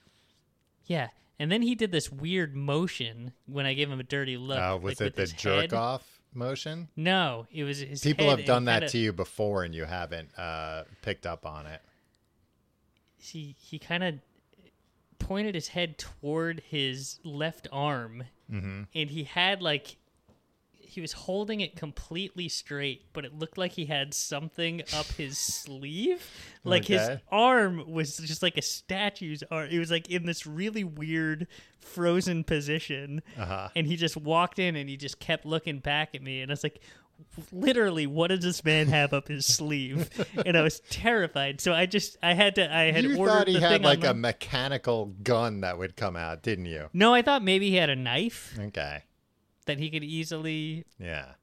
yeah, 0.86 1.10
and 1.40 1.52
then 1.52 1.62
he 1.62 1.76
did 1.76 1.92
this 1.92 2.12
weird 2.12 2.56
motion 2.56 3.34
when 3.46 3.66
I 3.66 3.74
gave 3.74 3.90
him 3.90 4.00
a 4.00 4.04
dirty 4.04 4.38
look. 4.38 4.58
Uh, 4.58 4.78
was 4.82 5.00
like, 5.00 5.08
it 5.08 5.16
with 5.18 5.30
the 5.32 5.36
jerk 5.38 5.62
head. 5.62 5.74
off 5.74 6.15
motion? 6.36 6.90
No, 6.96 7.48
it 7.52 7.64
was 7.64 7.80
his. 7.80 8.02
People 8.02 8.30
have 8.30 8.46
done 8.46 8.66
that 8.66 8.80
kinda- 8.82 8.90
to 8.90 8.98
you 8.98 9.14
before, 9.14 9.64
and 9.64 9.74
you 9.74 9.86
haven't 9.86 10.30
uh, 10.38 10.84
picked 11.02 11.26
up 11.26 11.46
on 11.46 11.66
it. 11.66 11.82
He 13.18 13.56
he 13.60 13.80
kind 13.80 14.04
of 14.04 14.16
pointed 15.20 15.56
his 15.56 15.70
head 15.70 15.98
toward 15.98 16.62
his 16.70 17.20
left 17.24 17.68
arm, 17.72 18.24
Mm-hmm. 18.52 18.84
and 18.94 19.10
he 19.10 19.24
had 19.24 19.62
like 19.62 19.98
he 20.96 21.02
was 21.02 21.12
holding 21.12 21.60
it 21.60 21.76
completely 21.76 22.48
straight, 22.48 23.04
but 23.12 23.26
it 23.26 23.38
looked 23.38 23.58
like 23.58 23.74
he 23.74 23.86
had 23.86 24.14
something 24.14 24.82
up 24.94 25.06
his 25.08 25.38
sleeve. 25.38 26.26
Like 26.64 26.86
his 26.86 27.20
arm 27.30 27.92
was 27.92 28.18
just 28.18 28.42
like 28.42 28.58
a 28.58 28.62
statue's 28.62 29.44
arm. 29.52 29.68
It 29.70 29.78
was 29.78 29.92
like 29.92 30.10
in 30.10 30.26
this 30.26 30.48
really 30.48 30.86
weird 30.86 31.48
frozen 31.82 32.46
position. 32.46 33.22
Uh-huh. 33.38 33.68
And 33.76 33.86
he 33.86 33.98
just 33.98 34.16
walked 34.16 34.58
in 34.58 34.78
and 34.78 34.90
he 34.90 34.96
just 34.96 35.20
kept 35.20 35.46
looking 35.46 35.80
back 35.80 36.16
at 36.16 36.24
me. 36.24 36.42
And 36.42 36.50
I 36.50 36.54
was 36.54 36.64
like, 36.64 36.80
literally, 37.52 38.08
what 38.08 38.28
does 38.28 38.40
this 38.40 38.64
man 38.64 38.88
have 38.88 39.14
up 39.14 39.28
his 39.28 39.46
sleeve? 39.46 40.10
And 40.46 40.58
I 40.58 40.62
was 40.62 40.80
terrified. 40.90 41.60
So 41.60 41.74
I 41.74 41.88
just, 41.88 42.18
I 42.24 42.34
had 42.34 42.56
to, 42.56 42.74
I 42.74 42.92
had 42.92 43.04
You 43.04 43.18
ordered 43.18 43.34
thought 43.34 43.48
he 43.48 43.60
had 43.60 43.84
like 43.84 44.04
a 44.04 44.14
mechanical 44.14 45.08
gun 45.24 45.62
that 45.62 45.78
would 45.78 45.96
come 45.96 46.16
out, 46.16 46.42
didn't 46.42 46.66
you? 46.66 46.90
No, 46.94 47.14
I 47.14 47.22
thought 47.22 47.44
maybe 47.44 47.70
he 47.70 47.76
had 47.76 47.90
a 47.90 47.96
knife 47.96 48.58
Okay. 48.60 49.04
That 49.66 49.80
he 49.80 49.90
could 49.90 50.04
easily 50.04 50.86
Yeah. 51.00 51.34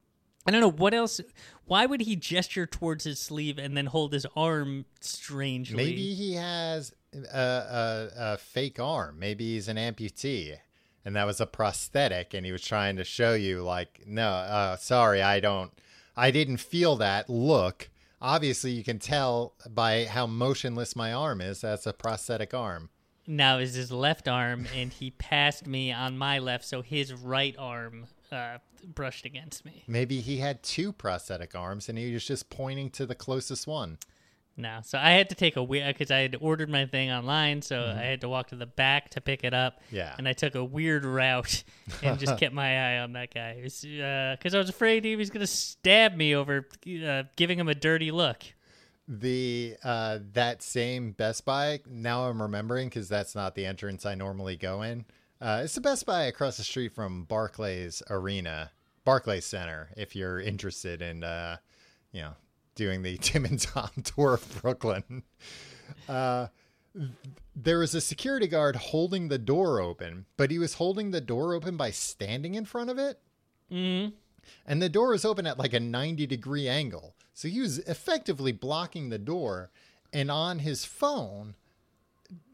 I 0.46 0.50
don't 0.50 0.60
know 0.60 0.70
what 0.70 0.92
else. 0.92 1.20
Why 1.66 1.86
would 1.86 2.00
he 2.00 2.16
gesture 2.16 2.66
towards 2.66 3.04
his 3.04 3.20
sleeve 3.20 3.58
and 3.58 3.76
then 3.76 3.86
hold 3.86 4.12
his 4.12 4.26
arm 4.34 4.86
strangely? 5.00 5.76
Maybe 5.76 6.14
he 6.14 6.34
has 6.34 6.92
a, 7.32 7.38
a, 7.38 8.08
a 8.16 8.38
fake 8.38 8.80
arm. 8.80 9.18
Maybe 9.20 9.54
he's 9.54 9.68
an 9.68 9.76
amputee, 9.76 10.56
and 11.04 11.14
that 11.14 11.26
was 11.26 11.40
a 11.40 11.46
prosthetic, 11.46 12.34
and 12.34 12.44
he 12.44 12.50
was 12.50 12.62
trying 12.62 12.96
to 12.96 13.04
show 13.04 13.34
you, 13.34 13.62
like, 13.62 14.02
no, 14.04 14.28
uh, 14.28 14.76
sorry, 14.76 15.22
I 15.22 15.38
don't, 15.38 15.70
I 16.16 16.32
didn't 16.32 16.56
feel 16.56 16.96
that. 16.96 17.30
Look, 17.30 17.88
obviously, 18.20 18.72
you 18.72 18.82
can 18.82 18.98
tell 18.98 19.54
by 19.70 20.06
how 20.06 20.26
motionless 20.26 20.96
my 20.96 21.12
arm 21.12 21.40
is. 21.40 21.60
That's 21.60 21.86
a 21.86 21.92
prosthetic 21.92 22.52
arm. 22.52 22.90
Now 23.26 23.58
is 23.58 23.74
his 23.74 23.92
left 23.92 24.28
arm, 24.28 24.66
and 24.74 24.92
he 24.92 25.10
passed 25.10 25.66
me 25.66 25.92
on 25.92 26.18
my 26.18 26.38
left, 26.38 26.64
so 26.64 26.82
his 26.82 27.12
right 27.12 27.54
arm 27.58 28.06
uh, 28.30 28.58
brushed 28.94 29.24
against 29.24 29.64
me. 29.64 29.84
Maybe 29.86 30.20
he 30.20 30.38
had 30.38 30.62
two 30.62 30.92
prosthetic 30.92 31.54
arms, 31.54 31.88
and 31.88 31.96
he 31.98 32.12
was 32.12 32.26
just 32.26 32.50
pointing 32.50 32.90
to 32.90 33.06
the 33.06 33.14
closest 33.14 33.66
one. 33.66 33.98
No, 34.54 34.80
so 34.84 34.98
I 34.98 35.12
had 35.12 35.30
to 35.30 35.34
take 35.34 35.56
a 35.56 35.62
weird 35.62 35.94
because 35.94 36.10
I 36.10 36.18
had 36.18 36.36
ordered 36.38 36.68
my 36.68 36.84
thing 36.84 37.10
online, 37.10 37.62
so 37.62 37.94
I 37.96 38.02
had 38.02 38.20
to 38.20 38.28
walk 38.28 38.48
to 38.48 38.56
the 38.56 38.66
back 38.66 39.08
to 39.10 39.20
pick 39.22 39.44
it 39.44 39.54
up. 39.54 39.82
Mm-hmm. 39.86 39.96
Yeah. 39.96 40.14
and 40.18 40.28
I 40.28 40.34
took 40.34 40.54
a 40.54 40.62
weird 40.64 41.06
route 41.06 41.64
and 42.02 42.18
just 42.18 42.36
kept 42.38 42.54
my 42.54 42.96
eye 42.96 42.98
on 42.98 43.14
that 43.14 43.32
guy 43.32 43.54
because 43.62 44.54
I 44.54 44.58
was 44.58 44.68
afraid 44.68 45.06
he 45.06 45.16
was 45.16 45.30
going 45.30 45.40
to 45.40 45.46
stab 45.46 46.14
me 46.16 46.34
over 46.34 46.68
uh, 47.06 47.22
giving 47.36 47.58
him 47.58 47.68
a 47.68 47.74
dirty 47.74 48.10
look. 48.10 48.42
The 49.08 49.76
uh 49.82 50.18
that 50.32 50.62
same 50.62 51.12
Best 51.12 51.44
Buy 51.44 51.80
now 51.88 52.28
I'm 52.28 52.40
remembering 52.40 52.88
because 52.88 53.08
that's 53.08 53.34
not 53.34 53.54
the 53.54 53.66
entrance 53.66 54.06
I 54.06 54.14
normally 54.14 54.56
go 54.56 54.82
in. 54.82 55.04
Uh, 55.42 55.62
it's 55.64 55.74
the 55.74 55.80
Best 55.80 56.06
Buy 56.06 56.22
across 56.24 56.56
the 56.56 56.62
street 56.62 56.94
from 56.94 57.24
Barclays 57.24 58.00
Arena, 58.08 58.70
Barclays 59.04 59.44
Center. 59.44 59.88
If 59.96 60.14
you're 60.14 60.40
interested 60.40 61.02
in, 61.02 61.24
uh, 61.24 61.56
you 62.12 62.20
know, 62.20 62.34
doing 62.76 63.02
the 63.02 63.16
Tim 63.20 63.44
and 63.44 63.58
Tom 63.58 63.90
tour 64.04 64.34
of 64.34 64.62
Brooklyn, 64.62 65.24
uh, 66.08 66.46
there 67.56 67.80
was 67.80 67.92
a 67.92 68.00
security 68.00 68.46
guard 68.46 68.76
holding 68.76 69.28
the 69.28 69.38
door 69.38 69.80
open, 69.80 70.26
but 70.36 70.52
he 70.52 70.60
was 70.60 70.74
holding 70.74 71.10
the 71.10 71.20
door 71.20 71.54
open 71.54 71.76
by 71.76 71.90
standing 71.90 72.54
in 72.54 72.64
front 72.64 72.90
of 72.90 72.98
it. 72.98 73.18
Mm-hmm. 73.70 74.14
And 74.64 74.80
the 74.80 74.88
door 74.88 75.08
was 75.08 75.24
open 75.24 75.46
at 75.48 75.58
like 75.58 75.72
a 75.72 75.80
90 75.80 76.24
degree 76.26 76.68
angle. 76.68 77.16
So 77.34 77.48
he 77.48 77.60
was 77.60 77.78
effectively 77.80 78.52
blocking 78.52 79.08
the 79.08 79.18
door. 79.18 79.70
And 80.12 80.30
on 80.30 80.58
his 80.60 80.84
phone, 80.84 81.54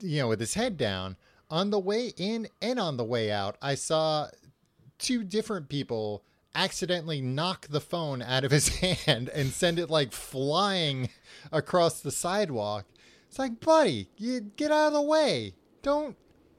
you 0.01 0.21
know, 0.21 0.29
with 0.29 0.41
his 0.41 0.55
head 0.55 0.77
down, 0.77 1.17
on 1.51 1.71
the 1.71 1.79
way 1.79 2.13
in 2.17 2.49
and 2.61 2.79
on 2.79 2.97
the 2.97 3.05
way 3.05 3.31
out, 3.31 3.57
I 3.61 3.75
saw 3.75 4.29
two 4.99 5.25
different 5.25 5.69
people 5.69 6.23
accidentally 6.55 7.21
knock 7.21 7.69
the 7.69 7.81
phone 7.81 8.23
out 8.23 8.45
of 8.45 8.51
his 8.51 8.69
hand 9.07 9.29
and 9.31 9.51
send 9.51 9.79
it 9.79 9.91
like 9.91 10.13
flying 10.13 11.11
across 11.53 12.01
the 12.01 12.11
sidewalk. 12.11 12.87
It's 13.29 13.39
like, 13.39 13.61
buddy, 13.61 14.09
you 14.17 14.41
get 14.41 14.71
out 14.71 14.89
of 14.89 14.93
the 14.95 15.03
way. 15.03 15.55
Don't 15.83 16.17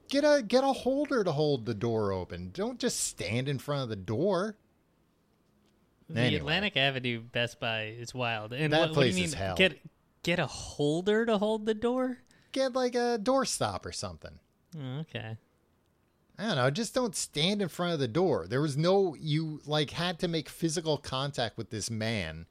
get 0.08 0.24
a 0.24 0.42
get 0.42 0.64
a 0.64 0.72
holder 0.72 1.24
to 1.24 1.32
hold 1.32 1.66
the 1.66 1.74
door 1.74 2.12
open. 2.12 2.50
Don't 2.52 2.78
just 2.78 3.00
stand 3.00 3.48
in 3.48 3.58
front 3.58 3.82
of 3.82 3.88
the 3.88 3.96
door. 3.96 4.56
The 6.12 6.20
Anyway. 6.20 6.40
Atlantic 6.40 6.76
Avenue 6.76 7.20
Best 7.20 7.60
Buy 7.60 7.94
is 7.98 8.12
wild. 8.14 8.52
And 8.52 8.72
That 8.72 8.80
what, 8.80 8.96
what 8.96 9.02
do 9.02 9.08
you 9.08 9.12
place 9.12 9.14
mean? 9.16 9.24
is 9.26 9.34
hell. 9.34 9.56
Get 9.56 9.78
get 10.22 10.38
a 10.38 10.46
holder 10.46 11.24
to 11.26 11.38
hold 11.38 11.66
the 11.66 11.74
door? 11.74 12.18
Get 12.52 12.72
like 12.74 12.94
a 12.94 13.18
doorstop 13.22 13.86
or 13.86 13.92
something. 13.92 14.38
Oh, 14.76 15.00
okay. 15.00 15.36
I 16.38 16.46
don't 16.46 16.56
know. 16.56 16.70
Just 16.70 16.94
don't 16.94 17.14
stand 17.14 17.60
in 17.62 17.68
front 17.68 17.92
of 17.92 18.00
the 18.00 18.08
door. 18.08 18.46
There 18.48 18.60
was 18.62 18.76
no 18.76 19.14
you 19.18 19.60
like 19.66 19.90
had 19.90 20.18
to 20.20 20.28
make 20.28 20.48
physical 20.48 20.96
contact 20.98 21.56
with 21.58 21.70
this 21.70 21.90
man 21.90 22.46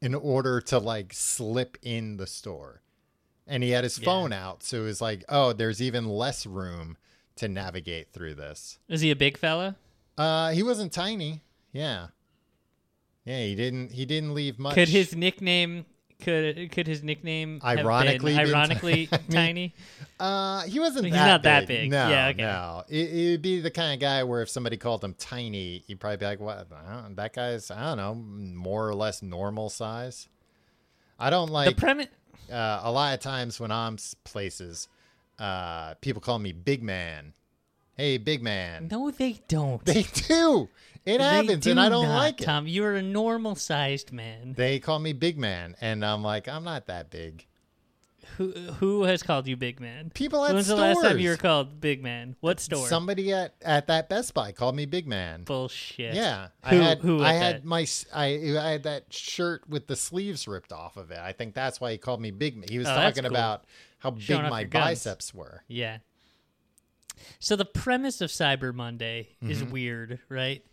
in 0.00 0.14
order 0.14 0.60
to 0.62 0.78
like 0.78 1.12
slip 1.12 1.78
in 1.82 2.16
the 2.18 2.26
store. 2.26 2.82
And 3.46 3.62
he 3.62 3.70
had 3.70 3.84
his 3.84 3.98
Yeah. 3.98 4.04
phone 4.04 4.32
out, 4.32 4.62
so 4.62 4.82
it 4.82 4.84
was 4.84 5.00
like, 5.00 5.24
oh, 5.28 5.52
there's 5.54 5.80
even 5.80 6.06
less 6.08 6.44
room 6.46 6.98
to 7.36 7.48
navigate 7.48 8.12
through 8.12 8.34
this. 8.34 8.78
Is 8.88 9.00
he 9.00 9.10
a 9.10 9.16
big 9.16 9.38
fella? 9.38 9.76
Uh 10.18 10.50
he 10.50 10.62
wasn't 10.62 10.92
tiny. 10.92 11.42
Yeah. 11.72 12.08
Yeah, 13.28 13.42
he 13.44 13.54
didn't 13.54 13.92
he 13.92 14.06
didn't 14.06 14.32
leave 14.32 14.58
much. 14.58 14.72
Could 14.74 14.88
his 14.88 15.14
nickname 15.14 15.84
could 16.22 16.72
could 16.72 16.86
his 16.86 17.02
nickname 17.02 17.60
have 17.60 17.76
been 17.76 17.86
Ironically 17.86 18.36
ironically 18.36 19.08
tiny? 19.30 19.74
Uh, 20.20 20.62
he 20.62 20.80
wasn't. 20.80 21.04
He's 21.04 21.14
that 21.14 21.26
not 21.26 21.42
that 21.44 21.68
big. 21.68 21.82
big. 21.82 21.90
No, 21.92 22.08
Yeah, 22.08 22.28
okay. 22.30 22.42
no. 22.42 22.82
It, 22.88 23.08
it'd 23.08 23.42
be 23.42 23.60
the 23.60 23.70
kind 23.70 23.94
of 23.94 24.00
guy 24.00 24.24
where 24.24 24.42
if 24.42 24.48
somebody 24.48 24.76
called 24.76 25.04
him 25.04 25.14
tiny, 25.16 25.84
you'd 25.86 26.00
probably 26.00 26.16
be 26.16 26.24
like, 26.24 26.40
"What? 26.40 26.66
That 27.14 27.34
guy's 27.34 27.70
I 27.70 27.84
don't 27.94 27.98
know, 27.98 28.14
more 28.16 28.88
or 28.88 28.96
less 28.96 29.22
normal 29.22 29.68
size." 29.70 30.26
I 31.20 31.30
don't 31.30 31.50
like 31.50 31.68
the 31.68 31.80
premise. 31.80 32.08
uh, 32.50 32.80
a 32.82 32.90
lot 32.90 33.14
of 33.14 33.20
times 33.20 33.60
when 33.60 33.70
I'm 33.70 33.96
places, 34.24 34.88
uh, 35.38 35.94
people 36.00 36.20
call 36.20 36.40
me 36.40 36.50
big 36.50 36.82
man. 36.82 37.32
Hey, 37.96 38.16
big 38.18 38.42
man. 38.42 38.88
No, 38.90 39.10
they 39.12 39.40
don't. 39.48 39.84
They 39.84 40.02
do. 40.02 40.68
It 41.08 41.20
happens, 41.20 41.66
and 41.66 41.80
I 41.80 41.88
don't 41.88 42.06
not, 42.08 42.16
like 42.16 42.40
it. 42.40 42.44
Tom, 42.44 42.66
you're 42.66 42.94
a 42.96 43.02
normal 43.02 43.54
sized 43.54 44.12
man. 44.12 44.54
They 44.56 44.78
call 44.78 44.98
me 44.98 45.12
big 45.12 45.38
man, 45.38 45.74
and 45.80 46.04
I'm 46.04 46.22
like, 46.22 46.48
I'm 46.48 46.64
not 46.64 46.86
that 46.86 47.10
big. 47.10 47.46
Who 48.36 48.52
who 48.52 49.02
has 49.04 49.22
called 49.22 49.48
you 49.48 49.56
big 49.56 49.80
man? 49.80 50.10
People 50.14 50.44
at 50.44 50.52
When's 50.54 50.66
the 50.66 50.76
last 50.76 51.00
time 51.02 51.18
you 51.18 51.30
were 51.30 51.36
called 51.38 51.80
big 51.80 52.02
man? 52.02 52.36
What 52.40 52.60
store? 52.60 52.86
Somebody 52.86 53.32
at 53.32 53.54
at 53.62 53.86
that 53.86 54.08
Best 54.10 54.34
Buy 54.34 54.52
called 54.52 54.76
me 54.76 54.84
big 54.84 55.06
man. 55.08 55.44
Bullshit. 55.44 56.14
Yeah, 56.14 56.48
Who, 56.66 56.76
I 56.76 56.82
had 56.82 56.98
who 56.98 57.22
I 57.22 57.32
had 57.32 57.56
that? 57.56 57.64
my 57.64 57.86
I 58.14 58.26
I 58.60 58.70
had 58.72 58.82
that 58.82 59.12
shirt 59.12 59.68
with 59.68 59.86
the 59.86 59.96
sleeves 59.96 60.46
ripped 60.46 60.72
off 60.72 60.96
of 60.98 61.10
it. 61.10 61.18
I 61.18 61.32
think 61.32 61.54
that's 61.54 61.80
why 61.80 61.90
he 61.92 61.98
called 61.98 62.20
me 62.20 62.30
big. 62.30 62.56
man. 62.56 62.68
He 62.68 62.78
was 62.78 62.86
Oh, 62.86 62.94
talking 62.94 63.22
cool. 63.24 63.32
about 63.32 63.64
how 63.98 64.10
big 64.10 64.22
Showing 64.22 64.44
off 64.44 64.50
my 64.50 64.64
biceps 64.64 65.32
were. 65.32 65.64
Yeah. 65.66 65.98
So 67.40 67.56
the 67.56 67.64
premise 67.64 68.20
of 68.20 68.30
Cyber 68.30 68.72
Monday 68.74 69.30
is 69.42 69.62
Mm-hmm. 69.62 69.70
weird, 69.72 70.18
right? 70.28 70.64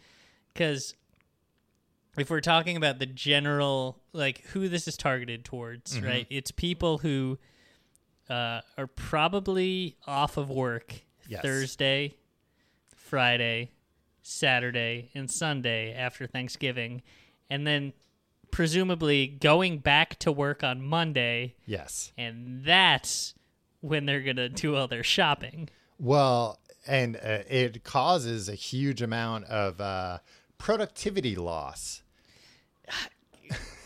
Because 0.56 0.96
if 2.18 2.30
we're 2.30 2.40
talking 2.42 2.78
about 2.78 2.98
the 2.98 3.06
general, 3.06 4.00
like 4.14 4.42
who 4.48 4.70
this 4.70 4.88
is 4.88 4.96
targeted 4.98 5.44
towards, 5.44 5.98
Mm-hmm. 5.98 6.06
right? 6.08 6.28
It's 6.30 6.50
people 6.50 7.00
who 7.00 7.38
uh, 8.30 8.62
are 8.78 8.88
probably 8.88 9.98
off 10.08 10.38
of 10.38 10.50
work 10.50 11.02
Yes. 11.28 11.42
Thursday, 11.42 12.14
Friday, 12.96 13.72
Saturday, 14.22 15.10
and 15.14 15.30
Sunday 15.30 15.94
after 15.94 16.26
Thanksgiving, 16.28 17.02
and 17.50 17.66
then 17.68 17.94
presumably 18.52 19.28
going 19.28 19.80
back 19.80 20.18
to 20.20 20.32
work 20.32 20.64
on 20.64 20.82
Monday, 20.82 21.56
Yes. 21.66 22.12
and 22.18 22.64
that's 22.64 23.34
when 23.82 24.06
they're 24.06 24.22
gonna 24.22 24.48
do 24.50 24.76
all 24.76 24.88
their 24.88 25.04
shopping. 25.04 25.68
Well, 26.00 26.60
and 26.88 27.16
uh, 27.18 27.40
it 27.50 27.84
causes 27.84 28.48
a 28.48 28.56
huge 28.56 29.02
amount 29.02 29.46
of 29.46 29.82
uh, 29.82 30.20
productivity 30.58 31.36
loss. 31.36 32.02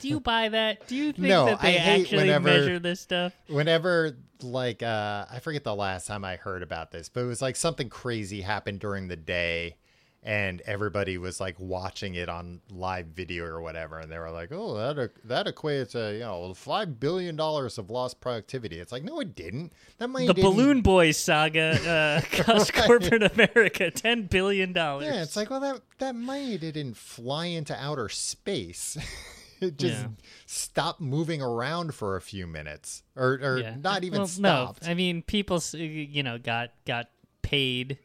Do 0.01 0.07
you 0.07 0.19
buy 0.21 0.47
that? 0.49 0.87
Do 0.87 0.95
you 0.95 1.11
think 1.11 1.27
No, 1.27 1.45
that 1.47 1.61
they 1.61 1.75
I 1.75 1.79
hate 1.79 2.01
actually 2.03 2.17
whenever- 2.19 2.47
measure 2.47 2.79
this 2.79 3.01
stuff? 3.01 3.33
whenever 3.47 4.15
like 4.41 4.81
uh 4.81 5.25
i 5.29 5.39
forget 5.39 5.65
the 5.65 5.75
last 5.75 6.07
time 6.07 6.23
i 6.23 6.37
heard 6.37 6.63
about 6.63 6.91
this 6.91 7.09
but 7.09 7.19
it 7.19 7.25
was 7.25 7.41
like 7.41 7.57
something 7.57 7.89
crazy 7.89 8.39
happened 8.39 8.79
during 8.79 9.09
the 9.09 9.17
day 9.17 9.75
and 10.21 10.59
everybody 10.65 11.17
was 11.17 11.39
like 11.39 11.55
watching 11.59 12.15
it 12.15 12.27
on 12.27 12.59
live 12.71 13.05
video 13.07 13.45
or 13.45 13.61
whatever 13.61 13.99
and 13.99 14.11
they 14.11 14.19
were 14.19 14.29
like 14.31 14.51
oh 14.51 14.73
that 14.75 15.11
that 15.23 15.45
equates 15.47 15.91
to 15.91 16.13
you 16.13 16.19
know 16.19 16.53
five 16.53 16.99
billion 16.99 17.37
dollars 17.37 17.77
of 17.77 17.89
lost 17.89 18.19
productivity 18.19 18.79
it's 18.79 18.91
like 18.91 19.03
no 19.03 19.21
it 19.21 19.33
didn't 19.33 19.71
that 19.97 20.09
money 20.09 20.27
The 20.27 20.33
didn't- 20.33 20.49
Balloon 20.51 20.81
Boys 20.81 21.15
saga 21.17 21.79
uh, 21.89 22.21
cost 22.43 22.73
corporate 22.73 23.23
America 23.23 23.91
ten 23.91 24.23
billion 24.23 24.73
dollars. 24.73 25.05
yeah 25.05 25.21
it's 25.23 25.37
like 25.37 25.49
well 25.49 25.61
that 25.61 25.79
that 25.99 26.15
money 26.15 26.57
didn't 26.57 26.97
fly 26.97 27.45
into 27.45 27.73
outer 27.81 28.09
space 28.09 28.97
it 29.61 29.77
just 29.77 30.01
Yeah. 30.01 30.07
stopped 30.45 30.99
moving 30.99 31.41
around 31.41 31.95
for 31.95 32.17
a 32.17 32.21
few 32.21 32.45
minutes 32.45 33.03
or 33.15 33.39
or 33.41 33.59
Yeah. 33.59 33.75
not 33.81 34.03
even 34.03 34.19
well, 34.19 34.27
stopped 34.27 34.83
No, 34.83 34.89
I 34.89 34.95
mean 34.95 35.21
people, 35.21 35.61
you 35.73 36.23
know, 36.23 36.37
got 36.37 36.71
got 36.85 37.07
paid 37.41 37.99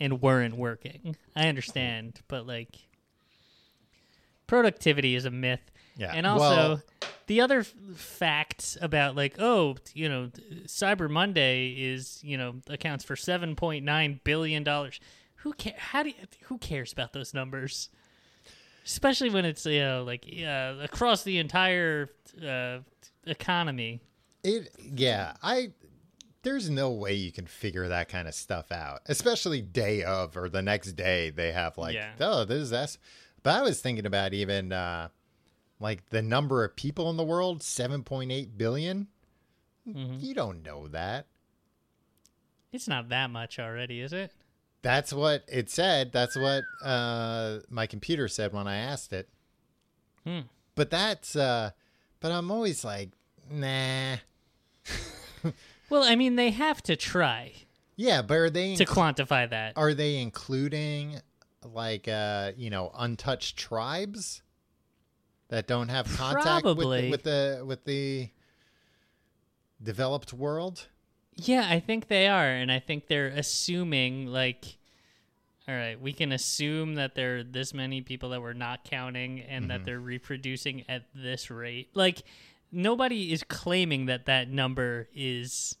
and 0.00 0.20
weren't 0.22 0.56
working. 0.56 1.16
I 1.36 1.48
understand, 1.48 2.20
but 2.28 2.46
like 2.46 2.76
productivity 4.46 5.14
is 5.14 5.24
a 5.24 5.30
myth. 5.30 5.70
Yeah, 5.96 6.12
And 6.14 6.26
also 6.26 6.44
well- 6.56 6.82
the 7.26 7.40
other 7.40 7.60
f- 7.60 7.72
facts 7.96 8.76
about 8.82 9.14
like 9.16 9.36
oh, 9.38 9.76
you 9.94 10.08
know, 10.08 10.30
Cyber 10.66 11.08
Monday 11.08 11.70
is, 11.70 12.20
you 12.22 12.36
know, 12.36 12.56
accounts 12.68 13.04
for 13.04 13.14
7.9 13.14 14.24
billion 14.24 14.62
dollars. 14.64 15.00
Who 15.36 15.52
care 15.52 15.74
how 15.76 16.02
do 16.02 16.10
you, 16.10 16.14
who 16.44 16.58
cares 16.58 16.92
about 16.92 17.12
those 17.12 17.32
numbers? 17.32 17.88
Especially 18.84 19.30
when 19.30 19.44
it's 19.46 19.64
you 19.64 19.80
know 19.80 20.04
like 20.04 20.26
uh, 20.46 20.74
across 20.82 21.22
the 21.22 21.38
entire 21.38 22.10
uh, 22.46 22.78
economy. 23.26 24.00
It 24.42 24.70
yeah, 24.78 25.34
I 25.42 25.70
there's 26.44 26.70
no 26.70 26.90
way 26.90 27.14
you 27.14 27.32
can 27.32 27.46
figure 27.46 27.88
that 27.88 28.08
kind 28.08 28.28
of 28.28 28.34
stuff 28.34 28.70
out, 28.70 29.00
especially 29.06 29.60
day 29.62 30.02
of 30.04 30.36
or 30.36 30.48
the 30.48 30.62
next 30.62 30.92
day 30.92 31.30
they 31.30 31.50
have 31.52 31.76
like 31.76 31.94
Yeah. 31.94 32.12
oh 32.20 32.44
this 32.44 32.62
is 32.62 32.70
that's. 32.70 32.98
But 33.42 33.56
I 33.56 33.62
was 33.62 33.80
thinking 33.80 34.06
about 34.06 34.32
even 34.32 34.72
uh 34.72 35.08
like 35.80 36.08
the 36.10 36.22
number 36.22 36.64
of 36.64 36.76
people 36.76 37.10
in 37.10 37.16
the 37.16 37.24
world, 37.24 37.60
7.8 37.60 38.56
billion. 38.56 39.08
Mm-hmm. 39.88 40.18
You 40.20 40.34
don't 40.34 40.62
know 40.62 40.88
that. 40.88 41.26
It's 42.72 42.88
not 42.88 43.08
that 43.10 43.30
much 43.30 43.58
already, 43.58 44.00
is 44.00 44.12
it? 44.12 44.32
That's 44.82 45.12
what 45.12 45.44
it 45.48 45.70
said. 45.70 46.12
That's 46.12 46.36
what 46.36 46.64
uh 46.82 47.58
my 47.68 47.86
computer 47.86 48.28
said 48.28 48.52
when 48.52 48.66
I 48.66 48.76
asked 48.76 49.12
it. 49.12 49.28
Hmm. 50.24 50.40
But 50.74 50.90
that's 50.90 51.36
uh 51.36 51.70
but 52.20 52.32
I'm 52.32 52.50
always 52.50 52.84
like, 52.84 53.10
nah. 53.50 54.16
Well, 55.94 56.02
I 56.02 56.16
mean, 56.16 56.34
they 56.34 56.50
have 56.50 56.82
to 56.82 56.96
try 56.96 57.52
Yeah, 57.94 58.20
but 58.22 58.34
are 58.34 58.50
they 58.50 58.74
to 58.74 58.84
quantify 58.84 59.48
that. 59.48 59.74
are 59.76 59.94
they 59.94 60.16
including 60.16 61.20
like 61.62 62.08
uh 62.08 62.50
you 62.56 62.68
know 62.68 62.90
untouched 62.98 63.56
tribes 63.56 64.42
that 65.50 65.68
don't 65.68 65.90
have 65.90 66.06
contact 66.16 66.64
with 66.64 66.78
Probably. 66.78 67.10
with 67.10 67.22
the 67.22 67.62
with 67.64 67.84
the 67.84 68.28
developed 69.80 70.32
world 70.32 70.88
Yeah, 71.36 71.64
I 71.70 71.78
think 71.78 72.08
they 72.08 72.26
are, 72.26 72.48
and 72.48 72.72
I 72.72 72.80
think 72.80 73.06
they're 73.06 73.28
assuming 73.28 74.26
like, 74.26 74.78
all 75.68 75.76
right, 75.76 76.00
we 76.00 76.12
can 76.12 76.32
assume 76.32 76.96
that 76.96 77.14
there 77.14 77.38
are 77.38 77.44
this 77.44 77.72
many 77.72 78.00
people 78.00 78.30
that 78.30 78.42
we're 78.42 78.52
not 78.52 78.82
counting, 78.82 79.42
and 79.42 79.70
that 79.70 79.84
they're 79.84 80.00
reproducing 80.00 80.84
at 80.88 81.04
this 81.14 81.52
rate. 81.52 81.90
Like, 81.94 82.24
nobody 82.72 83.32
is 83.32 83.44
claiming 83.44 84.06
that 84.06 84.26
that 84.26 84.50
number 84.50 85.08
is 85.14 85.76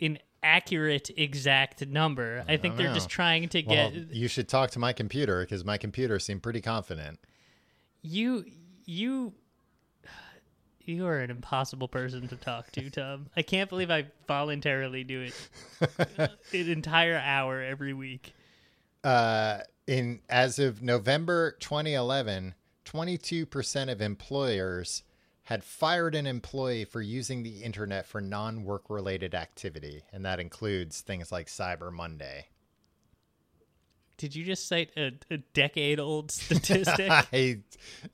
an 0.00 0.18
accurate, 0.42 1.10
exact 1.16 1.86
number. 1.86 2.44
I, 2.48 2.56
think 2.56 2.76
they're 2.76 2.94
just 2.94 3.08
trying 3.08 3.48
to 3.50 3.62
well 3.62 3.90
get 3.90 4.12
you 4.12 4.28
should 4.28 4.48
talk 4.48 4.70
to 4.72 4.78
my 4.78 4.92
computer 4.92 5.40
because 5.40 5.64
my 5.64 5.76
computer 5.76 6.18
seemed 6.18 6.42
pretty 6.42 6.60
confident. 6.60 7.18
You 8.02 8.44
you 8.84 9.34
you 10.84 11.06
are 11.06 11.18
an 11.18 11.30
impossible 11.30 11.88
person 11.88 12.28
to 12.28 12.36
talk 12.36 12.70
to 12.72 12.90
tom. 12.90 13.26
I 13.36 13.42
can't 13.42 13.68
believe 13.68 13.90
i 13.90 14.06
voluntarily 14.28 15.04
do 15.04 15.22
it 15.22 15.98
an 16.52 16.70
entire 16.70 17.16
hour 17.16 17.60
every 17.60 17.92
week. 17.92 18.32
Uh 19.02 19.58
in 19.86 20.20
as 20.28 20.58
of 20.58 20.82
november 20.82 21.52
2011 21.60 22.54
22% 22.84 23.92
of 23.92 24.00
employers 24.00 25.02
had 25.46 25.62
fired 25.64 26.14
an 26.14 26.26
employee 26.26 26.84
for 26.84 27.00
using 27.00 27.42
the 27.42 27.62
internet 27.62 28.04
for 28.06 28.20
non-work 28.20 28.90
related 28.90 29.34
activity 29.34 30.02
and 30.12 30.24
that 30.24 30.38
includes 30.40 31.00
things 31.00 31.30
like 31.32 31.46
cyber 31.48 31.92
monday 31.92 32.46
did 34.18 34.34
you 34.34 34.44
just 34.44 34.66
cite 34.66 34.90
a, 34.96 35.12
a 35.30 35.36
decade 35.52 36.00
old 36.00 36.30
statistic 36.32 37.10
I, 37.10 37.58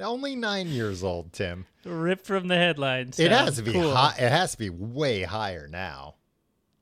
only 0.01 0.35
nine 0.35 0.66
years 0.68 1.05
old, 1.05 1.33
Tim. 1.33 1.66
ripped 1.85 2.26
from 2.26 2.49
the 2.49 2.57
headlines 2.57 3.20
It 3.20 3.30
has 3.30 3.57
to 3.57 3.62
be 3.62 3.72
Cool. 3.72 3.95
high. 3.95 4.14
It 4.18 4.30
has 4.33 4.53
to 4.53 4.59
be 4.59 4.68
way 4.70 5.22
higher 5.22 5.68
now. 5.68 6.16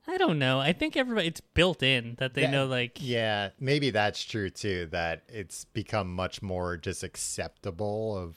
i 0.07 0.17
don't 0.17 0.39
know 0.39 0.59
i 0.59 0.73
think 0.73 0.97
everybody 0.97 1.27
it's 1.27 1.39
built 1.41 1.83
in 1.83 2.15
that 2.17 2.33
they 2.33 2.41
That- 2.41 2.51
know 2.51 2.65
like 2.65 2.97
Yeah, 2.99 3.49
maybe 3.59 3.91
that's 3.91 4.23
true 4.23 4.49
too. 4.49 4.87
That 4.91 5.21
it's 5.29 5.65
become 5.65 6.13
much 6.13 6.41
more 6.41 6.75
just 6.77 7.03
acceptable. 7.03 8.17
Of 8.17 8.35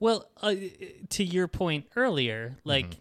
Well, 0.00 0.26
uh, 0.42 0.54
to 1.10 1.24
your 1.24 1.48
point 1.48 1.86
earlier, 1.96 2.56
like 2.64 2.96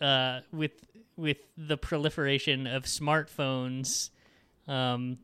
Mm-hmm. 0.00 0.04
uh, 0.04 0.40
with 0.52 0.72
with 1.16 1.38
the 1.56 1.76
proliferation 1.78 2.66
of 2.66 2.84
smartphones, 2.84 4.10
um, 4.68 5.18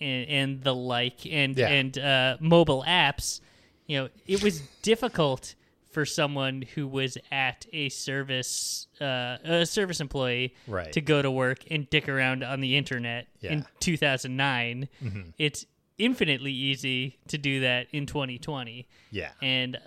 and, 0.00 0.28
and 0.28 0.62
the 0.62 0.74
like, 0.74 1.26
and 1.26 1.56
Yeah. 1.58 1.68
and 1.68 1.98
uh, 1.98 2.36
mobile 2.40 2.84
apps, 2.86 3.40
you 3.86 3.98
know, 3.98 4.08
it 4.26 4.42
was 4.42 4.60
difficult 4.82 5.54
for 5.90 6.04
someone 6.04 6.62
who 6.74 6.86
was 6.86 7.16
at 7.32 7.66
a 7.72 7.88
service 7.88 8.86
uh, 9.00 9.36
a 9.44 9.66
service 9.66 10.00
employee 10.00 10.54
Right. 10.66 10.92
to 10.92 11.00
go 11.00 11.22
to 11.22 11.30
work 11.30 11.64
and 11.70 11.88
dick 11.90 12.08
around 12.08 12.42
on 12.42 12.60
the 12.60 12.76
internet 12.76 13.26
in 13.42 13.50
Yeah. 13.50 13.56
Mm-hmm. 13.58 13.78
2009. 13.80 14.88
It's 15.38 15.64
infinitely 15.98 16.52
easy 16.52 17.18
to 17.28 17.38
do 17.38 17.60
that 17.60 17.88
in 17.92 18.06
2020 18.06 18.86
yeah, 19.10 19.30
and 19.42 19.78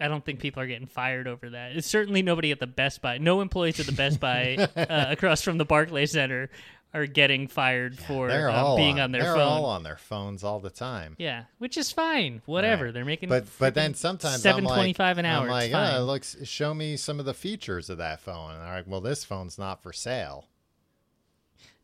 I 0.00 0.08
don't 0.08 0.24
think 0.24 0.38
people 0.40 0.62
are 0.62 0.66
getting 0.66 0.86
fired 0.86 1.26
over 1.26 1.50
that. 1.50 1.72
It's 1.72 1.86
certainly 1.88 2.22
nobody 2.22 2.52
at 2.52 2.60
the 2.60 2.66
Best 2.66 3.02
Buy. 3.02 3.18
No 3.18 3.40
employees 3.40 3.80
at 3.80 3.86
the 3.86 3.92
Best 3.92 4.20
Buy 4.20 4.56
uh, 4.76 5.06
across 5.08 5.42
from 5.42 5.58
the 5.58 5.64
Barclays 5.64 6.12
Center 6.12 6.50
are 6.94 7.04
getting 7.06 7.48
fired 7.48 7.98
for 7.98 8.28
they're 8.28 8.48
uh, 8.48 8.54
all 8.62 8.76
being 8.76 8.98
on, 8.98 9.12
their 9.12 9.22
they're 9.22 9.34
phone. 9.34 9.42
all 9.42 9.64
on 9.66 9.82
their 9.82 9.98
phones 9.98 10.42
all 10.42 10.58
the 10.60 10.70
time. 10.70 11.14
yeah, 11.18 11.44
which 11.58 11.76
is 11.76 11.92
fine. 11.92 12.40
Whatever 12.46 12.86
Right. 12.86 12.94
they're 12.94 13.04
making. 13.04 13.28
But 13.28 13.44
but 13.58 13.74
then 13.74 13.92
sometimes 13.94 14.40
seven 14.40 14.64
twenty 14.64 14.94
five 14.94 15.18
I'm 15.18 15.24
like, 15.24 15.26
an 15.26 15.26
hour. 15.26 15.42
I'm 15.50 15.72
like, 15.72 15.94
oh, 15.98 16.04
looks. 16.04 16.36
Show 16.44 16.72
me 16.72 16.96
some 16.96 17.18
of 17.20 17.26
the 17.26 17.34
features 17.34 17.90
of 17.90 17.98
that 17.98 18.20
phone. 18.20 18.52
And 18.52 18.62
I'm 18.62 18.72
like, 18.74 18.86
well, 18.86 19.00
this 19.02 19.22
phone's 19.24 19.58
not 19.58 19.82
for 19.82 19.92
sale. 19.92 20.46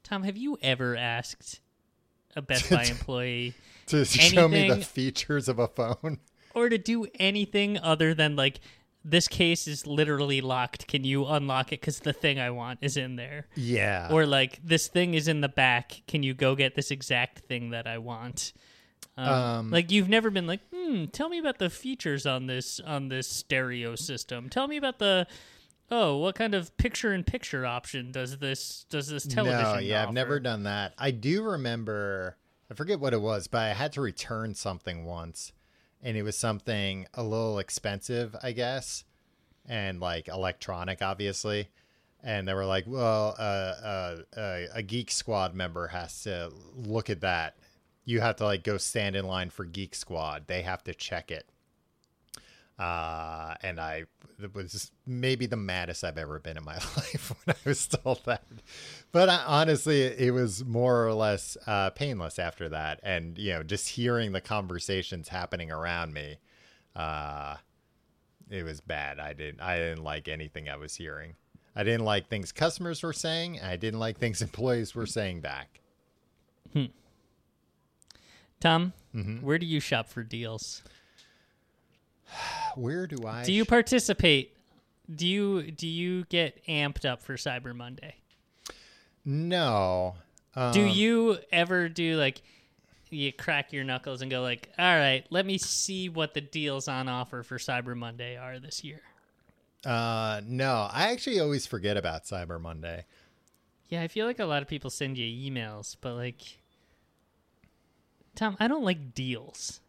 Tom, 0.02 0.22
have 0.22 0.36
you 0.36 0.58
ever 0.62 0.96
asked 0.96 1.60
a 2.36 2.42
Best 2.42 2.70
Buy 2.70 2.84
employee 2.84 3.54
To 3.88 4.04
show 4.04 4.48
me 4.48 4.68
the 4.68 4.76
features 4.82 5.48
of 5.48 5.58
a 5.58 5.68
phone. 5.68 6.18
Or 6.54 6.68
to 6.68 6.78
do 6.78 7.06
anything 7.18 7.78
other 7.78 8.14
than 8.14 8.36
like 8.36 8.60
this 9.04 9.28
case 9.28 9.68
is 9.68 9.86
literally 9.86 10.40
locked? 10.40 10.86
Can 10.88 11.04
you 11.04 11.26
unlock 11.26 11.72
it? 11.72 11.80
Because 11.80 12.00
the 12.00 12.12
thing 12.14 12.38
I 12.40 12.50
want 12.50 12.78
is 12.82 12.96
in 12.96 13.16
there. 13.16 13.46
Yeah. 13.54 14.08
or 14.10 14.24
like 14.26 14.60
this 14.64 14.88
thing 14.88 15.14
is 15.14 15.28
in 15.28 15.40
the 15.42 15.48
back 15.48 16.02
can 16.06 16.22
you 16.22 16.32
go 16.34 16.54
get 16.54 16.74
this 16.74 16.90
exact 16.90 17.40
thing 17.40 17.70
that 17.70 17.86
i 17.86 17.98
want 17.98 18.52
um, 19.16 19.28
Um, 19.28 19.70
like 19.70 19.90
you've 19.92 20.08
never 20.08 20.30
been 20.30 20.46
like 20.46 20.60
hmm 20.74 21.04
tell 21.06 21.28
me 21.28 21.38
about 21.38 21.58
the 21.58 21.68
features 21.70 22.24
on 22.26 22.46
this 22.46 22.80
on 22.80 23.08
this 23.08 23.28
stereo 23.28 23.94
system 23.94 24.48
tell 24.48 24.66
me 24.66 24.76
about 24.76 24.98
the 24.98 25.26
oh 25.90 26.16
what 26.16 26.34
kind 26.34 26.54
of 26.54 26.74
picture 26.78 27.12
in 27.12 27.22
picture 27.24 27.64
option 27.66 28.10
does 28.10 28.38
this 28.38 28.86
does 28.90 29.06
this 29.08 29.26
television 29.26 29.74
No, 29.74 29.78
yeah, 29.80 30.02
I've 30.02 30.14
never 30.14 30.40
done 30.40 30.62
that. 30.64 30.94
I 30.98 31.10
do 31.10 31.42
remember, 31.42 32.36
I 32.70 32.74
forget 32.74 32.98
what 33.00 33.12
it 33.12 33.20
was, 33.20 33.46
but 33.48 33.60
I 33.60 33.68
had 33.74 33.92
to 33.92 34.00
return 34.00 34.54
something 34.54 35.04
once, 35.04 35.52
and 36.04 36.16
it 36.18 36.22
was 36.22 36.36
something 36.36 37.06
a 37.14 37.22
little 37.22 37.58
expensive, 37.58 38.36
I 38.42 38.52
guess, 38.52 39.04
and 39.66 39.98
like 39.98 40.28
electronic, 40.28 41.00
obviously. 41.02 41.70
And 42.22 42.46
they 42.46 42.54
were 42.54 42.66
like, 42.66 42.84
"Well, 42.86 43.34
uh, 43.38 43.42
uh, 43.42 44.16
uh, 44.36 44.60
a 44.74 44.82
Geek 44.82 45.10
Squad 45.10 45.54
member 45.54 45.88
has 45.88 46.22
to 46.22 46.52
look 46.76 47.10
at 47.10 47.22
that. 47.22 47.56
You 48.04 48.20
have 48.20 48.36
to 48.36 48.44
like 48.44 48.62
go 48.64 48.76
stand 48.76 49.16
in 49.16 49.26
line 49.26 49.50
for 49.50 49.64
Geek 49.64 49.94
Squad. 49.94 50.46
They 50.46 50.62
have 50.62 50.84
to 50.84 50.94
check 50.94 51.30
it." 51.30 51.48
Uh, 52.78 53.54
and 53.62 53.78
I 53.80 54.04
was 54.52 54.90
maybe 55.06 55.46
the 55.46 55.56
maddest 55.56 56.02
I've 56.02 56.18
ever 56.18 56.38
been 56.40 56.56
in 56.56 56.64
my 56.64 56.74
life 56.96 57.32
when 57.44 57.54
I 57.56 57.68
was 57.68 57.86
told 57.86 58.24
that. 58.24 58.44
But 59.12 59.28
I, 59.28 59.42
honestly, 59.46 60.02
it 60.02 60.32
was 60.32 60.64
more 60.64 61.06
or 61.06 61.14
less 61.14 61.56
uh, 61.66 61.90
painless 61.90 62.38
after 62.38 62.68
that, 62.70 63.00
and 63.02 63.38
you 63.38 63.52
know, 63.52 63.62
just 63.62 63.90
hearing 63.90 64.32
the 64.32 64.40
conversations 64.40 65.28
happening 65.28 65.70
around 65.70 66.12
me, 66.12 66.38
uh, 66.96 67.56
it 68.50 68.64
was 68.64 68.80
bad. 68.80 69.18
I 69.20 69.32
didn't 69.32 69.60
I 69.60 69.78
didn't 69.78 70.02
like 70.04 70.26
anything 70.28 70.68
I 70.68 70.76
was 70.76 70.96
hearing. 70.96 71.34
I 71.76 71.82
didn't 71.82 72.04
like 72.04 72.28
things 72.28 72.52
customers 72.52 73.02
were 73.02 73.12
saying. 73.12 73.58
And 73.58 73.66
I 73.68 73.76
didn't 73.76 73.98
like 74.00 74.18
things 74.18 74.42
employees 74.48 74.94
were 74.94 75.06
saying 75.06 75.40
back. 75.40 75.80
Hmm. 76.72 76.84
Tom, 78.60 78.92
Mm-hmm. 79.14 79.46
where 79.46 79.58
do 79.58 79.66
you 79.66 79.78
shop 79.80 80.08
for 80.08 80.22
deals? 80.24 80.82
Where 82.76 83.06
do 83.06 83.26
I? 83.26 83.44
Do 83.44 83.52
you 83.52 83.64
participate? 83.64 84.56
Do 85.14 85.26
you 85.26 85.70
do 85.70 85.86
you 85.86 86.24
get 86.24 86.64
amped 86.66 87.04
up 87.04 87.22
for 87.22 87.34
Cyber 87.34 87.74
Monday? 87.74 88.16
no. 89.24 90.16
Um, 90.56 90.72
do 90.72 90.82
you 90.84 91.38
ever 91.50 91.88
do 91.88 92.16
like 92.16 92.40
you 93.10 93.32
crack 93.32 93.72
your 93.72 93.84
knuckles 93.84 94.22
and 94.22 94.30
go 94.30 94.40
like, 94.42 94.70
"All 94.78 94.96
right, 94.96 95.24
let 95.30 95.46
me 95.46 95.58
see 95.58 96.08
what 96.08 96.34
the 96.34 96.40
deals 96.40 96.88
on 96.88 97.08
offer 97.08 97.42
for 97.42 97.58
Cyber 97.58 97.96
Monday 97.96 98.36
are 98.36 98.58
this 98.58 98.84
year." 98.84 99.00
Uh, 99.84 100.40
no. 100.46 100.88
I 100.90 101.10
actually 101.12 101.40
always 101.40 101.66
forget 101.66 101.96
about 101.96 102.24
Cyber 102.24 102.60
Monday. 102.60 103.04
Yeah, 103.88 104.02
I 104.02 104.08
feel 104.08 104.26
like 104.26 104.38
a 104.38 104.46
lot 104.46 104.62
of 104.62 104.68
people 104.68 104.90
send 104.90 105.18
you 105.18 105.50
emails, 105.50 105.96
but 106.00 106.14
like 106.14 106.40
Tom, 108.34 108.56
I 108.58 108.68
don't 108.68 108.84
like 108.84 109.14
deals. 109.14 109.80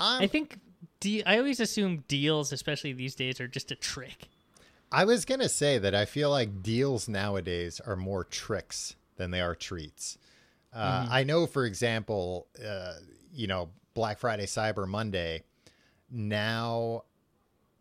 I 0.00 0.26
think 0.26 0.58
de- 1.00 1.24
I 1.24 1.38
always 1.38 1.60
assume 1.60 2.04
deals, 2.08 2.52
especially 2.52 2.92
these 2.92 3.14
days, 3.14 3.40
are 3.40 3.48
just 3.48 3.70
a 3.70 3.76
trick. 3.76 4.28
I 4.90 5.04
was 5.04 5.24
gonna 5.24 5.48
say 5.48 5.78
that 5.78 5.94
I 5.94 6.04
feel 6.06 6.30
like 6.30 6.62
deals 6.62 7.08
nowadays 7.08 7.80
are 7.80 7.96
more 7.96 8.24
tricks 8.24 8.96
than 9.16 9.30
they 9.30 9.40
are 9.40 9.54
treats. 9.54 10.16
Uh, 10.72 11.06
I 11.10 11.24
know, 11.24 11.46
for 11.46 11.64
example, 11.64 12.46
uh, 12.64 12.94
you 13.32 13.46
know, 13.46 13.70
Black 13.94 14.18
Friday, 14.18 14.46
Cyber 14.46 14.86
Monday. 14.86 15.42
Now, 16.10 17.04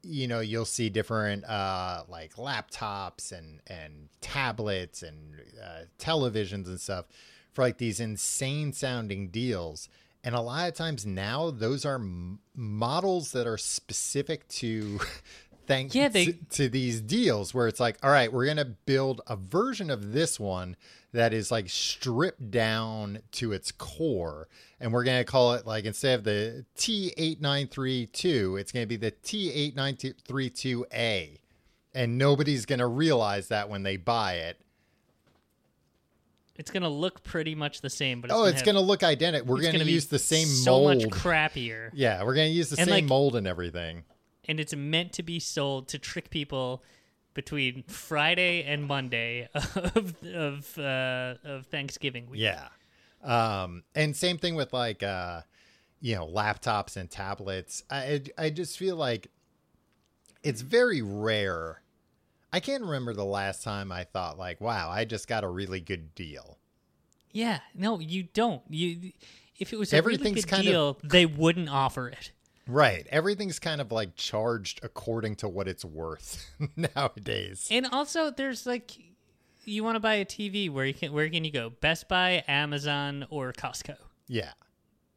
you 0.04 0.28
know, 0.28 0.40
you'll 0.40 0.66
see 0.66 0.90
different 0.90 1.46
uh, 1.46 2.04
like 2.08 2.36
laptops 2.36 3.32
and 3.32 3.62
and 3.68 4.10
tablets 4.22 5.04
and 5.04 5.36
uh, 5.64 5.82
televisions 6.00 6.68
and 6.68 6.80
stuff 6.80 7.06
for 7.52 7.62
like 7.62 7.78
these 7.78 8.00
insane 8.00 8.74
sounding 8.74 9.30
deals. 9.30 9.90
And 10.28 10.36
a 10.36 10.42
lot 10.42 10.68
of 10.68 10.74
times 10.76 11.06
now, 11.06 11.52
those 11.52 11.86
are 11.86 11.96
m- 11.96 12.40
models 12.54 13.32
that 13.32 13.48
are 13.48 13.58
specific 13.58 14.46
to 14.50 15.00
thank 15.68 15.96
Yeah, 15.96 16.10
they- 16.10 16.26
to, 16.26 16.34
to 16.52 16.70
these 16.70 17.00
deals 17.00 17.54
where 17.54 17.66
it's 17.70 17.80
like, 17.80 17.98
all 18.04 18.10
right, 18.12 18.32
we're 18.32 18.46
gonna 18.46 18.66
build 18.66 19.22
a 19.28 19.38
version 19.38 19.90
of 19.90 20.12
this 20.12 20.38
one 20.38 20.76
that 21.14 21.34
is 21.34 21.50
like 21.50 21.70
stripped 21.70 22.52
down 22.52 23.20
to 23.32 23.54
its 23.54 23.72
core, 23.72 24.50
and 24.82 24.92
we're 24.92 25.06
gonna 25.06 25.24
call 25.24 25.54
it 25.54 25.66
like 25.66 25.86
instead 25.86 26.20
of 26.20 26.26
the 26.26 26.66
T 26.76 27.14
eight 27.16 27.40
nine 27.40 27.68
three 27.70 28.06
two, 28.08 28.58
it's 28.58 28.74
gonna 28.74 28.86
be 28.86 28.98
the 28.98 29.12
T 29.12 29.50
eight 29.54 29.78
nine 29.78 29.96
three 30.28 30.50
two 30.50 30.86
A, 30.94 31.40
and 31.96 32.18
nobody's 32.18 32.66
gonna 32.66 32.86
realize 32.88 33.48
that 33.48 33.70
when 33.70 33.84
they 33.84 33.96
buy 33.96 34.34
it. 34.34 34.60
It's 36.58 36.72
gonna 36.72 36.90
look 36.90 37.24
pretty 37.24 37.54
much 37.56 37.82
the 37.82 37.90
same, 37.90 38.20
but 38.22 38.30
it's 38.32 38.36
oh, 38.36 38.40
gonna 38.40 38.50
it's 38.50 38.60
have- 38.62 38.66
gonna 38.66 38.82
look 38.82 39.04
identical. 39.04 39.48
We're 39.48 39.62
it's 39.62 39.72
gonna, 39.72 39.84
use 39.86 40.08
the 40.08 40.20
same 40.20 40.48
so 40.48 40.72
mold. 40.72 41.02
So 41.02 41.08
much 41.08 41.14
crappier. 41.14 41.92
yeah, 41.94 42.24
we're 42.24 42.34
gonna 42.34 42.48
use 42.48 42.70
the 42.70 42.80
And, 42.80 42.88
same 42.90 42.94
like- 42.96 43.06
mold 43.06 43.36
and 43.36 43.46
everything. 43.48 44.04
and 44.48 44.60
it's 44.60 44.76
meant 44.76 45.14
to 45.14 45.24
be 45.24 45.40
sold 45.40 45.88
to 45.90 46.00
trick 46.00 46.30
people 46.30 46.84
between 47.34 47.84
Friday 47.84 48.64
and 48.64 48.86
Monday 48.86 49.48
of 49.54 50.16
of 50.26 50.78
uh, 50.80 51.36
of 51.44 51.68
Thanksgiving 51.68 52.30
week. 52.30 52.42
Yeah. 52.42 52.68
Um, 53.24 53.84
and 53.94 54.16
same 54.16 54.38
thing 54.38 54.56
with 54.56 54.74
like, 54.74 55.04
uh, 55.04 55.42
you 56.00 56.16
know, 56.16 56.26
laptops 56.28 56.98
and 56.98 57.10
tablets. 57.10 57.84
I, 57.90 58.22
I 58.38 58.50
just 58.52 58.78
feel 58.78 58.96
like 58.96 59.28
it's 60.44 60.62
very 60.62 61.02
rare. 61.02 61.82
I 62.58 62.60
can't 62.60 62.84
remember 62.84 63.14
the 63.14 63.24
last 63.26 63.64
time 63.64 63.92
I 63.92 64.04
thought 64.04 64.38
like, 64.40 64.60
wow, 64.60 64.90
I 64.90 65.06
just 65.06 65.28
got 65.28 65.44
a 65.44 65.48
really 65.48 65.80
good 65.80 66.16
deal. 66.16 66.58
Yeah, 67.32 67.60
no, 67.76 68.00
you 68.00 68.24
don't. 68.34 68.64
You 68.70 69.12
if 69.60 69.72
it 69.74 69.78
was 69.78 69.94
a 69.94 69.98
Everything's 69.98 70.26
really 70.38 70.42
good 70.42 70.50
kind 70.50 70.68
of- 70.70 70.98
they 71.04 71.26
wouldn't 71.28 71.70
offer 71.70 72.08
it. 72.10 72.32
Right. 72.68 73.06
Everything's 73.12 73.60
kind 73.60 73.80
of 73.80 73.92
like 73.92 74.16
charged 74.16 74.80
according 74.84 75.36
to 75.38 75.48
what 75.48 75.68
it's 75.68 75.86
worth 75.86 76.46
nowadays. 76.76 77.68
And 77.72 77.86
also, 77.86 78.30
there's 78.32 78.66
like, 78.66 78.92
you 79.64 79.84
want 79.84 79.96
to 79.96 80.00
buy 80.00 80.16
a 80.16 80.26
TV, 80.26 80.70
where 80.70 80.86
you 80.86 80.94
can 80.94 81.14
where 81.14 81.30
can 81.30 81.46
you 81.46 81.52
go? 81.52 81.70
Best 81.70 82.08
Buy, 82.10 82.44
Amazon, 82.48 83.26
or 83.30 83.54
Costco. 83.54 83.96
Yeah. 84.28 84.52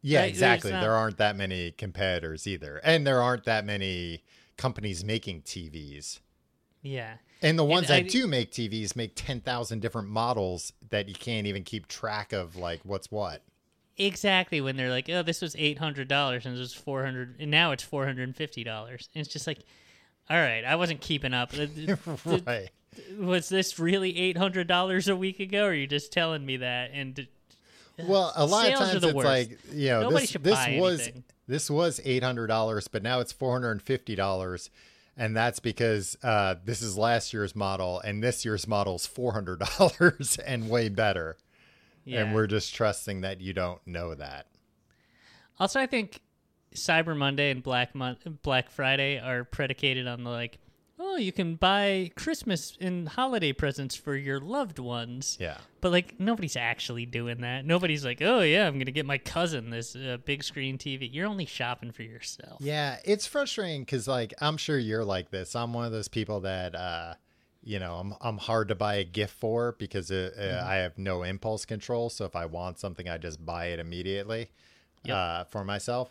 Yeah, 0.03 0.21
Right, 0.21 0.29
exactly. 0.29 0.71
not- 0.73 0.81
There 0.83 0.95
aren't 0.95 1.17
that 1.17 1.37
many 1.37 1.71
competitors 1.73 2.47
either. 2.47 2.81
And 2.85 3.07
there 3.07 3.23
aren't 3.23 3.45
that 3.45 3.65
many 3.65 4.25
companies 4.57 5.03
making 5.05 5.43
TVs. 5.43 6.21
Yeah, 6.83 7.15
And 7.43 7.59
the 7.59 7.65
ones 7.65 7.91
I- 7.91 8.03
that 8.03 8.11
do 8.11 8.27
make 8.27 8.51
TVs 8.53 8.95
make 8.97 9.13
10,000 9.15 9.81
different 9.81 10.09
models 10.09 10.73
that 10.91 11.09
you 11.09 11.15
can't 11.15 11.47
even 11.47 11.65
keep 11.65 11.89
track 11.89 12.33
of, 12.33 12.57
like, 12.57 12.81
what's 12.85 13.11
what. 13.11 13.43
exactly. 13.97 14.61
When 14.61 14.77
they're 14.77 14.91
like, 14.91 15.09
oh, 15.11 15.23
this 15.23 15.41
was 15.43 15.55
eight 15.59 15.79
hundred 15.79 16.09
dollars, 16.09 16.47
and 16.47 16.57
it 16.57 16.59
was 16.59 16.73
four 16.75 17.05
hundred, 17.05 17.37
and 17.39 17.51
now 17.51 17.73
it's 17.73 17.83
four 17.83 18.07
hundred 18.07 18.25
and 18.25 18.37
fifty 18.37 18.65
dollars. 18.65 19.09
And 19.15 19.21
it's 19.25 19.33
just 19.33 19.47
like, 19.47 19.59
all 20.31 20.37
right, 20.39 20.65
I 20.65 20.77
wasn't 20.77 21.01
keeping 21.01 21.35
up. 21.35 21.53
Right. 22.25 22.71
was 23.19 23.49
this 23.49 23.79
really 23.79 24.17
eight 24.19 24.37
hundred 24.37 24.67
dollars 24.69 25.07
a 25.09 25.15
week 25.17 25.39
ago? 25.41 25.65
Or 25.67 25.71
are 25.71 25.75
you 25.75 25.87
just 25.87 26.13
telling 26.13 26.45
me 26.47 26.57
that? 26.59 26.91
And 26.95 27.27
Well, 27.99 28.33
a 28.37 28.45
lot 28.47 28.69
of 28.73 28.79
times 28.79 29.03
it's 29.05 29.13
worst. 29.15 29.27
like, 29.27 29.59
you 29.73 29.89
know, 29.91 30.01
Nobody 30.03 30.27
this, 30.27 30.33
this 30.43 30.81
was 30.81 31.01
anything. 31.03 31.25
this 31.47 31.71
was 31.71 32.01
$800, 32.01 32.89
but 32.91 33.03
now 33.03 33.21
it's 33.21 33.33
$450. 33.35 34.71
And 35.17 35.37
that's 35.37 35.61
because 35.61 36.17
uh, 36.23 36.55
this 36.65 36.81
is 36.81 36.97
last 36.97 37.33
year's 37.33 37.55
model, 37.55 38.01
and 38.01 38.23
this 38.23 38.45
year's 38.45 38.67
model's 38.67 39.07
$400 39.07 40.39
and 40.47 40.71
way 40.71 40.89
better. 40.89 41.37
yeah. 42.05 42.21
And 42.21 42.35
we're 42.35 42.47
just 42.47 42.75
trusting 42.75 43.21
that 43.21 43.41
you 43.41 43.53
don't 43.53 43.81
know 43.87 44.15
that. 44.15 44.47
Also, 45.59 45.79
I 45.79 45.87
think 45.87 46.21
Cyber 46.75 47.17
Monday 47.17 47.51
and 47.51 47.63
Black 47.63 47.95
Mon- 47.95 48.17
Black 48.43 48.71
Friday 48.71 49.19
are 49.19 49.45
predicated 49.45 50.07
on 50.07 50.25
the 50.25 50.31
like, 50.31 50.59
oh, 51.03 51.17
you 51.17 51.33
can 51.33 51.55
buy 51.55 52.11
Christmas 52.15 52.77
and 52.81 53.09
holiday 53.09 53.53
presents 53.53 53.97
for 53.97 54.15
your 54.15 54.39
loved 54.39 54.79
ones. 54.79 55.39
Yeah. 55.41 55.57
But 55.81 55.93
like, 55.93 56.21
nobody's 56.21 56.57
actually 56.57 57.07
doing 57.07 57.41
that. 57.41 57.65
Nobody's 57.65 58.05
like, 58.05 58.21
oh 58.21 58.41
yeah, 58.41 58.67
I'm 58.67 58.79
gonna 58.79 58.91
get 58.91 59.07
my 59.07 59.17
cousin 59.19 59.71
this 59.71 59.97
uh, 59.97 60.19
big 60.25 60.45
screen 60.45 60.77
TV. 60.79 61.09
You're 61.13 61.27
only 61.27 61.47
shopping 61.47 61.91
for 61.91 62.03
yourself. 62.03 62.59
Yeah, 62.61 62.99
it's 63.05 63.27
frustrating 63.27 63.83
because 63.83 64.07
like 64.07 64.35
I'm 64.41 64.57
sure 64.59 64.79
you're 64.79 65.05
like 65.05 65.31
this. 65.31 65.57
I'm 65.57 65.73
one 65.73 65.87
of 65.87 65.93
those 65.93 66.09
people 66.09 66.41
that 66.41 66.75
uh, 66.75 67.15
you 67.65 67.79
know 67.79 67.95
I'm 67.97 68.15
I'm 68.21 68.37
hard 68.39 68.69
to 68.69 68.75
buy 68.75 68.97
a 68.97 69.05
gift 69.05 69.35
for 69.35 69.73
because 69.79 70.11
uh 70.11 70.31
uh, 70.37 70.41
Mm-hmm. 70.43 70.69
I 70.71 70.75
have 70.77 70.99
no 70.99 71.23
impulse 71.23 71.65
control. 71.65 72.11
So 72.11 72.25
if 72.27 72.37
I 72.37 72.45
want 72.47 72.79
something, 72.79 73.09
I 73.09 73.17
just 73.19 73.45
buy 73.45 73.67
it 73.67 73.79
immediately 73.79 74.51
Yep. 75.05 75.17
uh, 75.17 75.45
for 75.45 75.65
myself. 75.65 76.11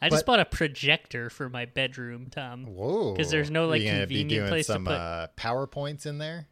I 0.00 0.08
just 0.08 0.26
bought 0.26 0.40
a 0.40 0.44
projector 0.44 1.30
for 1.30 1.48
my 1.48 1.64
bedroom, 1.64 2.28
Tom. 2.30 2.66
Whoa! 2.66 3.12
Because 3.12 3.30
there's 3.30 3.50
no, 3.50 3.66
like, 3.66 3.82
you 3.82 3.88
gonna 3.88 4.06
be 4.06 4.20
convenient 4.20 4.30
doing 4.30 4.48
place 4.48 4.66
to 4.66 4.72
some 4.72 4.84
put- 4.84 4.92
uh, 4.92 5.28
powerpoints 5.36 6.06
in 6.06 6.18
there. 6.18 6.48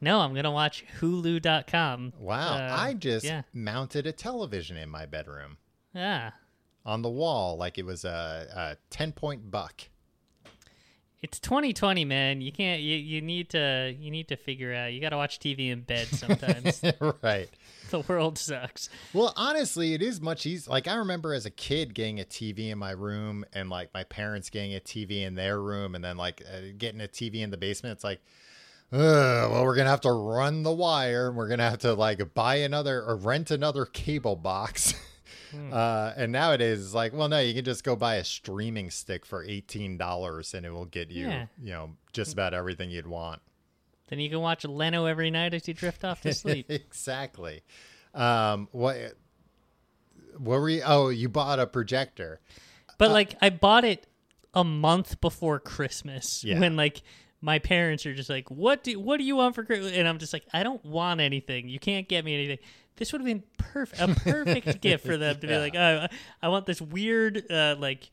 No, 0.00 0.20
I'm 0.20 0.34
gonna 0.34 0.52
watch 0.52 0.84
Hulu.com. 1.00 2.12
Wow! 2.18 2.54
Uh, 2.54 2.76
I 2.78 2.94
just 2.94 3.24
yeah, 3.24 3.42
mounted 3.52 4.06
a 4.06 4.12
television 4.12 4.76
in 4.76 4.88
my 4.88 5.06
bedroom 5.06 5.56
yeah. 5.94 6.32
on 6.84 7.02
the 7.02 7.08
wall 7.08 7.56
like 7.56 7.78
it 7.78 7.86
was 7.86 8.04
a, 8.04 8.46
a 8.54 8.76
ten 8.90 9.12
point 9.12 9.50
buck. 9.50 9.88
It's 11.22 11.40
2020, 11.40 12.04
man. 12.04 12.40
You 12.40 12.52
can't. 12.52 12.82
You, 12.82 12.96
you 12.96 13.22
need 13.22 13.50
to. 13.50 13.94
You 13.98 14.10
need 14.10 14.28
to 14.28 14.36
figure 14.36 14.74
out. 14.74 14.92
You 14.92 15.00
got 15.00 15.10
to 15.10 15.16
watch 15.16 15.38
TV 15.38 15.70
in 15.70 15.80
bed 15.80 16.08
sometimes. 16.08 16.82
right. 17.22 17.48
the 17.90 18.00
world 18.00 18.38
sucks. 18.38 18.90
Well, 19.14 19.32
honestly, 19.36 19.94
it 19.94 20.02
is 20.02 20.20
much 20.20 20.44
easier. 20.44 20.70
Like 20.70 20.86
I 20.86 20.94
remember 20.96 21.32
as 21.32 21.46
a 21.46 21.50
kid 21.50 21.94
getting 21.94 22.20
a 22.20 22.24
TV 22.24 22.70
in 22.70 22.78
my 22.78 22.90
room, 22.90 23.44
and 23.54 23.70
like 23.70 23.94
my 23.94 24.04
parents 24.04 24.50
getting 24.50 24.74
a 24.74 24.80
TV 24.80 25.22
in 25.22 25.34
their 25.34 25.60
room, 25.60 25.94
and 25.94 26.04
then 26.04 26.16
like 26.16 26.42
uh, 26.46 26.72
getting 26.76 27.00
a 27.00 27.08
TV 27.08 27.36
in 27.36 27.50
the 27.50 27.56
basement. 27.56 27.94
It's 27.94 28.04
like, 28.04 28.20
Ugh, 28.92 29.00
well, 29.50 29.64
we're 29.64 29.74
gonna 29.74 29.90
have 29.90 30.02
to 30.02 30.12
run 30.12 30.62
the 30.62 30.72
wire, 30.72 31.28
and 31.28 31.36
we're 31.36 31.48
gonna 31.48 31.68
have 31.68 31.80
to 31.80 31.94
like 31.94 32.34
buy 32.34 32.56
another 32.56 33.02
or 33.02 33.16
rent 33.16 33.50
another 33.50 33.86
cable 33.86 34.36
box. 34.36 34.94
Uh, 35.72 36.12
and 36.16 36.32
nowadays 36.32 36.84
it's 36.84 36.94
like, 36.94 37.12
well, 37.12 37.28
no, 37.28 37.40
you 37.40 37.54
can 37.54 37.64
just 37.64 37.84
go 37.84 37.96
buy 37.96 38.16
a 38.16 38.24
streaming 38.24 38.90
stick 38.90 39.24
for 39.26 39.44
eighteen 39.44 39.96
dollars, 39.98 40.54
and 40.54 40.64
it 40.66 40.70
will 40.70 40.84
get 40.86 41.10
you, 41.10 41.26
Yeah. 41.26 41.46
you 41.62 41.72
know, 41.72 41.90
just 42.12 42.32
about 42.32 42.54
everything 42.54 42.90
you'd 42.90 43.06
want. 43.06 43.40
Then 44.08 44.20
you 44.20 44.30
can 44.30 44.40
watch 44.40 44.64
Leno 44.64 45.06
every 45.06 45.30
night 45.30 45.52
as 45.54 45.66
you 45.66 45.74
drift 45.74 46.04
off 46.04 46.20
to 46.22 46.32
sleep. 46.32 46.66
exactly. 46.70 47.62
Um, 48.14 48.68
what? 48.72 48.96
What 50.38 50.60
were 50.60 50.68
you? 50.68 50.82
Oh, 50.84 51.08
you 51.08 51.28
bought 51.28 51.58
a 51.58 51.66
projector. 51.66 52.40
But 52.98 53.10
like, 53.10 53.34
I 53.42 53.50
bought 53.50 53.84
it 53.84 54.06
a 54.54 54.64
month 54.64 55.20
before 55.20 55.58
Christmas 55.60 56.42
Yeah. 56.44 56.60
when 56.60 56.76
like 56.76 57.02
my 57.40 57.58
parents 57.58 58.06
are 58.06 58.14
just 58.14 58.30
like, 58.30 58.50
"What 58.50 58.82
do 58.84 58.98
what 58.98 59.18
do 59.18 59.24
you 59.24 59.36
want 59.36 59.54
for 59.54 59.64
Christmas?" 59.64 59.92
And 59.92 60.06
I'm 60.08 60.18
just 60.18 60.32
like, 60.32 60.44
"I 60.52 60.62
don't 60.62 60.84
want 60.84 61.20
anything. 61.20 61.68
You 61.68 61.78
can't 61.78 62.08
get 62.08 62.24
me 62.24 62.34
anything." 62.34 62.58
This 62.96 63.12
would 63.12 63.20
have 63.20 63.26
been 63.26 63.42
perfect, 63.58 64.00
a 64.00 64.14
perfect 64.20 64.80
gift 64.80 65.04
for 65.04 65.16
them 65.16 65.38
to 65.40 65.46
be 65.46 65.56
like, 65.56 65.74
"Oh, 65.76 66.06
I 66.42 66.48
want 66.48 66.66
this 66.66 66.80
weird, 66.80 67.50
uh, 67.50 67.76
like." 67.78 68.10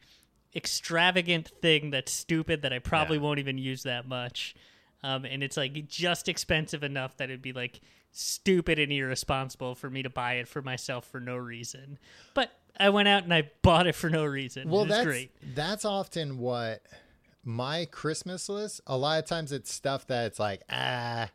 extravagant 0.55 1.47
thing 1.61 1.89
that's 1.89 2.11
stupid 2.11 2.61
that 2.61 2.71
I 2.71 2.77
probably 2.77 3.17
won't 3.17 3.39
even 3.39 3.57
use 3.57 3.83
that 3.83 4.07
much. 4.07 4.55
Um, 5.03 5.25
and 5.25 5.43
it's 5.43 5.57
like 5.57 5.87
just 5.87 6.29
expensive 6.29 6.83
enough 6.83 7.17
that 7.17 7.25
it'd 7.29 7.41
be 7.41 7.53
like 7.53 7.81
stupid 8.11 8.79
and 8.79 8.91
irresponsible 8.91 9.75
for 9.75 9.89
me 9.89 10.03
to 10.03 10.09
buy 10.09 10.35
it 10.35 10.47
for 10.47 10.61
myself 10.61 11.05
for 11.05 11.19
no 11.19 11.35
reason. 11.35 11.97
But 12.33 12.51
I 12.79 12.89
went 12.89 13.07
out 13.07 13.23
and 13.23 13.33
I 13.33 13.49
bought 13.61 13.87
it 13.87 13.95
for 13.95 14.09
no 14.09 14.23
reason. 14.23 14.69
Well, 14.69 14.85
that's 14.85 15.05
great. 15.05 15.31
that's 15.55 15.83
often 15.85 16.37
what 16.37 16.83
my 17.43 17.85
Christmas 17.85 18.47
list. 18.47 18.81
A 18.87 18.97
lot 18.97 19.19
of 19.19 19.25
times, 19.25 19.51
it's 19.51 19.71
stuff 19.71 20.07
that 20.07 20.27
it's 20.27 20.39
like 20.39 20.61
ah. 20.69 21.29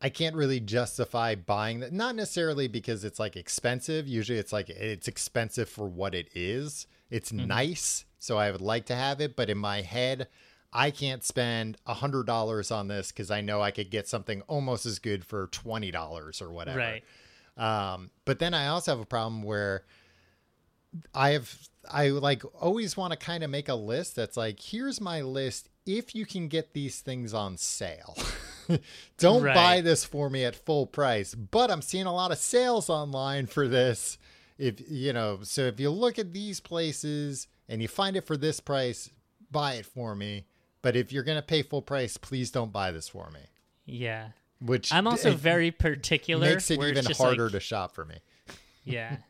I 0.00 0.08
can't 0.10 0.36
really 0.36 0.60
justify 0.60 1.34
buying 1.34 1.80
that. 1.80 1.92
Not 1.92 2.14
necessarily 2.14 2.68
because 2.68 3.04
it's 3.04 3.18
like 3.18 3.36
expensive. 3.36 4.06
Usually 4.06 4.38
it's 4.38 4.52
like 4.52 4.68
it's 4.68 5.08
expensive 5.08 5.68
for 5.68 5.88
what 5.88 6.14
it 6.14 6.28
is. 6.34 6.86
It's 7.10 7.32
nice, 7.32 8.04
so 8.18 8.36
I 8.36 8.50
would 8.50 8.60
like 8.60 8.86
to 8.86 8.94
have 8.94 9.20
it, 9.20 9.36
but 9.36 9.48
in 9.48 9.58
my 9.58 9.82
head, 9.82 10.28
I 10.72 10.90
can't 10.90 11.22
spend 11.22 11.78
a 11.86 11.94
hundred 11.94 12.26
dollars 12.26 12.70
on 12.70 12.88
this 12.88 13.12
because 13.12 13.30
I 13.30 13.40
know 13.40 13.62
I 13.62 13.70
could 13.70 13.90
get 13.90 14.08
something 14.08 14.42
almost 14.42 14.84
as 14.84 14.98
good 14.98 15.24
for 15.24 15.46
twenty 15.48 15.90
dollars 15.90 16.42
or 16.42 16.50
whatever. 16.50 16.78
Right. 16.78 17.04
Um, 17.56 18.10
but 18.24 18.40
then 18.40 18.52
I 18.52 18.66
also 18.66 18.90
have 18.90 19.00
a 19.00 19.06
problem 19.06 19.42
where 19.42 19.84
I 21.14 21.30
have 21.30 21.68
I 21.90 22.08
like 22.08 22.42
always 22.60 22.96
want 22.96 23.12
to 23.12 23.18
kind 23.18 23.44
of 23.44 23.50
make 23.50 23.68
a 23.68 23.74
list 23.74 24.16
that's 24.16 24.36
like, 24.36 24.60
here's 24.60 25.00
my 25.00 25.20
list 25.20 25.68
if 25.86 26.14
you 26.14 26.26
can 26.26 26.48
get 26.48 26.72
these 26.72 27.00
things 27.00 27.34
on 27.34 27.56
sale. 27.56 28.16
Don't 29.18 29.42
Right. 29.42 29.54
buy 29.54 29.80
this 29.80 30.04
for 30.04 30.28
me 30.30 30.44
at 30.44 30.56
full 30.56 30.86
price, 30.86 31.34
but 31.34 31.70
I'm 31.70 31.82
seeing 31.82 32.06
a 32.06 32.14
lot 32.14 32.32
of 32.32 32.38
sales 32.38 32.88
online 32.90 33.46
for 33.46 33.68
this. 33.68 34.18
If 34.58 34.80
you 34.90 35.12
know, 35.12 35.40
so 35.42 35.62
if 35.62 35.80
you 35.80 35.90
look 35.90 36.18
at 36.18 36.32
these 36.32 36.60
places 36.60 37.48
and 37.68 37.82
you 37.82 37.88
find 37.88 38.16
it 38.16 38.26
for 38.26 38.36
this 38.36 38.60
price, 38.60 39.10
buy 39.50 39.74
it 39.74 39.86
for 39.86 40.14
me. 40.14 40.46
But 40.82 40.96
if 40.96 41.12
you're 41.12 41.24
gonna 41.24 41.42
pay 41.42 41.62
full 41.62 41.82
price, 41.82 42.16
please 42.16 42.50
don't 42.50 42.72
buy 42.72 42.90
this 42.90 43.08
for 43.08 43.30
me. 43.30 43.40
Yeah. 43.84 44.28
Which 44.60 44.92
I'm 44.92 45.06
also 45.06 45.32
very 45.34 45.70
particular. 45.70 46.46
makes 46.48 46.70
it 46.70 46.80
even 46.80 47.04
harder 47.16 47.44
like- 47.44 47.52
to 47.52 47.60
shop 47.60 47.94
for 47.94 48.04
me. 48.04 48.16
Yeah. 48.84 49.16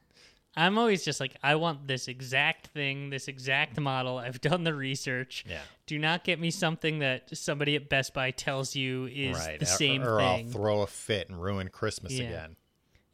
I'm 0.57 0.79
always 0.79 1.05
just 1.05 1.19
like, 1.19 1.35
I 1.43 1.57
want 1.57 1.87
this 1.89 2.07
exact 2.07 2.69
thing, 2.69 3.11
this 3.11 3.27
exact 3.29 3.79
model. 3.81 4.19
I've 4.19 4.41
done 4.41 4.63
the 4.65 4.75
research. 4.75 5.45
Yeah. 5.49 5.61
Do 5.87 5.99
not 5.99 6.23
get 6.25 6.39
me 6.39 6.51
something 6.53 7.01
that 7.01 7.37
somebody 7.37 7.75
at 7.77 7.89
Best 7.89 8.15
Buy 8.15 8.31
tells 8.31 8.77
you 8.77 9.07
is 9.07 9.37
right. 9.37 9.59
the 9.59 9.65
or- 9.67 9.69
same 9.69 10.03
or, 10.03 10.19
thing. 10.19 10.47
I'll 10.47 10.53
throw 10.53 10.83
a 10.83 10.87
fit 10.87 11.29
and 11.29 11.43
ruin 11.43 11.69
Christmas 11.69 12.13
Yeah. 12.13 12.25
again. 12.27 12.57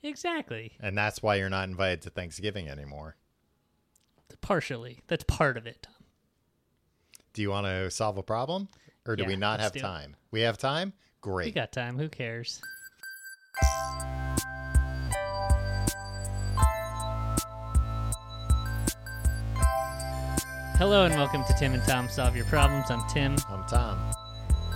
exactly. 0.03 0.73
And 0.81 0.97
that's 0.97 1.23
why 1.23 1.37
you're 1.37 1.49
not 1.51 1.69
invited 1.69 2.03
to 2.03 2.11
Thanksgiving 2.11 2.69
anymore. 2.69 3.17
Partially. 4.41 5.01
That's 5.09 5.25
part 5.25 5.57
of 5.57 5.67
it. 5.67 5.87
Do 7.33 7.43
you 7.43 7.51
want 7.51 7.67
to 7.67 7.91
solve 7.91 8.17
a 8.19 8.23
problem? 8.23 8.69
Or 9.07 9.17
do 9.17 9.23
Yeah, 9.23 9.29
we 9.29 9.37
not 9.37 9.61
have 9.61 9.73
do 9.73 9.79
it. 9.79 9.83
time? 9.83 10.17
We 10.31 10.41
have 10.43 10.59
time? 10.59 10.93
Great. 11.21 11.47
We 11.47 11.53
got 11.53 11.73
time. 11.73 11.99
Who 11.99 12.09
cares? 12.09 12.61
Hello 20.81 21.05
and 21.05 21.15
welcome 21.15 21.45
to 21.45 21.53
Tim 21.59 21.75
and 21.75 21.85
Tom 21.85 22.09
Solve 22.09 22.35
Your 22.35 22.47
Problems. 22.47 22.91
I'm 22.91 23.07
Tim. 23.07 23.37
I'm 23.51 23.69
Tom. 23.69 23.99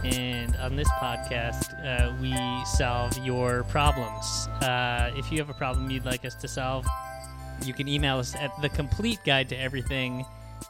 And 0.05 0.55
on 0.57 0.77
this 0.77 0.87
podcast, 1.01 1.73
uh, 1.83 2.15
we 2.21 2.35
solve 2.67 3.17
your 3.25 3.65
problems. 3.65 4.47
Uh, 4.61 5.13
if 5.17 5.33
you 5.33 5.39
have 5.39 5.49
a 5.49 5.55
problem 5.55 5.89
you'd 5.89 6.05
like 6.05 6.27
us 6.27 6.35
to 6.35 6.47
solve, 6.47 6.85
you 7.65 7.73
can 7.73 7.89
email 7.89 8.19
us 8.19 8.37
at 8.37 8.53
the 8.61 8.69
complete 8.69 9.19
guide 9.25 9.49
to 9.49 9.57
everything 9.57 10.27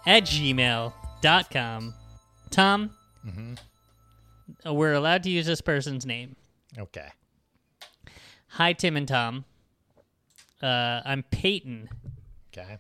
at 0.07 0.23
gmail.com. 0.23 1.95
Tom, 2.51 2.91
uh, 4.65 4.73
we're 4.73 4.93
allowed 4.93 5.25
to 5.25 5.31
use 5.31 5.47
this 5.47 5.61
person's 5.61 6.07
name. 6.07 6.37
Okay. 6.79 7.09
Hi, 8.51 8.73
Tim 8.73 8.97
and 8.97 9.09
Tom. 9.09 9.45
Uh, 10.63 11.01
I'm 11.05 11.25
Peighton. 11.25 11.89
Okay. 12.57 12.79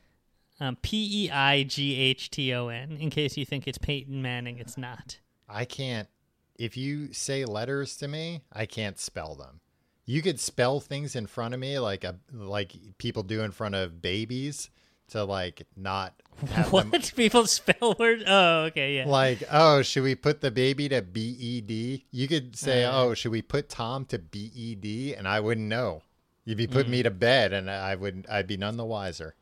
Um, 0.60 0.76
P 0.82 1.24
E 1.26 1.30
I 1.30 1.64
G 1.64 1.98
H 1.98 2.30
T 2.30 2.52
O 2.54 2.68
N. 2.68 2.96
In 3.00 3.10
case 3.10 3.36
you 3.36 3.44
think 3.44 3.66
it's 3.66 3.78
Peyton 3.78 4.22
Manning, 4.22 4.58
it's 4.58 4.76
not. 4.78 5.18
I 5.48 5.64
can't 5.64 6.08
if 6.56 6.76
you 6.76 7.12
say 7.12 7.44
letters 7.44 7.96
to 7.96 8.06
me, 8.08 8.42
I 8.52 8.64
can't 8.66 8.98
spell 8.98 9.34
them. 9.34 9.60
You 10.06 10.22
could 10.22 10.38
spell 10.38 10.78
things 10.80 11.16
in 11.16 11.26
front 11.26 11.54
of 11.54 11.60
me 11.60 11.78
like 11.78 12.04
a 12.04 12.16
like 12.32 12.74
people 12.98 13.22
do 13.24 13.40
in 13.42 13.50
front 13.50 13.74
of 13.74 14.00
babies 14.00 14.70
to 15.08 15.24
like 15.24 15.66
not 15.76 16.14
have 16.50 16.70
What 16.72 16.90
them 16.92 17.02
people 17.16 17.46
spell 17.46 17.96
words? 17.98 18.22
Oh, 18.26 18.64
okay, 18.66 18.96
yeah. 18.98 19.06
like, 19.06 19.42
oh, 19.50 19.82
should 19.82 20.02
we 20.04 20.14
put 20.14 20.40
the 20.40 20.50
baby 20.52 20.88
to 20.90 21.02
B 21.02 21.36
E 21.38 21.60
D? 21.60 22.04
You 22.12 22.28
could 22.28 22.56
say, 22.56 22.84
Uh. 22.84 22.92
oh, 23.02 23.14
should 23.14 23.32
we 23.32 23.42
put 23.42 23.68
Tom 23.68 24.04
to 24.06 24.18
B 24.18 24.52
E 24.54 24.74
D? 24.76 25.14
And 25.14 25.26
I 25.26 25.40
wouldn't 25.40 25.66
know. 25.68 26.02
You'd 26.44 26.58
be 26.58 26.66
put 26.66 26.88
me 26.88 27.00
Mm. 27.00 27.04
to 27.04 27.10
bed, 27.10 27.52
and 27.54 27.70
I 27.70 27.94
wouldn't. 27.94 28.28
I'd 28.28 28.46
be 28.46 28.58
none 28.58 28.76
the 28.76 28.84
wiser. 28.84 29.34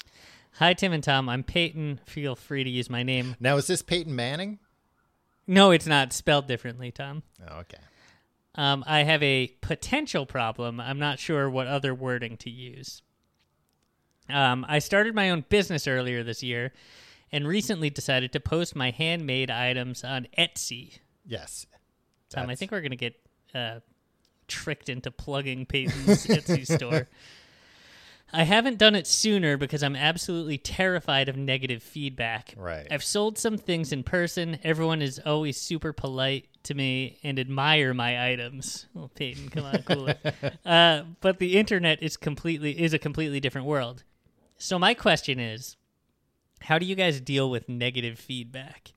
Hi, 0.57 0.75
Tim 0.75 0.93
and 0.93 1.03
Tom. 1.03 1.29
I'm 1.29 1.43
Peighton. 1.43 1.99
Feel 2.05 2.37
free 2.37 2.63
to 2.63 2.71
use 2.71 2.91
my 2.91 3.03
name. 3.03 3.37
Now, 3.41 3.57
is 3.57 3.67
this 3.67 3.83
Peyton 3.83 4.15
Manning? 4.15 4.59
No, 5.47 5.71
it's 5.71 5.87
not 5.87 6.13
spelled 6.13 6.47
differently, 6.47 6.91
Tom. 6.91 7.23
Oh, 7.49 7.61
okay. 7.61 7.79
Um, 8.55 8.85
I 8.87 9.03
have 9.03 9.23
a 9.23 9.49
potential 9.63 10.27
problem. 10.27 10.79
I'm 10.79 10.99
not 10.99 11.19
sure 11.19 11.49
what 11.49 11.67
other 11.67 11.95
wording 11.95 12.37
to 12.39 12.51
use. 12.51 13.03
Um, 14.29 14.65
I 14.69 14.79
started 14.79 15.15
my 15.15 15.31
own 15.31 15.45
business 15.49 15.87
earlier 15.87 16.23
this 16.23 16.43
year 16.43 16.73
and 17.33 17.49
recently 17.49 17.89
decided 17.89 18.33
to 18.33 18.41
post 18.41 18.77
my 18.77 18.91
handmade 18.91 19.51
items 19.51 20.05
on 20.05 20.27
Etsy. 20.39 20.99
Yes. 21.25 21.67
Tom, 22.29 22.51
I 22.51 22.55
think 22.55 22.73
we're 22.73 22.83
going 22.83 22.91
to 22.91 22.97
get 22.97 23.15
uh, 23.55 23.81
tricked 24.49 24.91
into 24.91 25.11
plugging 25.11 25.65
Peighton's 25.65 26.27
Etsy 26.27 26.67
store. 26.67 27.09
I 28.33 28.45
haven't 28.45 28.79
done 28.79 28.95
it 28.95 29.07
sooner 29.07 29.57
because 29.57 29.83
I'm 29.83 29.95
absolutely 29.95 30.57
terrified 30.57 31.29
of 31.29 31.37
negative 31.37 31.83
feedback. 31.83 32.55
Right. 32.57 32.87
I've 32.91 33.05
sold 33.05 33.37
some 33.37 33.59
things 33.59 33.93
in 33.93 34.03
person. 34.03 34.59
Everyone 34.65 35.03
is 35.03 35.21
always 35.25 35.61
super 35.61 35.93
polite 35.93 36.49
to 36.65 36.75
me 36.75 37.19
and 37.23 37.39
admire 37.39 37.93
my 37.93 38.31
items. 38.31 38.87
Oh, 38.97 39.11
Peighton, 39.15 39.51
come 39.51 39.65
on, 39.65 39.83
cool 39.83 40.09
it. 40.09 40.35
uh, 40.65 41.03
but 41.21 41.39
the 41.39 41.59
internet 41.59 42.03
is 42.03 42.17
completely 42.17 42.81
is 42.81 42.95
a 42.95 42.99
completely 42.99 43.41
different 43.41 43.67
world. 43.67 44.05
So 44.57 44.79
my 44.79 44.95
question 44.95 45.39
is, 45.39 45.77
how 46.63 46.79
do 46.79 46.87
you 46.87 46.95
guys 46.95 47.21
deal 47.21 47.51
with 47.51 47.69
negative 47.69 48.19
feedback? 48.19 48.93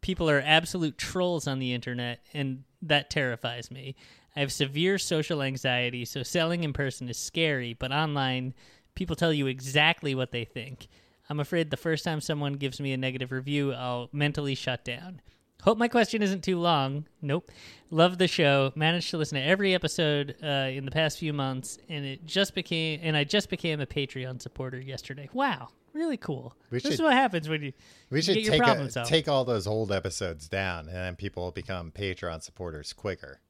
People 0.00 0.30
are 0.30 0.42
absolute 0.44 0.96
trolls 0.96 1.46
on 1.46 1.58
the 1.58 1.74
internet, 1.74 2.20
and 2.32 2.64
that 2.80 3.10
terrifies 3.10 3.70
me. 3.70 3.94
I 4.34 4.40
have 4.40 4.52
severe 4.52 4.96
social 4.96 5.42
anxiety, 5.42 6.04
so 6.04 6.22
selling 6.22 6.64
in 6.64 6.72
person 6.72 7.08
is 7.08 7.18
scary, 7.18 7.74
but 7.74 7.92
online, 7.92 8.54
people 8.94 9.16
tell 9.16 9.32
you 9.32 9.46
exactly 9.46 10.14
what 10.14 10.32
they 10.32 10.44
think. 10.44 10.88
I'm 11.28 11.40
afraid 11.40 11.70
the 11.70 11.76
first 11.76 12.04
time 12.04 12.20
someone 12.20 12.54
gives 12.54 12.80
me 12.80 12.92
a 12.92 12.96
negative 12.96 13.30
review, 13.30 13.72
I'll 13.72 14.08
mentally 14.12 14.54
shut 14.54 14.84
down. 14.84 15.20
Hope 15.62 15.76
my 15.76 15.88
question 15.88 16.22
isn't 16.22 16.42
too 16.42 16.58
long. 16.58 17.06
Nope. 17.20 17.50
Love 17.90 18.18
the 18.18 18.26
show. 18.26 18.72
Managed 18.74 19.10
to 19.10 19.18
listen 19.18 19.36
to 19.36 19.44
every 19.44 19.74
episode 19.74 20.36
uh, 20.42 20.70
in 20.72 20.84
the 20.84 20.90
past 20.90 21.18
few 21.18 21.32
months, 21.32 21.78
and 21.88 22.04
it 22.04 22.24
just 22.24 22.54
became 22.54 23.00
and 23.02 23.16
I 23.16 23.24
just 23.24 23.50
became 23.50 23.80
a 23.80 23.86
Patreon 23.86 24.40
supporter 24.40 24.80
yesterday. 24.80 25.28
Wow, 25.32 25.68
really 25.92 26.16
cool. 26.16 26.54
We 26.70 26.78
this 26.78 26.94
is 26.94 27.02
what 27.02 27.12
happens 27.12 27.48
when 27.48 27.62
you 27.62 27.72
We 28.08 28.22
should 28.22 28.36
take 28.36 28.62
a, 28.62 29.04
take 29.04 29.28
all 29.28 29.44
those 29.44 29.66
old 29.66 29.92
episodes 29.92 30.48
down, 30.48 30.86
and 30.86 30.96
then 30.96 31.16
people 31.16 31.44
will 31.44 31.52
become 31.52 31.92
Patreon 31.92 32.42
supporters 32.42 32.92
quicker. 32.92 33.40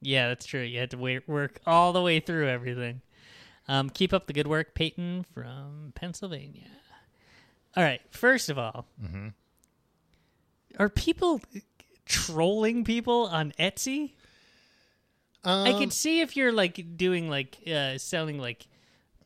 Yeah, 0.00 0.28
that's 0.28 0.46
true. 0.46 0.62
You 0.62 0.78
had 0.78 0.90
to 0.92 0.98
wait, 0.98 1.28
work 1.28 1.58
all 1.66 1.92
the 1.92 2.02
way 2.02 2.20
through 2.20 2.48
everything. 2.48 3.00
Um, 3.68 3.90
keep 3.90 4.12
up 4.12 4.26
the 4.26 4.32
good 4.32 4.46
work, 4.46 4.74
Peighton 4.74 5.24
from 5.34 5.92
Pennsylvania. 5.94 6.68
All 7.76 7.82
right. 7.82 8.00
First 8.10 8.48
of 8.48 8.58
all, 8.58 8.86
Mm-hmm. 9.02 9.28
are 10.78 10.88
people 10.88 11.40
trolling 12.06 12.84
people 12.84 13.26
on 13.26 13.52
Etsy? 13.58 14.12
I 15.44 15.70
Um, 15.70 15.78
could 15.78 15.92
see 15.92 16.20
if 16.20 16.36
you're 16.36 16.52
like 16.52 16.96
doing 16.96 17.28
like 17.28 17.58
uh, 17.68 17.98
selling 17.98 18.38
like 18.38 18.66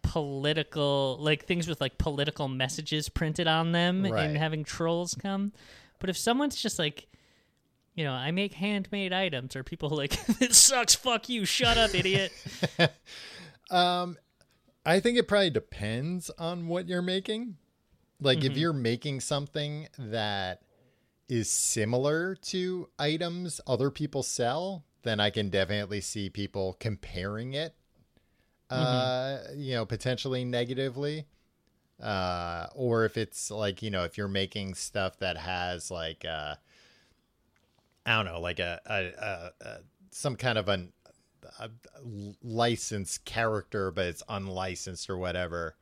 political 0.03 1.17
like 1.21 1.47
things 1.47 1.69
with 1.69 1.81
like 1.81 1.99
political 1.99 2.49
messages 2.49 3.09
printed 3.09 3.47
on 3.47 3.73
them 3.73 4.05
Right. 4.07 4.25
and 4.25 4.37
having 4.37 4.65
trolls 4.65 5.15
come. 5.15 5.53
But 5.99 6.11
if 6.11 6.17
someone's 6.17 6.57
just 6.57 6.79
like 6.79 7.07
you 7.95 8.05
know, 8.05 8.13
I 8.13 8.31
make 8.31 8.55
handmade 8.55 9.13
items 9.13 9.55
or 9.57 9.63
people 9.65 9.91
like 9.91 10.19
it 10.41 10.55
sucks, 10.55 10.95
fuck 10.95 11.29
you, 11.29 11.45
shut 11.45 11.77
up, 11.77 11.95
idiot. 11.95 12.33
Um, 13.71 14.17
I 14.85 15.01
think 15.01 15.19
it 15.19 15.29
probably 15.29 15.51
depends 15.51 16.31
on 16.39 16.67
what 16.69 16.89
you're 16.89 17.03
making. 17.03 17.57
Like 18.21 18.45
if 18.45 18.57
you're 18.57 18.73
making 18.73 19.21
something 19.21 19.89
that 19.99 20.63
is 21.29 21.51
similar 21.51 22.35
to 22.35 22.89
items 22.99 23.61
other 23.67 23.91
people 23.91 24.23
sell, 24.23 24.85
then 25.03 25.21
I 25.21 25.31
can 25.31 25.49
definitely 25.51 26.01
see 26.01 26.29
people 26.31 26.77
comparing 26.81 27.55
it 27.55 27.75
uh, 28.71 29.39
you 29.57 29.75
know, 29.75 29.85
potentially 29.85 30.45
negatively. 30.45 31.27
uh, 32.01 32.67
or 32.75 33.05
if 33.05 33.17
it's 33.17 33.51
like 33.51 33.83
you 33.83 33.91
know 33.91 34.05
if 34.05 34.17
you're 34.17 34.29
making 34.29 34.75
stuff 34.75 35.19
that 35.19 35.37
has 35.37 35.91
like 35.91 36.25
uh, 36.25 36.55
I 38.07 38.17
don't 38.17 38.27
know, 38.33 38.41
like 38.41 38.59
a, 38.59 38.81
a, 38.87 39.05
a, 39.05 39.53
a 39.69 39.79
some 40.11 40.37
kind 40.37 40.57
of 40.57 40.69
an 40.69 40.93
a 41.59 41.71
licensed 42.43 43.25
character, 43.25 43.91
but 43.91 44.07
it's 44.07 44.23
unlicensed 44.29 45.09
or 45.11 45.17
whatever. 45.17 45.77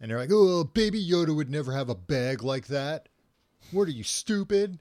And 0.00 0.10
they're 0.10 0.18
like, 0.18 0.30
"Oh, 0.32 0.64
Baby 0.64 1.04
Yoda 1.04 1.34
would 1.34 1.50
never 1.50 1.72
have 1.72 1.88
a 1.88 1.94
bag 1.94 2.42
like 2.42 2.68
that. 2.68 3.08
What 3.72 3.88
are 3.88 3.92
you 3.92 4.04
stupid?" 4.04 4.78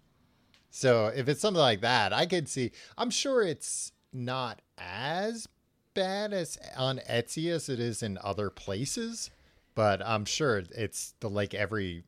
So 0.69 1.07
if 1.07 1.27
it's 1.27 1.41
something 1.41 1.59
like 1.59 1.81
that, 1.81 2.13
I 2.13 2.25
could 2.25 2.47
see. 2.47 2.71
I'm 2.97 3.09
sure 3.09 3.41
it's 3.41 3.91
not 4.13 4.61
as 4.77 5.47
bad 5.93 6.33
as 6.33 6.57
on 6.75 6.99
Etsy 7.09 7.49
as 7.51 7.69
it 7.69 7.79
is 7.79 8.03
in 8.03 8.19
other 8.23 8.49
places, 8.51 9.31
but 9.73 10.05
I'm 10.05 10.25
sure 10.25 10.63
it's 10.75 11.15
the 11.19 11.29
like 11.29 11.53
every 11.55 12.03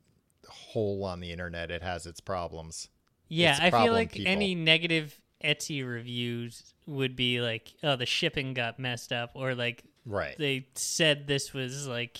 hole 0.47 1.03
on 1.03 1.19
the 1.19 1.31
internet. 1.31 1.71
It 1.71 1.81
has 1.81 2.05
its 2.05 2.19
problems. 2.19 2.89
Yeah, 3.27 3.51
It's 3.51 3.75
I 3.75 3.83
feel 3.83 3.93
like 3.93 4.11
people. 4.11 4.31
any 4.31 4.53
negative 4.55 5.19
Etsy 5.43 5.87
reviews 5.87 6.73
would 6.85 7.15
be 7.15 7.41
like, 7.41 7.73
oh, 7.83 7.95
the 7.95 8.05
shipping 8.05 8.53
got 8.53 8.79
messed 8.79 9.11
up, 9.13 9.31
or 9.35 9.55
like 9.55 9.83
Right. 10.05 10.35
they 10.37 10.67
said 10.75 11.27
this 11.27 11.53
was 11.53 11.87
like, 11.87 12.19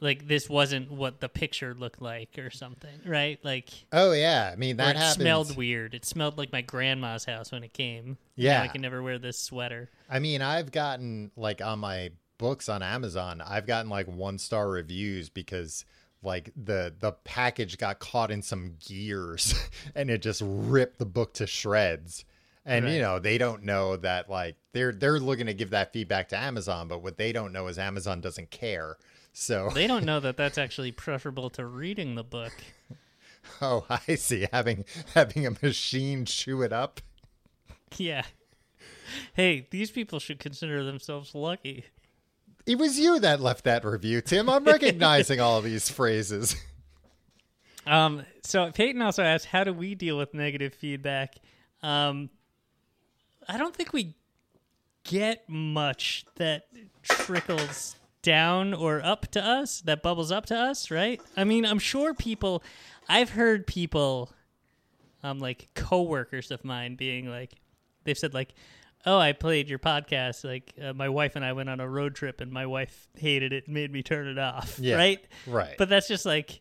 like 0.00 0.28
this 0.28 0.48
wasn't 0.50 0.90
what 0.90 1.20
the 1.20 1.28
picture 1.28 1.74
looked 1.74 2.02
like, 2.02 2.38
or 2.38 2.50
something, 2.50 3.00
right? 3.06 3.38
Like, 3.42 3.70
Oh 3.92 4.12
yeah, 4.12 4.50
I 4.52 4.56
mean 4.56 4.76
that 4.76 4.96
it 4.96 4.98
happens. 4.98 5.14
smelled 5.22 5.56
weird. 5.56 5.94
It 5.94 6.04
smelled 6.04 6.36
like 6.36 6.52
my 6.52 6.60
grandma's 6.60 7.24
house 7.24 7.50
when 7.50 7.64
it 7.64 7.72
came. 7.72 8.18
Yeah. 8.36 8.58
Now 8.58 8.64
I 8.64 8.68
can 8.68 8.82
never 8.82 9.02
wear 9.02 9.18
this 9.18 9.38
sweater. 9.38 9.90
I 10.10 10.18
mean, 10.18 10.42
I've 10.42 10.70
gotten 10.70 11.30
like 11.36 11.62
on 11.62 11.78
my 11.78 12.10
books 12.38 12.68
on 12.68 12.82
Amazon, 12.82 13.40
I've 13.40 13.66
gotten 13.66 13.90
like 13.90 14.06
one 14.06 14.36
star 14.38 14.68
reviews 14.68 15.30
because 15.30 15.86
like 16.22 16.50
the 16.56 16.94
the 16.98 17.12
package 17.12 17.78
got 17.78 17.98
caught 17.98 18.30
in 18.30 18.42
some 18.42 18.74
gears 18.86 19.54
and 19.94 20.10
it 20.10 20.20
just 20.20 20.42
ripped 20.44 20.98
the 20.98 21.06
book 21.06 21.32
to 21.34 21.46
shreds. 21.46 22.26
And 22.68 22.88
you 22.88 23.00
know, 23.00 23.20
they 23.20 23.38
don't 23.38 23.62
know 23.62 23.96
that 23.96 24.28
like 24.28 24.56
they're 24.72 24.92
they're 24.92 25.20
looking 25.20 25.46
to 25.46 25.54
give 25.54 25.70
that 25.70 25.92
feedback 25.92 26.28
to 26.30 26.36
Amazon, 26.38 26.88
but 26.88 27.00
what 27.02 27.16
they 27.16 27.32
don't 27.32 27.52
know 27.52 27.68
is 27.68 27.78
Amazon 27.78 28.20
doesn't 28.20 28.50
care. 28.50 28.96
So 29.32 29.70
They 29.72 29.86
don't 29.86 30.04
know 30.10 30.18
that 30.20 30.36
that's 30.36 30.58
actually 30.58 30.90
preferable 30.92 31.48
to 31.50 31.64
reading 31.64 32.16
the 32.16 32.24
book. 32.24 32.52
oh, 33.62 33.86
I 34.08 34.16
see. 34.16 34.48
Having 34.52 34.84
having 35.14 35.46
a 35.46 35.52
machine 35.62 36.24
chew 36.24 36.62
it 36.62 36.72
up. 36.72 37.00
Yeah. 37.96 38.24
Hey, 39.34 39.68
these 39.70 39.92
people 39.92 40.18
should 40.18 40.40
consider 40.40 40.82
themselves 40.82 41.34
lucky. 41.34 41.84
It 42.66 42.78
was 42.78 42.98
you 42.98 43.20
that 43.20 43.40
left 43.40 43.62
that 43.64 43.84
review, 43.84 44.20
Tim. 44.20 44.50
I'm 44.50 44.64
recognizing 44.64 45.38
all 45.38 45.62
these 45.62 45.88
phrases. 45.88 46.56
Um, 47.86 48.24
so 48.42 48.72
Peighton 48.72 49.00
also 49.00 49.22
asked, 49.22 49.46
how 49.46 49.62
do 49.62 49.72
we 49.72 49.94
deal 49.94 50.18
with 50.18 50.34
negative 50.34 50.74
feedback? 50.74 51.36
Um, 51.84 52.30
I 53.48 53.58
don't 53.58 53.74
think 53.74 53.92
we 53.92 54.14
get 55.04 55.48
much 55.48 56.24
that 56.36 56.66
trickles 57.02 57.96
down 58.22 58.74
or 58.74 59.00
up 59.04 59.30
to 59.32 59.44
us, 59.44 59.80
that 59.82 60.02
bubbles 60.02 60.32
up 60.32 60.46
to 60.46 60.56
us, 60.56 60.90
right? 60.90 61.20
I 61.36 61.44
mean, 61.44 61.64
I'm 61.64 61.78
sure 61.78 62.12
people, 62.12 62.62
I've 63.08 63.30
heard 63.30 63.66
people, 63.66 64.32
um, 65.22 65.38
like 65.38 65.68
coworkers 65.74 66.50
of 66.50 66.64
mine 66.64 66.96
being 66.96 67.28
like, 67.28 67.52
they've 68.04 68.18
said 68.18 68.34
like, 68.34 68.54
oh, 69.06 69.18
I 69.18 69.32
played 69.32 69.68
your 69.68 69.78
podcast. 69.78 70.44
Like 70.44 70.72
uh, 70.82 70.92
my 70.92 71.08
wife 71.08 71.36
and 71.36 71.44
I 71.44 71.52
went 71.52 71.70
on 71.70 71.80
a 71.80 71.88
road 71.88 72.14
trip, 72.14 72.40
and 72.40 72.50
my 72.52 72.66
wife 72.66 73.08
hated 73.16 73.52
it, 73.52 73.66
and 73.66 73.74
made 73.74 73.92
me 73.92 74.02
turn 74.02 74.26
it 74.26 74.38
off. 74.38 74.78
Yeah, 74.78 74.96
right, 74.96 75.24
right. 75.46 75.74
But 75.78 75.88
that's 75.88 76.08
just 76.08 76.26
like 76.26 76.60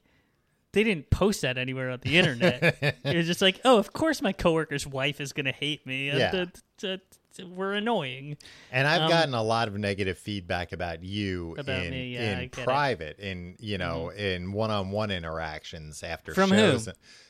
they 0.75 0.83
didn't 0.83 1.09
post 1.09 1.41
that 1.41 1.57
anywhere 1.57 1.89
on 1.89 1.99
the 2.03 2.15
internet. 2.19 2.77
it 3.03 3.15
was 3.17 3.25
just 3.25 3.41
like, 3.41 3.59
oh, 3.65 3.79
of 3.79 3.91
course 3.93 4.21
my 4.21 4.31
coworker's 4.31 4.85
wife 4.85 5.19
is 5.19 5.33
gonna 5.33 5.51
hate 5.51 5.85
me. 5.87 6.11
Uh, 6.11 6.17
Yeah. 6.19 6.31
t- 6.45 6.51
t- 6.77 6.99
t- 7.35 7.43
we're 7.43 7.73
annoying. 7.73 8.37
And 8.71 8.87
I've 8.87 9.01
Um, 9.01 9.09
gotten 9.09 9.33
a 9.33 9.41
lot 9.43 9.67
of 9.67 9.75
negative 9.77 10.17
feedback 10.19 10.71
about 10.71 11.03
you 11.03 11.55
About 11.57 11.83
in, 11.87 11.93
yeah, 11.93 11.97
in 11.99 12.09
get 12.37 12.43
it. 12.43 12.51
Mm-hmm. 12.51 12.63
private, 12.63 13.19
in 13.19 13.55
you 13.59 13.77
know, 13.79 14.09
in 14.09 14.51
one-on-one 14.51 15.09
interactions 15.11 16.03
after 16.03 16.33
From 16.35 16.51
who? 16.51 16.55
shows. 16.57 16.89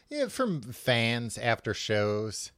Yeah, 0.10 0.28
from 0.28 0.62
fans 0.62 1.38
after 1.38 1.74
shows. 1.74 2.52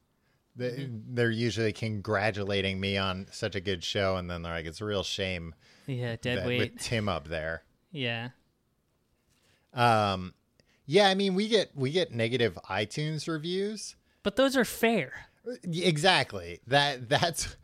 They, 0.56 0.70
Mm-hmm. 0.70 1.14
They're 1.14 1.30
usually 1.30 1.72
congratulating 1.72 2.80
me 2.80 2.96
on 2.98 3.28
such 3.30 3.54
a 3.54 3.60
good 3.60 3.84
show, 3.84 4.16
and 4.16 4.28
then 4.28 4.42
they're 4.42 4.52
like, 4.52 4.66
"It's 4.66 4.80
a 4.80 4.84
real 4.84 5.04
shame 5.04 5.54
Yeah, 5.86 6.16
dead 6.20 6.44
weight. 6.46 6.58
with 6.74 6.82
Tim 6.82 7.08
up 7.08 7.28
there." 7.28 7.62
Yeah. 7.92 8.30
Um, 9.72 10.34
yeah, 10.90 11.06
I 11.08 11.14
mean, 11.14 11.34
we 11.34 11.48
get 11.48 11.70
we 11.76 11.90
get 11.90 12.12
negative 12.14 12.58
iTunes 12.68 13.28
reviews. 13.28 13.94
But 14.22 14.36
those 14.36 14.56
are 14.56 14.64
fair. 14.64 15.26
Exactly. 15.62 16.60
That 16.66 17.08
that's 17.08 17.56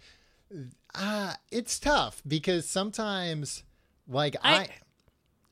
uh 0.94 1.34
it's 1.50 1.78
tough 1.80 2.22
because 2.28 2.68
sometimes 2.68 3.64
like 4.06 4.36
I 4.42 4.54
I- 4.54 4.68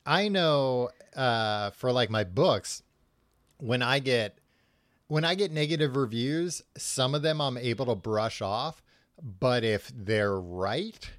I, 0.05 0.27
know 0.27 0.89
uh 1.15 1.71
for 1.71 1.91
like 1.91 2.09
my 2.09 2.23
books 2.23 2.83
when 3.57 3.81
I 3.81 3.99
get 3.99 4.37
when 5.07 5.25
I 5.25 5.33
get 5.35 5.51
negative 5.51 5.95
reviews, 5.95 6.61
some 6.77 7.15
of 7.15 7.21
them 7.23 7.41
I'm 7.41 7.57
able 7.57 7.85
to 7.87 7.95
brush 7.95 8.41
off, 8.41 8.83
but 9.21 9.63
if 9.63 9.91
they're 9.95 10.39
right, 10.39 11.09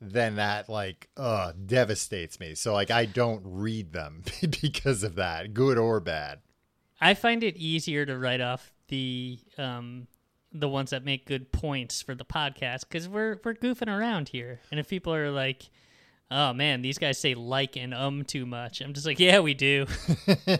then 0.00 0.36
that 0.36 0.68
like 0.68 1.08
uh 1.16 1.52
devastates 1.66 2.40
me. 2.40 2.54
So 2.54 2.72
like 2.72 2.90
I 2.90 3.04
don't 3.04 3.42
read 3.44 3.92
them 3.92 4.22
because 4.62 5.02
of 5.02 5.16
that, 5.16 5.54
good 5.54 5.78
or 5.78 6.00
bad. 6.00 6.40
I 7.00 7.14
find 7.14 7.42
it 7.42 7.56
easier 7.56 8.04
to 8.06 8.18
write 8.18 8.40
off 8.40 8.72
the 8.88 9.38
um 9.58 10.06
the 10.52 10.68
ones 10.68 10.90
that 10.90 11.04
make 11.04 11.26
good 11.26 11.52
points 11.52 12.02
for 12.02 12.14
the 12.14 12.24
podcast 12.24 12.80
because 12.80 13.08
we're 13.08 13.38
we're 13.44 13.54
goofing 13.54 13.94
around 13.94 14.30
here, 14.30 14.60
and 14.70 14.80
if 14.80 14.88
people 14.88 15.14
are 15.14 15.30
like, 15.30 15.70
"Oh 16.30 16.52
man, 16.52 16.82
these 16.82 16.98
guys 16.98 17.18
say 17.18 17.34
like 17.34 17.76
and 17.76 17.92
um 17.92 18.24
too 18.24 18.46
much," 18.46 18.80
I'm 18.80 18.92
just 18.92 19.06
like, 19.06 19.18
"Yeah, 19.18 19.40
we 19.40 19.54
do." 19.54 19.86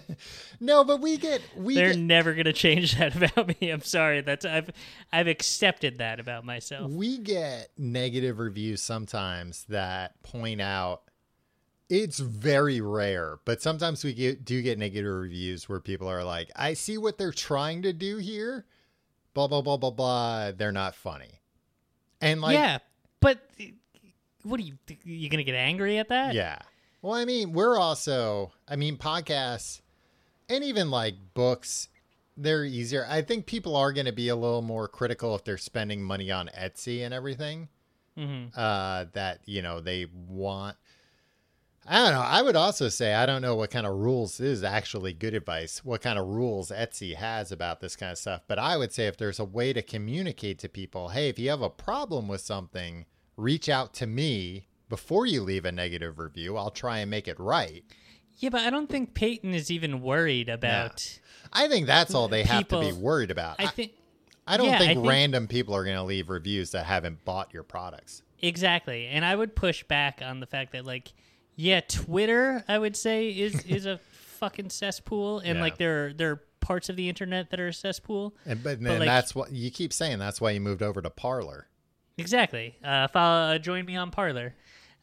No, 0.62 0.84
but 0.84 1.00
we 1.00 1.16
get 1.16 1.40
we 1.56 1.74
They're 1.74 1.94
get, 1.94 1.98
never 1.98 2.34
gonna 2.34 2.52
change 2.52 2.96
that 2.98 3.16
about 3.32 3.48
me. 3.60 3.70
I'm 3.70 3.80
sorry. 3.80 4.20
That's 4.20 4.44
I've 4.44 4.70
I've 5.10 5.26
accepted 5.26 5.98
that 5.98 6.20
about 6.20 6.44
myself. 6.44 6.90
We 6.90 7.16
get 7.16 7.70
negative 7.78 8.38
reviews 8.38 8.82
sometimes 8.82 9.64
that 9.70 10.22
point 10.22 10.60
out 10.60 11.02
it's 11.88 12.20
very 12.20 12.80
rare, 12.80 13.40
but 13.44 13.60
sometimes 13.60 14.04
we 14.04 14.12
get, 14.14 14.44
do 14.44 14.62
get 14.62 14.78
negative 14.78 15.12
reviews 15.12 15.68
where 15.68 15.80
people 15.80 16.06
are 16.06 16.22
like, 16.22 16.48
I 16.54 16.74
see 16.74 16.96
what 16.98 17.18
they're 17.18 17.32
trying 17.32 17.82
to 17.82 17.92
do 17.92 18.18
here, 18.18 18.64
blah, 19.34 19.48
blah, 19.48 19.60
blah, 19.60 19.76
blah, 19.76 19.90
blah. 19.90 20.52
They're 20.52 20.70
not 20.70 20.94
funny. 20.94 21.40
And 22.20 22.40
like, 22.40 22.54
yeah, 22.54 22.78
but 23.18 23.40
what 24.42 24.60
are 24.60 24.62
you? 24.62 24.74
You 25.04 25.28
gonna 25.28 25.44
get 25.44 25.54
angry 25.54 25.98
at 25.98 26.08
that? 26.08 26.34
Yeah. 26.34 26.58
Well, 27.02 27.14
I 27.14 27.24
mean, 27.24 27.52
we're 27.52 27.78
also, 27.78 28.52
I 28.68 28.76
mean, 28.76 28.96
podcasts 28.98 29.80
and 30.50 30.62
even 30.64 30.90
like 30.90 31.14
books, 31.32 31.88
they're 32.36 32.64
easier. 32.64 33.06
I 33.08 33.22
think 33.22 33.46
people 33.46 33.74
are 33.76 33.92
going 33.92 34.06
to 34.06 34.12
be 34.12 34.28
a 34.28 34.36
little 34.36 34.62
more 34.62 34.86
critical 34.86 35.34
if 35.34 35.44
they're 35.44 35.56
spending 35.56 36.02
money 36.02 36.30
on 36.30 36.48
Etsy 36.48 37.04
and 37.04 37.14
everything. 37.14 37.68
Uh, 38.54 39.06
that, 39.14 39.40
you 39.46 39.62
know, 39.62 39.80
they 39.80 40.06
want. 40.28 40.76
I 41.86 41.98
don't 42.04 42.12
know. 42.12 42.20
I 42.20 42.42
would 42.42 42.56
also 42.56 42.90
say 42.90 43.14
I 43.14 43.24
don't 43.24 43.40
know 43.40 43.56
what 43.56 43.70
kind 43.70 43.86
of 43.86 43.94
rules 43.94 44.38
is 44.40 44.62
actually 44.62 45.14
good 45.14 45.32
advice, 45.32 45.82
what 45.82 46.02
kind 46.02 46.18
of 46.18 46.26
rules 46.26 46.70
Etsy 46.70 47.14
has 47.14 47.50
about 47.50 47.80
this 47.80 47.96
kind 47.96 48.12
of 48.12 48.18
stuff. 48.18 48.42
But 48.46 48.58
I 48.58 48.76
would 48.76 48.92
say 48.92 49.06
if 49.06 49.16
there's 49.16 49.38
a 49.38 49.44
way 49.44 49.72
to 49.72 49.80
communicate 49.80 50.58
to 50.58 50.68
people, 50.68 51.08
hey, 51.08 51.30
if 51.30 51.38
you 51.38 51.48
have 51.48 51.62
a 51.62 51.70
problem 51.70 52.28
with 52.28 52.42
something, 52.42 53.06
reach 53.40 53.68
out 53.68 53.94
to 53.94 54.06
me 54.06 54.66
before 54.88 55.26
you 55.26 55.42
leave 55.42 55.64
a 55.64 55.72
negative 55.72 56.18
review. 56.18 56.56
I'll 56.56 56.70
try 56.70 56.98
and 56.98 57.10
make 57.10 57.28
it 57.28 57.38
right. 57.38 57.84
Yeah, 58.38 58.50
but 58.50 58.62
I 58.62 58.70
don't 58.70 58.88
think 58.88 59.14
Peighton 59.14 59.54
is 59.54 59.70
even 59.70 60.00
worried 60.00 60.48
about. 60.48 61.20
I 61.52 61.68
think 61.68 61.86
that's 61.86 62.14
all 62.14 62.28
they 62.28 62.42
have 62.44 62.68
to 62.68 62.80
be 62.80 62.92
worried 62.92 63.30
about. 63.30 63.56
I 63.58 63.66
think 63.66 63.92
I 64.46 64.56
don't 64.56 64.66
yeah, 64.66 64.76
I 64.76 64.78
think, 64.78 64.92
think- 65.00 65.08
random 65.08 65.46
people 65.46 65.74
are 65.74 65.84
going 65.84 65.96
to 65.96 66.02
leave 66.02 66.30
reviews 66.30 66.70
that 66.70 66.86
haven't 66.86 67.24
bought 67.24 67.52
your 67.52 67.62
products. 67.62 68.22
Exactly. 68.40 69.06
And 69.06 69.24
I 69.24 69.36
would 69.36 69.54
push 69.54 69.84
back 69.84 70.22
on 70.24 70.40
the 70.40 70.46
fact 70.46 70.72
that 70.72 70.84
like 70.84 71.12
yeah, 71.56 71.80
Twitter 71.80 72.64
I 72.66 72.78
would 72.78 72.96
say 72.96 73.28
is 73.28 73.62
is 73.68 73.84
a 73.86 73.98
fucking 74.38 74.70
cesspool 74.70 75.40
and 75.40 75.56
Yeah. 75.58 75.62
like 75.62 75.76
there 75.76 76.06
are 76.06 76.12
there 76.14 76.30
are 76.30 76.42
parts 76.60 76.88
of 76.88 76.96
the 76.96 77.08
internet 77.08 77.50
that 77.50 77.60
are 77.60 77.68
a 77.68 77.74
cesspool. 77.74 78.34
And 78.46 78.62
but 78.62 78.78
But, 78.80 78.84
then 78.88 78.98
like- 79.00 79.06
that's 79.08 79.34
what 79.34 79.52
you 79.52 79.70
keep 79.70 79.92
saying. 79.92 80.18
That's 80.18 80.40
why 80.40 80.52
you 80.52 80.60
moved 80.60 80.82
over 80.82 81.02
to 81.02 81.10
Parler. 81.10 81.66
Exactly. 82.20 82.76
Uh 82.84 83.08
follow, 83.08 83.54
uh, 83.54 83.58
join 83.58 83.84
me 83.84 83.96
on 83.96 84.10
Parler. 84.10 84.54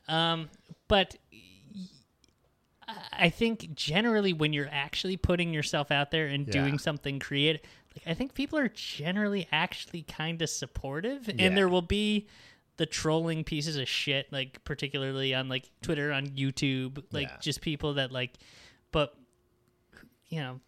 Um 0.08 0.50
but 0.88 1.16
I 3.12 3.30
think 3.30 3.74
generally 3.74 4.32
when 4.32 4.54
you're 4.54 4.70
actually 4.72 5.18
putting 5.18 5.54
yourself 5.54 5.92
out 5.92 6.12
there 6.12 6.28
and 6.28 6.48
Yeah. 6.48 6.54
doing 6.54 6.78
something 6.80 7.20
creative, 7.20 7.62
like 7.96 8.08
I 8.08 8.14
think 8.14 8.34
people 8.34 8.58
are 8.60 8.70
generally 8.70 9.48
actually 9.52 10.04
kind 10.04 10.42
of 10.42 10.50
supportive, 10.50 11.28
Yeah. 11.28 11.36
and 11.46 11.58
there 11.58 11.68
will 11.68 11.82
be 11.82 12.28
the 12.78 12.86
trolling 12.86 13.44
pieces 13.44 13.76
of 13.76 13.90
shit, 13.90 14.32
like 14.32 14.64
particularly 14.64 15.34
on 15.34 15.50
like 15.50 15.70
Twitter, 15.82 16.14
on 16.14 16.28
YouTube, 16.28 17.04
like 17.12 17.28
Yeah. 17.28 17.38
just 17.42 17.60
people 17.62 17.96
that 17.96 18.12
like 18.12 18.36
but 18.92 19.16
you 20.30 20.40
know, 20.40 20.60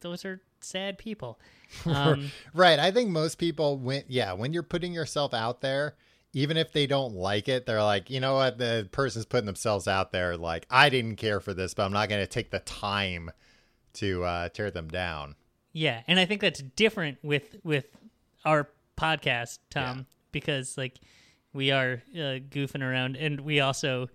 those 0.00 0.24
are 0.24 0.40
sad 0.60 0.96
people. 0.98 1.38
Um, 1.86 2.30
Right. 2.54 2.78
I 2.78 2.90
think 2.90 3.10
most 3.10 3.38
people 3.38 3.78
when 3.78 4.04
yeah, 4.08 4.32
when 4.32 4.52
you're 4.52 4.62
putting 4.62 4.92
yourself 4.92 5.34
out 5.34 5.60
there, 5.60 5.96
even 6.32 6.56
if 6.56 6.72
they 6.72 6.86
don't 6.86 7.14
like 7.14 7.48
it, 7.48 7.66
they're 7.66 7.82
like, 7.82 8.10
you 8.10 8.20
know 8.20 8.34
what, 8.34 8.58
the 8.58 8.88
person's 8.92 9.24
putting 9.26 9.46
themselves 9.46 9.88
out 9.88 10.12
there 10.12 10.36
like, 10.36 10.66
I 10.70 10.88
didn't 10.88 11.16
care 11.16 11.40
for 11.40 11.54
this, 11.54 11.74
but 11.74 11.84
I'm 11.84 11.92
not 11.92 12.08
gonna 12.08 12.26
take 12.26 12.50
the 12.50 12.60
time 12.60 13.30
to 13.94 14.24
uh 14.24 14.48
tear 14.50 14.70
them 14.70 14.88
down. 14.88 15.34
Yeah, 15.72 16.02
and 16.06 16.18
I 16.18 16.24
think 16.24 16.40
that's 16.40 16.62
different 16.62 17.18
with 17.22 17.56
with 17.64 17.86
our 18.44 18.68
podcast, 18.96 19.58
Tom, 19.70 20.06
because 20.32 20.78
like 20.78 20.98
we 21.52 21.70
are 21.70 22.02
uh, 22.14 22.40
goofing 22.50 22.82
around, 22.82 23.16
and 23.16 23.40
we 23.40 23.60
also 23.60 24.08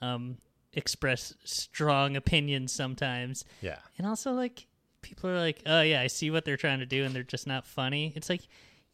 um, 0.00 0.38
express 0.72 1.34
strong 1.44 2.16
opinions 2.16 2.72
sometimes, 2.72 3.44
Yeah. 3.60 3.78
and 3.98 4.06
also 4.06 4.32
like 4.32 4.66
people 5.06 5.30
are 5.30 5.38
like, 5.38 5.62
"Oh 5.66 5.82
yeah, 5.82 6.00
I 6.00 6.06
see 6.08 6.30
what 6.30 6.44
they're 6.44 6.56
trying 6.56 6.80
to 6.80 6.86
do, 6.86 7.04
and 7.04 7.14
they're 7.14 7.22
just 7.22 7.46
not 7.46 7.64
funny." 7.66 8.12
It's 8.16 8.28
like, 8.28 8.42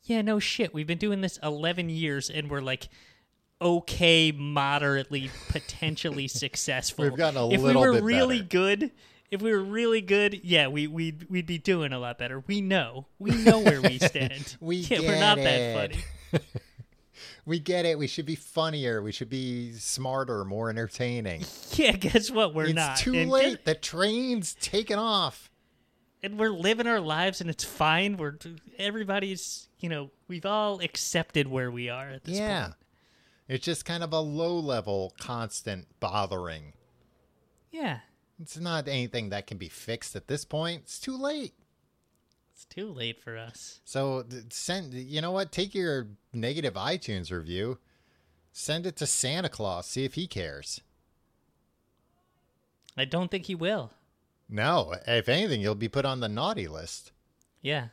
yeah, 0.03 0.23
no 0.23 0.39
shit. 0.39 0.73
We've 0.75 0.87
been 0.87 0.99
doing 0.99 1.21
this 1.21 1.39
eleven 1.43 1.89
years, 1.89 2.31
and 2.31 2.51
we're 2.51 2.61
like. 2.63 2.89
Okay, 3.61 4.33
moderately, 4.33 5.31
potentially 5.49 6.27
successful. 6.43 7.05
We've 7.05 7.15
gotten 7.15 7.37
a 7.39 7.49
if 7.51 7.61
little 7.61 7.83
we 7.83 7.87
were 7.89 7.95
bit 7.95 8.03
really 8.03 8.39
better. 8.43 8.49
good, 8.49 8.91
if 9.31 9.41
we 9.41 9.53
were 9.53 9.63
really 9.63 10.01
good, 10.01 10.41
yeah, 10.43 10.67
we 10.67 10.89
we'd 10.89 11.31
we'd 11.31 11.47
be 11.47 11.59
doing 11.59 11.93
a 11.93 12.01
lot 12.01 12.19
better. 12.19 12.43
We 12.49 12.61
know, 12.61 13.07
we 13.21 13.31
know 13.31 13.61
where 13.61 13.81
we 13.81 14.01
stand. 14.01 14.57
We 14.61 14.79
yeah, 14.79 14.99
get 14.99 15.03
we're 15.03 15.21
not 15.21 15.39
it. 15.39 15.45
that 15.45 15.93
funny. 15.93 16.43
We 17.47 17.61
get 17.61 17.85
it. 17.87 17.97
We 17.99 18.09
should 18.09 18.27
be 18.27 18.35
funnier. 18.35 19.01
We 19.01 19.13
should 19.13 19.31
be 19.31 19.73
smarter, 19.75 20.45
more 20.45 20.69
entertaining. 20.69 21.45
Yeah, 21.75 21.93
guess 21.93 22.33
what? 22.33 22.55
We're 22.55 22.65
it's 22.67 22.75
not. 22.75 22.97
too 22.97 23.15
and 23.15 23.31
late. 23.31 23.53
just- 23.53 23.65
the 23.65 23.75
train's 23.77 24.55
taken 24.55 24.99
off. 24.99 25.51
And 26.23 26.39
we're 26.39 26.51
living 26.51 26.87
our 26.87 27.01
lives, 27.01 27.41
and 27.41 27.51
it's 27.51 27.65
fine. 27.65 28.17
We're 28.17 28.37
everybody's, 28.79 29.69
you 29.81 29.89
know, 29.89 30.11
we've 30.29 30.47
all 30.47 30.81
accepted 30.81 31.47
where 31.49 31.71
we 31.71 31.89
are 31.89 32.09
at 32.11 32.25
this 32.25 32.39
Yeah. 32.39 32.65
point. 32.67 32.75
It's 33.49 33.65
just 33.65 33.85
kind 33.85 34.03
of 34.03 34.13
a 34.13 34.21
low 34.21 34.59
level, 34.59 35.13
constant 35.19 35.87
bothering. 36.01 36.73
Yeah, 37.71 38.01
It's 38.41 38.57
not 38.57 38.89
anything 38.89 39.29
that 39.31 39.47
can 39.47 39.57
be 39.59 39.69
fixed 39.69 40.15
at 40.17 40.27
this 40.29 40.45
point. 40.45 40.83
It's 40.85 40.99
too 40.99 41.17
late. 41.17 41.55
it's 42.55 42.65
too 42.67 42.93
late 42.93 43.19
for 43.21 43.37
us. 43.37 43.81
So 43.85 44.25
send. 44.51 44.95
You 44.95 45.21
know 45.21 45.33
what? 45.33 45.51
Take 45.53 45.75
your 45.75 46.09
negative 46.33 46.75
iTunes 46.75 47.31
review, 47.33 47.79
send 48.53 48.87
it 48.87 48.95
to 48.97 49.07
Santa 49.07 49.49
Claus. 49.49 49.87
See 49.87 50.05
if 50.05 50.15
he 50.15 50.27
cares. 50.27 50.81
I 52.97 53.05
don't 53.05 53.31
think 53.31 53.47
he 53.47 53.55
will. 53.55 53.93
No, 54.53 54.95
if 55.07 55.31
anything, 55.31 55.63
you'll 55.63 55.75
be 55.75 55.89
put 55.89 56.05
on 56.05 56.21
the 56.21 56.29
naughty 56.29 56.69
list. 56.69 57.11
Yeah, 57.63 57.87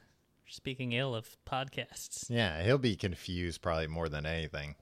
speaking 0.45 0.91
ill 0.91 1.16
of 1.16 1.38
podcasts. 1.49 2.30
Yeah, 2.30 2.62
he'll 2.64 2.78
be 2.78 2.97
confused 2.97 3.62
probably 3.62 3.88
more 3.88 4.10
than 4.10 4.26
anything. 4.26 4.76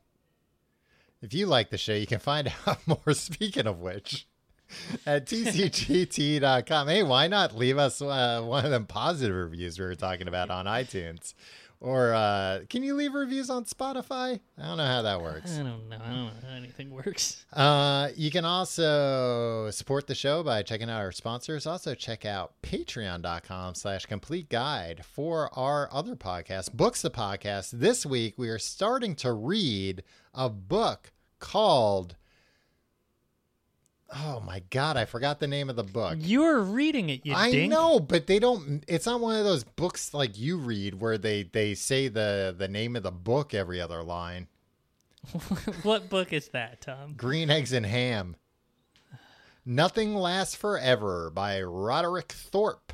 If 1.21 1.35
you 1.35 1.45
like 1.45 1.69
the 1.69 1.77
show, 1.77 1.93
you 1.93 2.07
can 2.07 2.19
find 2.19 2.51
out 2.67 2.79
more. 2.87 3.13
Speaking 3.13 3.67
of 3.67 3.79
which, 3.79 4.27
at 5.05 5.25
tcgt.com. 5.27 6.87
Hey, 6.87 7.03
why 7.03 7.27
not 7.27 7.55
leave 7.55 7.77
us 7.77 8.01
uh, 8.01 8.41
one 8.43 8.65
of 8.65 8.71
them 8.71 8.87
positive 8.87 9.35
reviews 9.35 9.77
we 9.77 9.85
were 9.85 9.93
talking 9.93 10.27
about 10.27 10.49
on 10.49 10.65
iTunes? 10.65 11.35
Or 11.79 12.13
uh, 12.13 12.61
can 12.69 12.81
you 12.81 12.95
leave 12.95 13.13
reviews 13.13 13.51
on 13.51 13.65
Spotify? 13.65 14.39
I 14.57 14.65
don't 14.67 14.77
know 14.77 14.85
how 14.85 15.03
that 15.03 15.21
works. 15.21 15.53
I 15.53 15.63
don't 15.63 15.87
know. 15.89 15.95
I 15.95 16.09
don't 16.09 16.25
know 16.25 16.31
how 16.49 16.55
anything 16.55 16.89
works. 16.89 17.45
Uh, 17.53 18.09
you 18.15 18.31
can 18.31 18.45
also 18.45 19.69
support 19.69 20.07
the 20.07 20.15
show 20.15 20.41
by 20.41 20.63
checking 20.63 20.89
out 20.89 20.99
our 20.99 21.11
sponsors. 21.11 21.67
Also, 21.67 21.93
check 21.93 22.25
out 22.25 22.53
patreon.com 22.63 23.75
slash 23.75 24.05
complete 24.07 24.49
guide 24.49 25.05
for 25.05 25.49
our 25.57 25.87
other 25.91 26.15
podcast, 26.15 26.73
Books 26.73 27.03
the 27.03 27.11
Podcast. 27.11 27.71
This 27.71 28.05
week, 28.05 28.35
we 28.37 28.49
are 28.49 28.59
starting 28.59 29.15
to 29.17 29.31
read 29.31 30.03
a 30.33 30.49
book 30.49 31.11
called. 31.39 32.15
Oh 34.15 34.39
my 34.39 34.61
God, 34.69 34.95
I 34.95 35.03
forgot 35.05 35.39
the 35.39 35.47
name 35.47 35.69
of 35.69 35.75
the 35.75 35.83
book. 35.83 36.17
You're 36.21 36.61
reading 36.61 37.09
it, 37.09 37.25
you 37.25 37.33
I 37.35 37.51
dink. 37.51 37.69
know, 37.71 37.99
but 37.99 38.25
they 38.27 38.39
don't. 38.39 38.83
It's 38.87 39.05
not 39.05 39.19
one 39.19 39.35
of 39.35 39.43
those 39.43 39.63
books 39.65 40.13
like 40.13 40.37
you 40.39 40.57
read 40.57 41.01
where 41.01 41.17
they 41.17 41.43
they 41.43 41.73
say 41.75 42.07
the 42.07 42.55
the 42.57 42.67
name 42.69 42.95
of 42.95 43.03
the 43.03 43.11
book 43.11 43.53
every 43.53 43.81
other 43.81 44.03
line. 44.03 44.47
what 45.83 46.09
book 46.09 46.31
is 46.31 46.47
that, 46.49 46.79
Tom? 46.81 47.15
Green 47.17 47.49
Eggs 47.49 47.73
and 47.73 47.85
Ham. 47.85 48.37
Nothing 49.65 50.15
Lasts 50.15 50.55
Forever 50.55 51.29
by 51.29 51.61
Roderick 51.61 52.31
Thorp. 52.31 52.93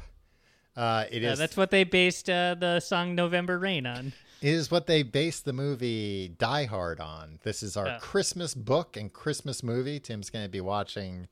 Uh, 0.75 1.05
it 1.11 1.23
Uh, 1.23 1.27
is 1.33 1.37
that's 1.39 1.55
what 1.55 1.69
they 1.69 1.83
based 1.83 2.27
uh, 2.27 2.55
the 2.55 2.79
song 2.79 3.13
November 3.13 3.59
Rain 3.59 3.85
on. 3.85 4.13
Is 4.43 4.69
what 4.69 4.87
they 4.87 5.03
based 5.03 5.45
the 5.45 5.53
movie 5.53 6.27
Die 6.37 6.65
Hard 6.65 6.99
on. 6.99 7.39
This 7.43 7.63
is 7.63 7.77
our 7.77 7.87
Oh. 7.87 7.97
Christmas 7.99 8.53
book 8.53 8.97
and 8.97 9.11
Christmas 9.11 9.63
movie. 9.63 9.99
Tim's 9.99 10.29
going 10.29 10.45
to 10.45 10.49
be 10.51 10.61
watching 10.61 11.27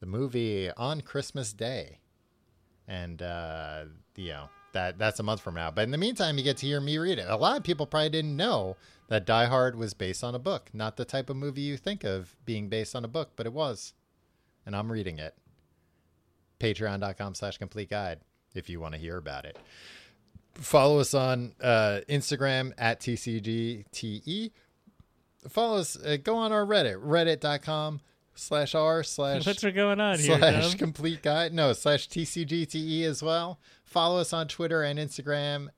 the 0.00 0.06
movie 0.06 0.70
on 0.72 1.00
Christmas 1.00 1.52
Day, 1.52 1.98
and 2.86 3.20
uh, 3.22 3.84
you 4.16 4.28
know 4.28 4.48
that 4.72 4.98
that's 4.98 5.18
a 5.20 5.22
month 5.22 5.40
from 5.40 5.54
now. 5.54 5.70
But 5.70 5.82
in 5.82 5.90
the 5.90 5.98
meantime, 5.98 6.38
you 6.38 6.44
get 6.44 6.58
to 6.58 6.66
hear 6.66 6.80
me 6.80 6.96
read 6.98 7.18
it. 7.18 7.26
A 7.28 7.36
lot 7.36 7.56
of 7.56 7.64
people 7.64 7.86
probably 7.86 8.10
didn't 8.10 8.36
know 8.36 8.76
that 9.08 9.26
Die 9.26 9.46
Hard 9.46 9.76
was 9.76 9.92
based 9.94 10.22
on 10.22 10.34
a 10.34 10.38
book, 10.38 10.70
not 10.72 10.96
the 10.96 11.04
type 11.04 11.28
of 11.30 11.36
movie 11.36 11.60
you 11.62 11.76
think 11.76 12.04
of 12.04 12.36
being 12.44 12.68
based 12.68 12.94
on 12.94 13.04
a 13.04 13.08
book, 13.08 13.30
but 13.36 13.46
it 13.46 13.52
was, 13.52 13.94
and 14.64 14.74
I'm 14.76 14.90
reading 14.92 15.18
it. 15.18 15.34
Patreon.com/slash 16.60 17.58
complete 17.58 17.90
guide 17.90 18.20
if 18.54 18.68
you 18.70 18.78
want 18.80 18.94
to 18.94 19.00
hear 19.00 19.16
about 19.16 19.44
it 19.44 19.58
follow 20.54 20.98
us 21.00 21.14
on 21.14 21.54
uh, 21.62 22.00
Instagram 22.08 22.72
at 22.78 23.00
TCGTE. 23.00 24.50
Follow 25.48 25.78
us, 25.78 25.96
uh, 26.02 26.16
go 26.22 26.36
on 26.36 26.52
our 26.52 26.64
Reddit, 26.64 27.04
reddit.com 27.04 28.00
slash 28.34 28.74
r 28.74 29.02
slash 29.02 29.46
What's 29.46 29.62
going 29.62 30.00
on 30.00 30.18
here, 30.18 30.38
slash 30.38 30.68
Tom? 30.70 30.78
complete 30.78 31.22
guide. 31.22 31.52
No, 31.52 31.72
slash 31.72 32.08
TCGTE 32.08 33.04
as 33.04 33.22
well. 33.22 33.58
Follow 33.84 34.18
us 34.20 34.32
on 34.32 34.48
Twitter 34.48 34.82
and 34.82 34.98
Instagram. 34.98 35.68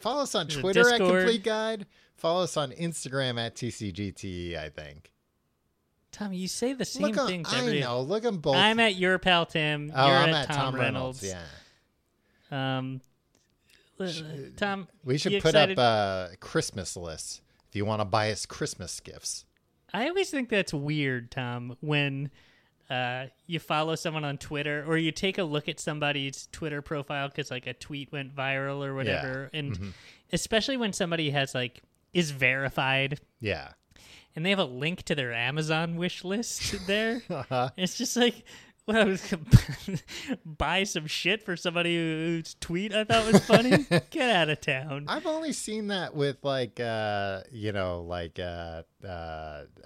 Follow 0.00 0.22
us 0.22 0.34
on 0.34 0.46
There's 0.48 0.60
Twitter 0.60 0.88
at 0.90 0.98
complete 0.98 1.44
guide. 1.44 1.86
Follow 2.16 2.42
us 2.42 2.56
on 2.56 2.72
Instagram 2.72 3.38
at 3.40 3.54
TCGTE, 3.54 4.56
I 4.58 4.70
think. 4.70 5.12
Tom, 6.10 6.32
you 6.32 6.48
say 6.48 6.72
the 6.72 6.84
same 6.84 7.02
Look 7.08 7.18
on, 7.18 7.28
things 7.28 7.52
I 7.52 7.58
every. 7.60 7.80
know. 7.80 8.00
Look 8.00 8.24
them 8.24 8.38
both. 8.38 8.56
I'm 8.56 8.80
at 8.80 8.96
your 8.96 9.18
pal 9.18 9.46
Tim. 9.46 9.92
oh, 9.94 10.06
You're 10.08 10.16
I'm 10.16 10.30
at, 10.30 10.50
at 10.50 10.56
Tom, 10.56 10.74
Reynolds. 10.74 11.22
Yeah. 11.22 11.38
Um, 12.50 13.00
Tom, 14.56 14.88
We 15.04 15.18
should 15.18 15.32
put 15.42 15.48
excited? 15.50 15.78
up 15.78 16.30
a 16.32 16.36
Christmas 16.36 16.96
list 16.96 17.40
if 17.68 17.76
you 17.76 17.84
want 17.84 18.00
to 18.00 18.04
buy 18.04 18.30
us 18.30 18.46
Christmas 18.46 18.98
gifts. 19.00 19.44
I 19.92 20.08
always 20.08 20.30
think 20.30 20.48
that's 20.48 20.72
weird, 20.74 21.30
Tom, 21.30 21.76
when 21.80 22.30
uh, 22.90 23.26
you 23.46 23.58
follow 23.58 23.94
someone 23.94 24.24
on 24.24 24.38
Twitter 24.38 24.84
or 24.86 24.96
you 24.98 25.12
take 25.12 25.38
a 25.38 25.42
look 25.44 25.68
at 25.68 25.80
somebody's 25.80 26.48
Twitter 26.52 26.80
profile 26.82 27.28
because 27.28 27.50
like 27.50 27.66
a 27.66 27.74
tweet 27.74 28.10
went 28.12 28.34
viral 28.34 28.84
or 28.84 28.94
whatever, 28.94 29.50
and 29.52 29.72
Mm-hmm. 29.72 29.88
especially 30.32 30.76
when 30.76 30.92
somebody 30.92 31.30
has 31.30 31.54
like 31.54 31.82
is 32.14 32.30
verified 32.30 33.20
Yeah. 33.40 33.72
and 34.34 34.44
they 34.46 34.50
have 34.50 34.58
a 34.58 34.64
link 34.64 35.02
to 35.04 35.14
their 35.14 35.32
Amazon 35.34 35.96
wish 35.96 36.24
list 36.24 36.86
there. 36.86 37.22
Uh-huh. 37.30 37.70
It's 37.76 37.96
just 37.96 38.16
like. 38.16 38.44
Well, 38.88 39.02
I 39.02 39.04
was 39.04 39.34
buy 40.46 40.84
some 40.84 41.06
shit 41.06 41.42
for 41.42 41.56
somebody 41.56 41.94
whose 41.94 42.54
tweet 42.58 42.94
I 42.94 43.04
thought 43.04 43.30
was 43.30 43.44
funny. 43.44 43.86
Get 44.10 44.30
out 44.34 44.48
of 44.48 44.60
town. 44.62 45.04
I've 45.08 45.26
only 45.26 45.52
seen 45.52 45.88
that 45.88 46.14
with 46.14 46.38
like 46.42 46.80
uh 46.80 47.42
you 47.52 47.72
know 47.72 48.00
like 48.00 48.38
uh 48.38 48.82
uh, 49.06 49.06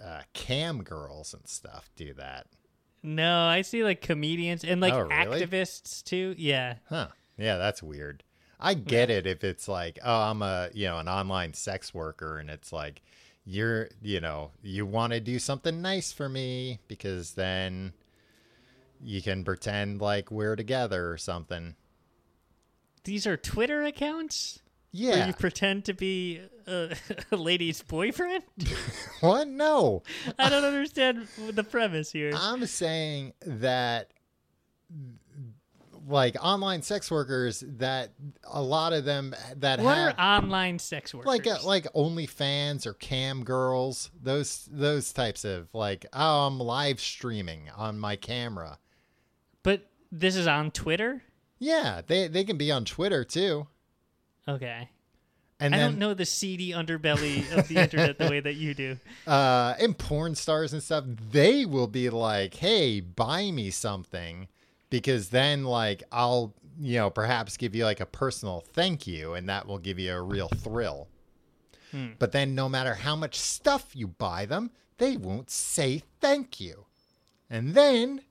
uh 0.01 0.21
cam 0.35 0.85
girls 0.85 1.35
and 1.35 1.47
stuff 1.49 1.91
do 1.97 2.15
that. 2.15 2.47
No, 3.03 3.47
I 3.47 3.63
see 3.63 3.83
like 3.83 4.01
comedians 4.01 4.63
and 4.63 4.81
like 4.81 4.95
Oh, 4.95 5.01
really? 5.01 5.41
activists 5.45 6.05
too. 6.05 6.37
Yeah. 6.39 6.77
Huh. 6.89 7.09
Yeah, 7.37 7.57
that's 7.57 7.83
weird. 7.83 8.23
I 8.61 8.75
get 8.75 9.11
it 9.11 9.27
if 9.27 9.43
it's 9.43 9.67
like, 9.67 9.99
oh, 10.05 10.21
I'm 10.23 10.41
a, 10.43 10.69
you 10.73 10.87
know, 10.87 10.99
an 10.99 11.09
online 11.09 11.55
sex 11.55 11.93
worker 11.93 12.39
and 12.39 12.49
it's 12.49 12.73
like 12.73 13.03
you're, 13.45 13.89
you 14.01 14.21
know, 14.21 14.53
you 14.63 14.87
want 14.87 15.13
to 15.15 15.19
do 15.19 15.41
something 15.41 15.83
nice 15.83 16.13
for 16.13 16.29
me 16.29 16.79
because 16.87 17.33
then 17.33 17.93
you 19.03 19.21
can 19.23 19.45
pretend 19.45 20.01
like 20.01 20.31
we're 20.31 20.57
together 20.57 21.11
or 21.11 21.17
something. 21.17 21.75
These 23.05 23.27
are 23.27 23.37
Twitter 23.37 23.83
accounts 23.83 24.61
where 24.93 25.17
Yeah. 25.19 25.27
you 25.27 25.33
pretend 25.33 25.85
to 25.87 25.93
be 25.95 26.41
a, 26.67 26.95
a 27.33 27.37
lady's 27.37 27.83
boyfriend. 27.83 28.45
what? 29.21 29.49
No. 29.49 30.03
I 30.39 30.49
don't 30.49 30.65
understand 30.65 31.27
the 31.51 31.65
premise 31.65 32.13
here. 32.13 32.33
I'm 32.35 32.65
saying 32.67 33.33
that 33.45 34.13
like 36.09 36.37
online 36.43 36.83
sex 36.83 37.11
workers 37.11 37.63
that 37.67 38.11
a 38.45 38.61
lot 38.61 38.93
of 38.93 39.05
them 39.05 39.35
that 39.57 39.81
What 39.81 39.97
have 39.97 40.15
are 40.19 40.39
online 40.39 40.79
sex 40.79 41.15
workers? 41.15 41.27
like 41.29 41.47
uh, 41.47 41.59
like 41.65 41.85
OnlyFans 41.95 42.87
or 42.87 42.95
cam 42.95 43.45
girls, 43.45 44.11
those 44.21 44.69
those 44.71 45.13
types 45.13 45.45
of 45.45 45.69
like 45.73 46.05
oh 46.13 46.47
I'm 46.49 46.59
live 46.59 47.01
streaming 47.01 47.71
on 47.77 47.99
my 48.01 48.17
camera, 48.17 48.79
But 49.63 49.87
this 50.11 50.37
is 50.37 50.47
on 50.47 50.71
Twitter. 50.71 51.23
Yeah, 51.59 52.03
they 52.07 52.29
they 52.29 52.45
can 52.45 52.57
be 52.57 52.71
on 52.73 52.85
Twitter 52.85 53.25
too. 53.25 53.67
Okay. 54.49 54.89
And 55.61 55.75
I 55.75 55.79
then 55.79 55.91
don't 55.93 55.99
know 56.01 56.15
the 56.15 56.27
seedy 56.27 56.71
underbelly 56.73 57.51
of 57.57 57.69
the 57.69 57.77
internet 57.77 58.19
the 58.19 58.29
way 58.29 58.41
that 58.41 58.55
you 58.55 58.75
do. 58.75 58.99
uh 59.27 59.75
and 59.79 59.97
porn 59.97 60.35
stars 60.35 60.73
and 60.73 60.83
stuff, 60.83 61.05
they 61.31 61.65
will 61.65 61.87
be 61.87 62.11
like, 62.11 62.55
"Hey, 62.55 63.01
buy 63.01 63.51
me 63.51 63.71
something." 63.71 64.49
Because 64.91 65.29
then 65.29 65.65
like 65.65 66.03
I'll, 66.11 66.53
you 66.81 66.99
know, 66.99 67.11
perhaps 67.11 67.57
give 67.57 67.75
you 67.75 67.85
like 67.85 68.01
a 68.01 68.07
personal 68.07 68.61
thank 68.61 69.07
you 69.07 69.35
and 69.35 69.49
that 69.49 69.67
will 69.67 69.79
give 69.79 69.99
you 69.99 70.13
a 70.13 70.21
real 70.21 70.49
thrill. 70.49 71.09
But 72.19 72.33
then 72.33 72.55
no 72.55 72.71
matter 72.71 72.95
how 72.95 73.15
much 73.17 73.39
stuff 73.39 73.95
you 73.95 74.07
buy 74.07 74.47
them, 74.47 74.71
they 74.97 75.19
won't 75.19 75.51
say 75.51 76.03
thank 76.21 76.59
you. 76.59 76.87
And 77.51 77.75
then 77.75 78.23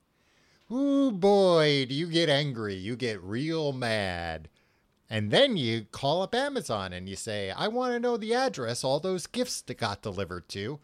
Ooh 0.71 1.11
boy, 1.11 1.85
do 1.89 1.93
you 1.93 2.07
get 2.07 2.29
angry. 2.29 2.75
You 2.75 2.95
get 2.95 3.21
real 3.21 3.73
mad. 3.73 4.47
And 5.09 5.29
then 5.29 5.57
you 5.57 5.85
call 5.91 6.21
up 6.21 6.33
Amazon 6.33 6.93
and 6.93 7.09
you 7.09 7.17
say, 7.17 7.51
I 7.51 7.67
want 7.67 7.91
to 7.91 7.99
know 7.99 8.15
the 8.15 8.33
address 8.33 8.81
all 8.81 9.01
those 9.01 9.27
gifts 9.27 9.61
that 9.63 9.77
got 9.77 10.01
delivered 10.01 10.47
to 10.49 10.79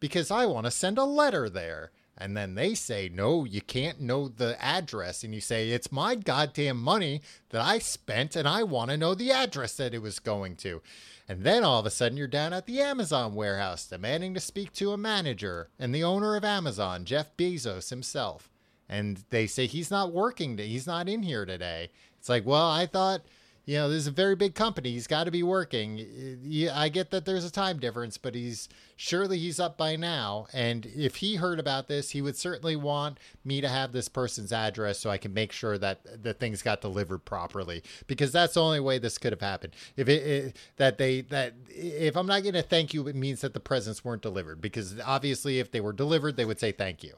because 0.00 0.32
I 0.32 0.46
want 0.46 0.64
to 0.64 0.72
send 0.72 0.98
a 0.98 1.04
letter 1.04 1.48
there. 1.48 1.92
And 2.16 2.36
then 2.36 2.56
they 2.56 2.74
say, 2.74 3.08
No, 3.08 3.44
you 3.44 3.60
can't 3.60 4.00
know 4.00 4.26
the 4.26 4.60
address. 4.60 5.22
And 5.22 5.32
you 5.32 5.40
say, 5.40 5.68
It's 5.68 5.92
my 5.92 6.16
goddamn 6.16 6.82
money 6.82 7.22
that 7.50 7.60
I 7.60 7.78
spent 7.78 8.34
and 8.34 8.48
I 8.48 8.64
want 8.64 8.90
to 8.90 8.96
know 8.96 9.14
the 9.14 9.30
address 9.30 9.76
that 9.76 9.94
it 9.94 10.02
was 10.02 10.18
going 10.18 10.56
to. 10.56 10.82
And 11.28 11.44
then 11.44 11.62
all 11.62 11.78
of 11.78 11.86
a 11.86 11.90
sudden 11.90 12.18
you're 12.18 12.26
down 12.26 12.52
at 12.52 12.66
the 12.66 12.80
Amazon 12.80 13.36
warehouse 13.36 13.86
demanding 13.86 14.34
to 14.34 14.40
speak 14.40 14.72
to 14.72 14.90
a 14.90 14.96
manager 14.96 15.68
and 15.78 15.94
the 15.94 16.02
owner 16.02 16.34
of 16.34 16.44
Amazon, 16.44 17.04
Jeff 17.04 17.36
Bezos 17.36 17.90
himself 17.90 18.50
and 18.88 19.24
they 19.30 19.46
say 19.46 19.66
he's 19.66 19.90
not 19.90 20.12
working 20.12 20.56
today. 20.56 20.68
He's 20.68 20.86
not 20.86 21.08
in 21.08 21.22
here 21.22 21.44
today. 21.44 21.90
It's 22.18 22.28
like, 22.28 22.46
well, 22.46 22.70
I 22.70 22.86
thought, 22.86 23.22
you 23.64 23.76
know, 23.76 23.90
this 23.90 23.98
is 23.98 24.06
a 24.06 24.12
very 24.12 24.34
big 24.34 24.54
company. 24.54 24.92
He's 24.92 25.06
got 25.06 25.24
to 25.24 25.30
be 25.30 25.42
working. 25.42 26.70
I 26.74 26.88
get 26.88 27.10
that 27.10 27.26
there's 27.26 27.44
a 27.44 27.52
time 27.52 27.78
difference, 27.78 28.16
but 28.16 28.34
he's 28.34 28.66
surely 28.96 29.36
he's 29.36 29.60
up 29.60 29.76
by 29.76 29.94
now. 29.94 30.46
And 30.54 30.86
if 30.86 31.16
he 31.16 31.36
heard 31.36 31.60
about 31.60 31.86
this, 31.86 32.12
he 32.12 32.22
would 32.22 32.34
certainly 32.34 32.76
want 32.76 33.18
me 33.44 33.60
to 33.60 33.68
have 33.68 33.92
this 33.92 34.08
person's 34.08 34.52
address 34.52 34.98
so 34.98 35.10
I 35.10 35.18
can 35.18 35.34
make 35.34 35.52
sure 35.52 35.76
that 35.76 36.22
the 36.22 36.32
things 36.32 36.62
got 36.62 36.80
delivered 36.80 37.26
properly. 37.26 37.82
Because 38.06 38.32
that's 38.32 38.54
the 38.54 38.62
only 38.62 38.80
way 38.80 38.98
this 38.98 39.18
could 39.18 39.32
have 39.32 39.42
happened. 39.42 39.74
If 39.98 40.08
it, 40.08 40.26
it 40.26 40.56
that 40.78 40.96
they 40.96 41.20
that 41.20 41.52
if 41.68 42.16
I'm 42.16 42.26
not 42.26 42.44
going 42.44 42.54
to 42.54 42.62
thank 42.62 42.94
you, 42.94 43.06
it 43.06 43.16
means 43.16 43.42
that 43.42 43.52
the 43.52 43.60
presents 43.60 44.02
weren't 44.02 44.22
delivered. 44.22 44.62
Because 44.62 44.98
obviously, 45.04 45.58
if 45.58 45.70
they 45.70 45.82
were 45.82 45.92
delivered, 45.92 46.36
they 46.36 46.46
would 46.46 46.58
say 46.58 46.72
thank 46.72 47.04
you. 47.04 47.16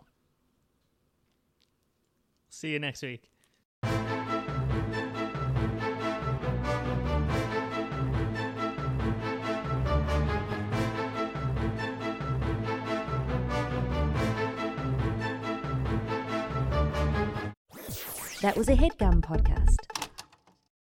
See 2.51 2.72
you 2.72 2.81
next 2.81 3.02
week. 3.02 3.31
That 18.43 18.56
was 18.56 18.68
a 18.68 18.74
headgum 18.74 19.20
podcast. 19.20 19.99